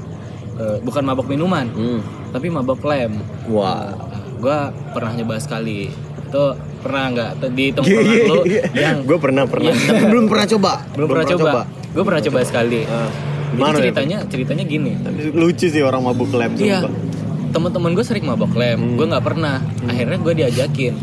[0.55, 2.01] eh, bukan mabok minuman, Hmm.
[2.29, 3.17] tapi mabok lem.
[3.49, 3.93] Wah.
[4.37, 4.59] Gue
[4.91, 5.89] pernah nyoba sekali.
[6.23, 6.43] Itu
[6.81, 8.43] pernah nggak di tongkrongan lu
[8.75, 9.87] yang gue pernah pernah Iya.
[9.87, 11.51] tapi belum pernah coba belum pernah coba.
[11.89, 12.81] Gue pernah coba sekali.
[12.85, 13.81] Ah, Jadi gimana ya?
[13.83, 14.93] ceritanya ceritanya gini.
[15.33, 16.89] lucu sih orang mabuk lem Iya.
[17.53, 18.97] Teman-teman gue sering mabok lem, Hmm.
[18.97, 19.61] gue nggak pernah.
[19.85, 20.95] Akhirnya gue diajakin.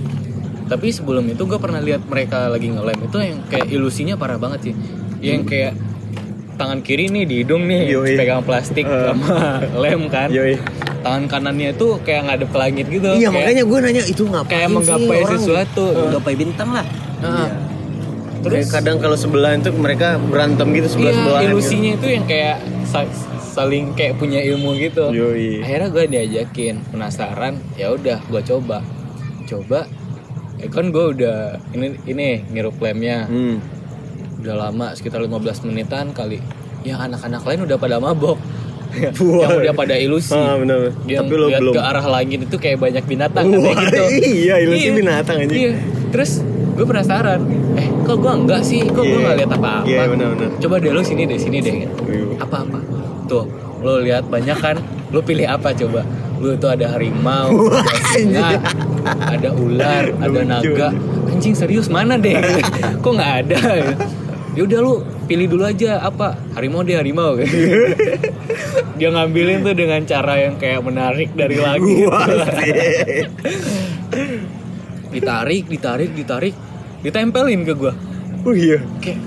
[0.70, 4.70] Tapi sebelum itu gue pernah lihat mereka lagi ngelem itu yang kayak ilusinya parah banget
[4.70, 4.74] sih.
[5.20, 5.74] Yang kayak
[6.56, 8.16] tangan kiri nih di hidung nih Yoi.
[8.16, 8.94] pegang plastik Eh.
[9.04, 9.28] sama
[9.82, 10.30] lem kan.
[10.30, 10.62] Yoi.
[11.00, 13.08] Tangan kanannya itu kayak ngadep ke langit gitu.
[13.10, 15.32] Iya Kayak- makanya gue nanya itu ngapain kayak sih menggapai orang?
[15.36, 15.86] sesuatu.
[16.12, 16.86] gapai bintang lah
[17.20, 17.50] Nah,
[18.40, 21.42] Terus kadang kalau sebelah itu mereka berantem gitu sebelah Iya, sebelah.
[21.44, 22.56] ilusinya itu yang kayak
[22.86, 23.12] sa-
[23.52, 25.12] saling kayak punya ilmu gitu.
[25.12, 25.60] Yoi.
[25.60, 28.80] Akhirnya gue diajakin, penasaran, ya udah gue coba,
[29.44, 29.84] coba.
[30.60, 31.38] Eh kan gue udah
[31.72, 33.64] ini ini ngirup lemnya, Hmm.
[34.38, 36.44] udah lama sekitar 15 menitan kali.
[36.82, 38.36] Yang anak-anak lain udah pada mabok,
[39.42, 40.32] yang udah pada ilusi.
[40.32, 40.92] Ah, benar.
[41.06, 41.74] Yang Tapi lo lihat belum.
[41.74, 44.04] ke arah langit itu kayak banyak binatang Wah, katanya gitu.
[44.42, 45.54] iya, ilusi binatang aja.
[45.54, 45.72] Iya.
[46.10, 46.32] Terus
[46.74, 47.40] gue penasaran,
[47.76, 48.82] eh kok gue enggak sih?
[48.82, 49.20] Kok gue Iya.
[49.22, 49.84] nggak lihat apa-apa?
[49.86, 50.50] Iya, benar-benar.
[50.58, 51.76] Coba deh lo sini deh, sini deh.
[51.84, 51.88] Iya.
[52.40, 52.80] Apa-apa?
[53.26, 53.44] Tuh,
[53.80, 54.76] lo lihat banyak kan?
[55.10, 56.04] Lo pilih apa coba?
[56.38, 58.56] Lo tuh ada harimau, ada singa,
[59.06, 60.90] ada ular, ada naga.
[61.30, 62.36] Anjing serius mana deh?
[63.04, 63.60] Kok nggak ada?
[64.54, 64.94] Ya udah lu
[65.24, 67.38] pilih dulu aja apa harimau deh harimau
[68.98, 72.10] dia ngambilin tuh dengan cara yang kayak menarik dari sih.
[75.10, 76.56] ditarik ditarik ditarik
[77.02, 77.94] ditempelin ke gua
[78.42, 78.82] Oh iya.
[78.98, 79.22] kayak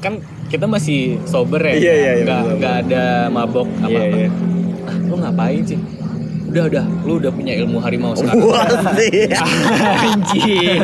[0.00, 0.16] kan
[0.48, 2.56] kita masih sober ya Iya, iya, iya, nggak betul.
[2.56, 4.28] nggak ada mabok apa Iya, apa iya.
[4.88, 5.78] ah lu ngapain sih
[6.48, 8.40] udah udah lu udah punya ilmu harimau sekarang
[10.04, 10.80] anjing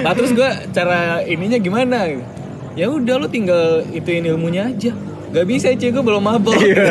[0.00, 2.12] nah terus gua cara ininya gimana
[2.72, 4.92] ya udah lu tinggal ituin ilmunya aja
[5.30, 6.90] Gak bisa cuy, gue belum mabok Iya.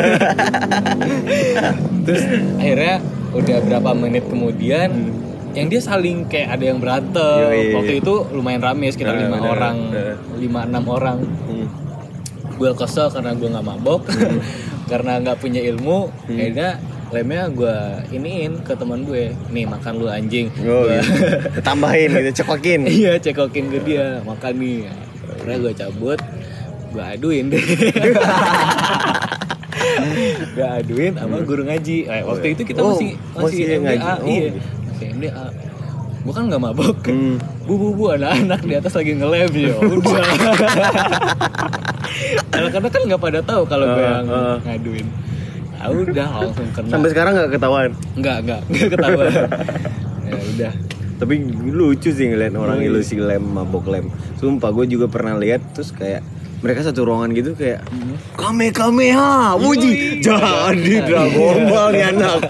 [2.00, 2.22] Terus
[2.56, 2.94] akhirnya
[3.30, 5.12] udah berapa menit kemudian
[5.50, 7.52] yang dia saling kayak ada yang berantem Hmm.
[7.52, 7.74] Yoi.
[7.74, 9.50] waktu itu lumayan rame sekitar Nah, lima bener.
[9.50, 10.14] orang Nah.
[10.36, 11.68] lima enam orang Hmm.
[12.50, 14.08] gue kesel karena gue nggak mabok
[14.90, 16.32] karena nggak punya ilmu Hmm.
[16.34, 16.70] akhirnya
[17.10, 17.76] lemnya gue
[18.12, 19.34] iniin ke teman gue.
[19.48, 20.46] Nih makan lu anjing.
[20.60, 21.12] Oh, Gua- gitu.
[21.66, 22.86] Tambahin gitu, cekokin.
[22.86, 24.22] iya cekokin ke dia.
[24.22, 24.86] Makan nih.
[25.28, 26.20] Akhirnya gue cabut.
[26.90, 27.62] Gue aduin deh.
[30.50, 32.04] Gue aduin sama guru ngaji.
[32.04, 33.96] Eh, waktu itu kita Oh, masih masih masih, ngaji.
[33.96, 34.48] MDA Oh, iya.
[34.84, 35.44] Masih MDA
[36.20, 37.00] gue kan nggak mabok.
[37.08, 37.40] Hmm.
[37.64, 40.20] bu bu bu anak-anak di atas lagi nge-lab ya udah.
[42.52, 44.56] Anak-anak kan nggak pada tahu kalau gue Ah, yang ah.
[44.60, 45.06] ngaduin
[45.82, 46.88] udah langsung kena.
[46.90, 47.90] Sampai sekarang nggak ketahuan.
[48.14, 49.32] nggak nggak nggak ketahuan.
[50.22, 50.72] Ya udah.
[51.16, 51.34] Tapi
[51.66, 52.88] lucu sih ngeliat orang Iya.
[52.90, 54.08] ilusi lem, mabok lem.
[54.36, 56.24] Sumpah gue juga pernah lihat terus kayak
[56.60, 57.88] mereka satu ruangan gitu kayak
[58.36, 62.40] kame kame ha wuji jadi Dragon Ball nih anak.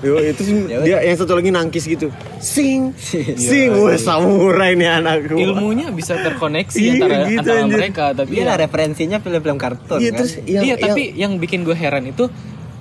[0.00, 2.10] Yo itu sih dia yang satu lagi nangkis gitu.
[2.36, 2.90] Sing
[3.32, 5.38] sing wah samurai nih anak gua.
[5.40, 9.98] ilmunya bisa terkoneksi Iya, antara gitu, antara mereka tapi Iya ya, lah referensinya film-film kartun
[9.98, 10.18] iya kan.
[10.18, 12.26] terus iya tapi yang bikin gue heran itu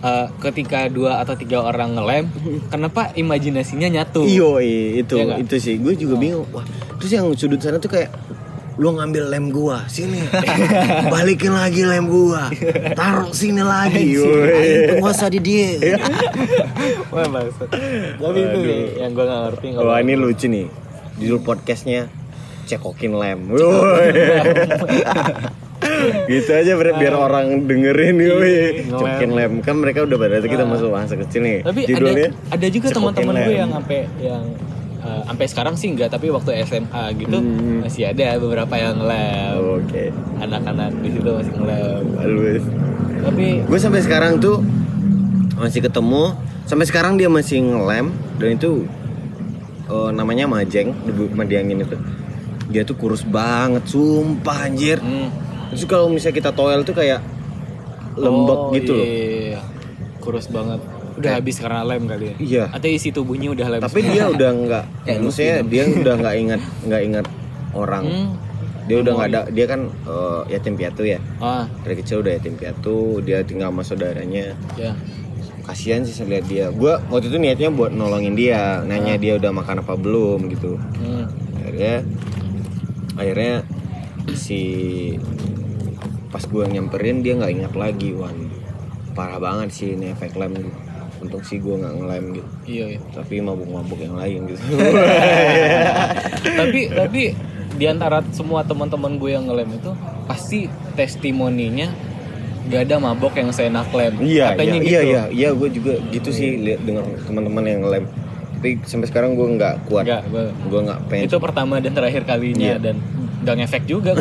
[0.02, 2.26] uh, ketika dua atau tiga orang ngelem
[2.74, 4.24] kenapa imajinasinya nyatu?
[4.24, 5.40] Iyo iya, itu Iya nggak?
[5.48, 5.76] itu sih.
[5.80, 6.48] Gue juga bingung.
[6.52, 6.64] Wah
[7.00, 8.12] terus yang sudut sana tuh kayak
[8.80, 10.24] lu ngambil lem gua sini.
[11.14, 12.48] Balikin lagi lem gua.
[13.00, 14.16] Taruh sini lagi.
[14.96, 15.76] Penguasa di dia.
[17.12, 17.68] Wah maksud
[18.20, 20.68] tapi itu sih yang gue nggak ngerti kalau Wah ini lucu nih.
[21.20, 22.08] Judul podcastnya
[22.72, 23.52] Cekokin lem.
[26.28, 28.30] Gitu aja biar, biar orang dengerin yoi.
[28.84, 28.90] ngelem.
[28.90, 32.68] Cekokin lem Kan mereka udah pada kita masuk masa kecil nih tapi Judulnya ada ada
[32.68, 33.60] juga teman-teman gue lem.
[33.60, 34.44] yang sampai yang
[35.00, 37.82] uh, sampai sekarang sih enggak tapi waktu SMA gitu Hmm.
[37.82, 40.04] masih ada beberapa yang ngelem Oke
[40.38, 42.64] anak-anak di situ masih ngelem Halus
[43.20, 44.64] tapi Gue sampai sekarang tuh
[45.54, 46.32] Masih ketemu
[46.64, 48.88] Sampai sekarang dia masih ngelem Dan itu
[49.86, 51.98] eh, Namanya Majeng Di Madiangin itu
[52.66, 55.34] dia tuh kurus banget sumpah anjir Hmm.
[55.70, 57.22] Terus kalau misalnya kita toel tuh kayak
[58.16, 59.62] lembek Oh, gitu loh iya, iya.
[60.20, 60.82] Kurus banget.
[61.16, 62.36] Udah habis karena lem kali ya.
[62.38, 63.80] iya Atau isi tubuhnya udah lem.
[63.80, 67.26] tapi dia udah nggak Kayak maksudnya dia udah nggak ingat nggak ingat
[67.72, 68.30] orang Hmm.
[68.86, 72.56] dia udah nggak ada dia kan eh, yatim piatu ya Ah, dari kecil udah yatim
[72.56, 74.92] piatu dia tinggal sama saudaranya ya.
[75.62, 79.52] kasihan sih saya lihat dia gua waktu itu niatnya buat nolongin dia nanya dia udah
[79.52, 81.30] makan apa belum gitu Hmm.
[81.56, 81.96] akhirnya
[83.14, 83.54] akhirnya
[84.32, 84.62] si
[86.30, 88.36] pas gua nyamperin dia nggak ingat lagi wan
[89.12, 90.54] parah banget sih ini efek lem
[91.20, 93.00] untung sih gua nggak ngelem gitu Iya, iya.
[93.12, 94.62] tapi mabuk-mabuk yang lain gitu
[96.60, 97.22] tapi tapi
[97.72, 99.92] di antara semua teman-teman gue yang ngelem itu
[100.26, 100.60] pasti
[100.94, 101.88] testimoninya
[102.68, 104.14] gak ada mabok yang seenak lem.
[104.22, 104.90] iya Katanya iya, gitu.
[104.90, 108.04] iya iya iya gue juga gitu sih lihat dengar teman-teman yang ngelem
[108.54, 112.76] tapi sampai sekarang gue nggak kuat gue gue nggak pengen itu pertama dan terakhir kalinya
[112.76, 112.78] Iya.
[112.78, 112.96] dan
[113.50, 114.14] gak ngefek juga.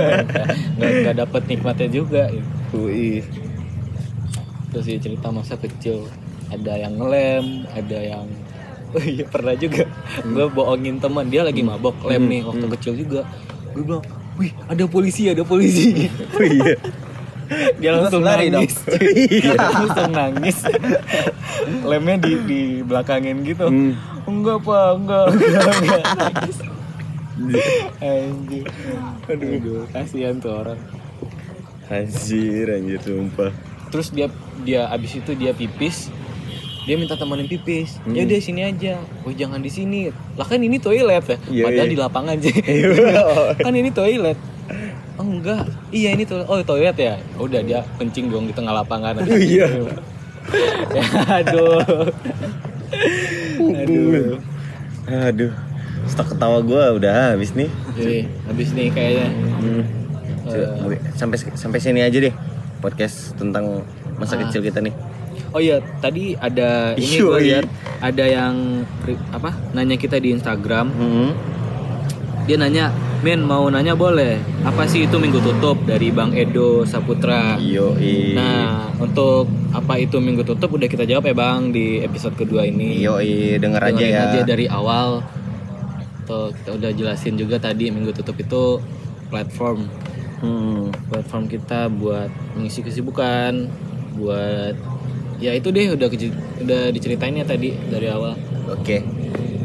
[0.78, 2.22] Nggak nggak dapet nikmatnya juga
[2.70, 3.26] Wih.
[4.70, 6.06] terus ya cerita masa kecil.
[6.50, 8.26] Ada yang ngelem ada yang
[8.94, 9.90] oh iya pernah juga.
[10.22, 13.20] Gue bohongin teman dia lagi mabok lem nih waktu kecil juga.
[13.74, 14.04] Gue bilang
[14.38, 16.06] wih ada polisi ada polisi.
[16.38, 16.78] Oh, iya.
[17.82, 18.78] Dia langsung lari nangis.
[18.86, 20.62] Dia langsung nangis.
[21.82, 23.66] Lemnya di di belakangin gitu.
[23.66, 23.98] Hmm.
[24.30, 25.26] enggak pak enggak.
[25.34, 26.79] Enggak, enggak.
[28.00, 28.66] Anjir
[29.28, 30.80] aduh kasihan tuh orang.
[31.90, 33.50] Anjir anjir sumpah.
[33.90, 34.26] Terus dia
[34.62, 36.12] dia abis itu dia pipis.
[36.88, 38.00] Dia minta temenin pipis.
[38.02, 38.16] Hmm.
[38.16, 38.94] ya udah sini aja.
[39.26, 40.12] Oh jangan di sini.
[40.36, 41.38] Lah kan ini toilet ya?
[41.50, 41.92] Iya, padahal iya.
[41.92, 42.54] di lapangan sih.
[43.66, 44.38] Kan ini toilet.
[45.20, 45.68] Oh enggak.
[45.92, 46.46] Iya ini toilet.
[46.48, 47.14] Oh toilet ya?
[47.36, 49.20] Udah dia kencing dong di tengah lapangan.
[49.28, 49.68] Iya.
[50.90, 51.04] Ya,
[51.42, 51.84] aduh.
[53.60, 54.40] Aduh.
[55.04, 55.69] Aduh
[56.10, 59.28] stok ketawa gue udah habis nih jadi habis nih kayaknya
[59.60, 59.82] Hmm.
[60.50, 60.98] Eh.
[61.14, 62.32] sampai sampai sini aja deh
[62.78, 63.84] podcast tentang
[64.16, 64.44] masa Ah.
[64.44, 64.92] kecil kita nih
[65.50, 67.66] Oh iya, tadi ada ini gue lihat
[67.98, 68.86] ada yang
[69.30, 70.86] apa nanya kita di Instagram.
[70.90, 71.30] Hmm.
[72.46, 74.38] Dia nanya, "Men, mau nanya boleh?
[74.62, 77.98] Apa sih itu Minggu tutup dari Bang Edo Saputra?" Yo
[78.32, 83.02] Nah, untuk apa itu Minggu tutup udah kita jawab ya, Bang, di episode kedua ini.
[83.02, 83.18] yo
[83.56, 85.18] denger aja ya aja dari awal.
[86.30, 88.78] Tuh, kita udah jelasin juga tadi Minggu tutup itu
[89.26, 89.90] platform
[90.38, 90.88] Hmm.
[91.04, 92.24] platform kita buat
[92.54, 93.68] mengisi kesibukan,
[94.14, 94.72] buat
[95.36, 98.32] ya itu deh udah keji- udah diceritain ya tadi dari awal.
[98.66, 98.96] oke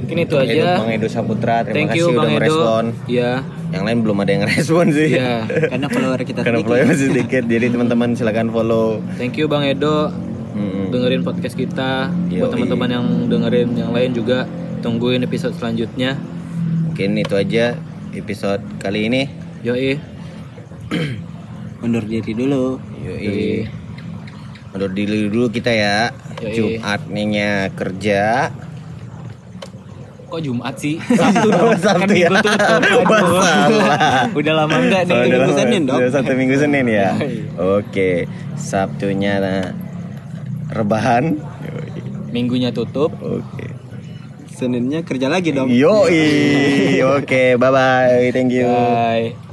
[0.02, 0.70] Mungkin itu Edo- aja.
[0.78, 2.36] Bang Edo Saputra terima Thank kasih you udah Bang Edo.
[2.36, 3.32] merespon Ya,
[3.72, 5.48] yang lain belum ada yang respon sih ya.
[5.48, 6.70] Karena follower kita karena sedikit.
[6.74, 10.12] follow masih sedikit jadi teman-teman silakan follow Thank you Bang Edo
[10.52, 10.88] Hmm.
[10.88, 12.12] dengerin podcast kita.
[12.28, 12.38] Yoi.
[12.38, 14.44] Buat teman-teman yang dengerin yang lain juga
[14.80, 16.16] tungguin episode selanjutnya.
[16.96, 17.76] Mungkin itu aja
[18.16, 19.28] episode kali ini
[19.68, 20.00] Yoi.
[21.84, 22.80] Undur diri dulu.
[23.04, 23.68] Yoi.
[24.72, 26.16] Undur diri dulu kita ya.
[26.40, 26.80] Yoi.
[26.80, 28.48] Jumat nya kerja.
[30.32, 30.96] Kok Jumat sih?
[31.20, 31.76] Sabtu dong.
[31.84, 32.30] Sabtu kan ya.
[32.80, 33.28] minggu.
[34.40, 35.20] Udah lama enggak nih?
[35.20, 35.60] Oh, minggu lama.
[35.60, 36.00] Senin dong.
[36.00, 37.10] Udah Satu minggu Senin ya.
[37.60, 39.76] Oke, Sabtunya nah,
[40.72, 41.44] rebahan.
[41.44, 41.90] Yoi.
[42.32, 43.12] Minggunya tutup.
[43.20, 43.74] Oke.
[44.56, 45.68] Seninnya kerja lagi dong.
[45.68, 47.03] Yoi.
[47.19, 48.32] Oke, bye bye.
[48.32, 48.72] Thank you.
[48.72, 49.45] Bye.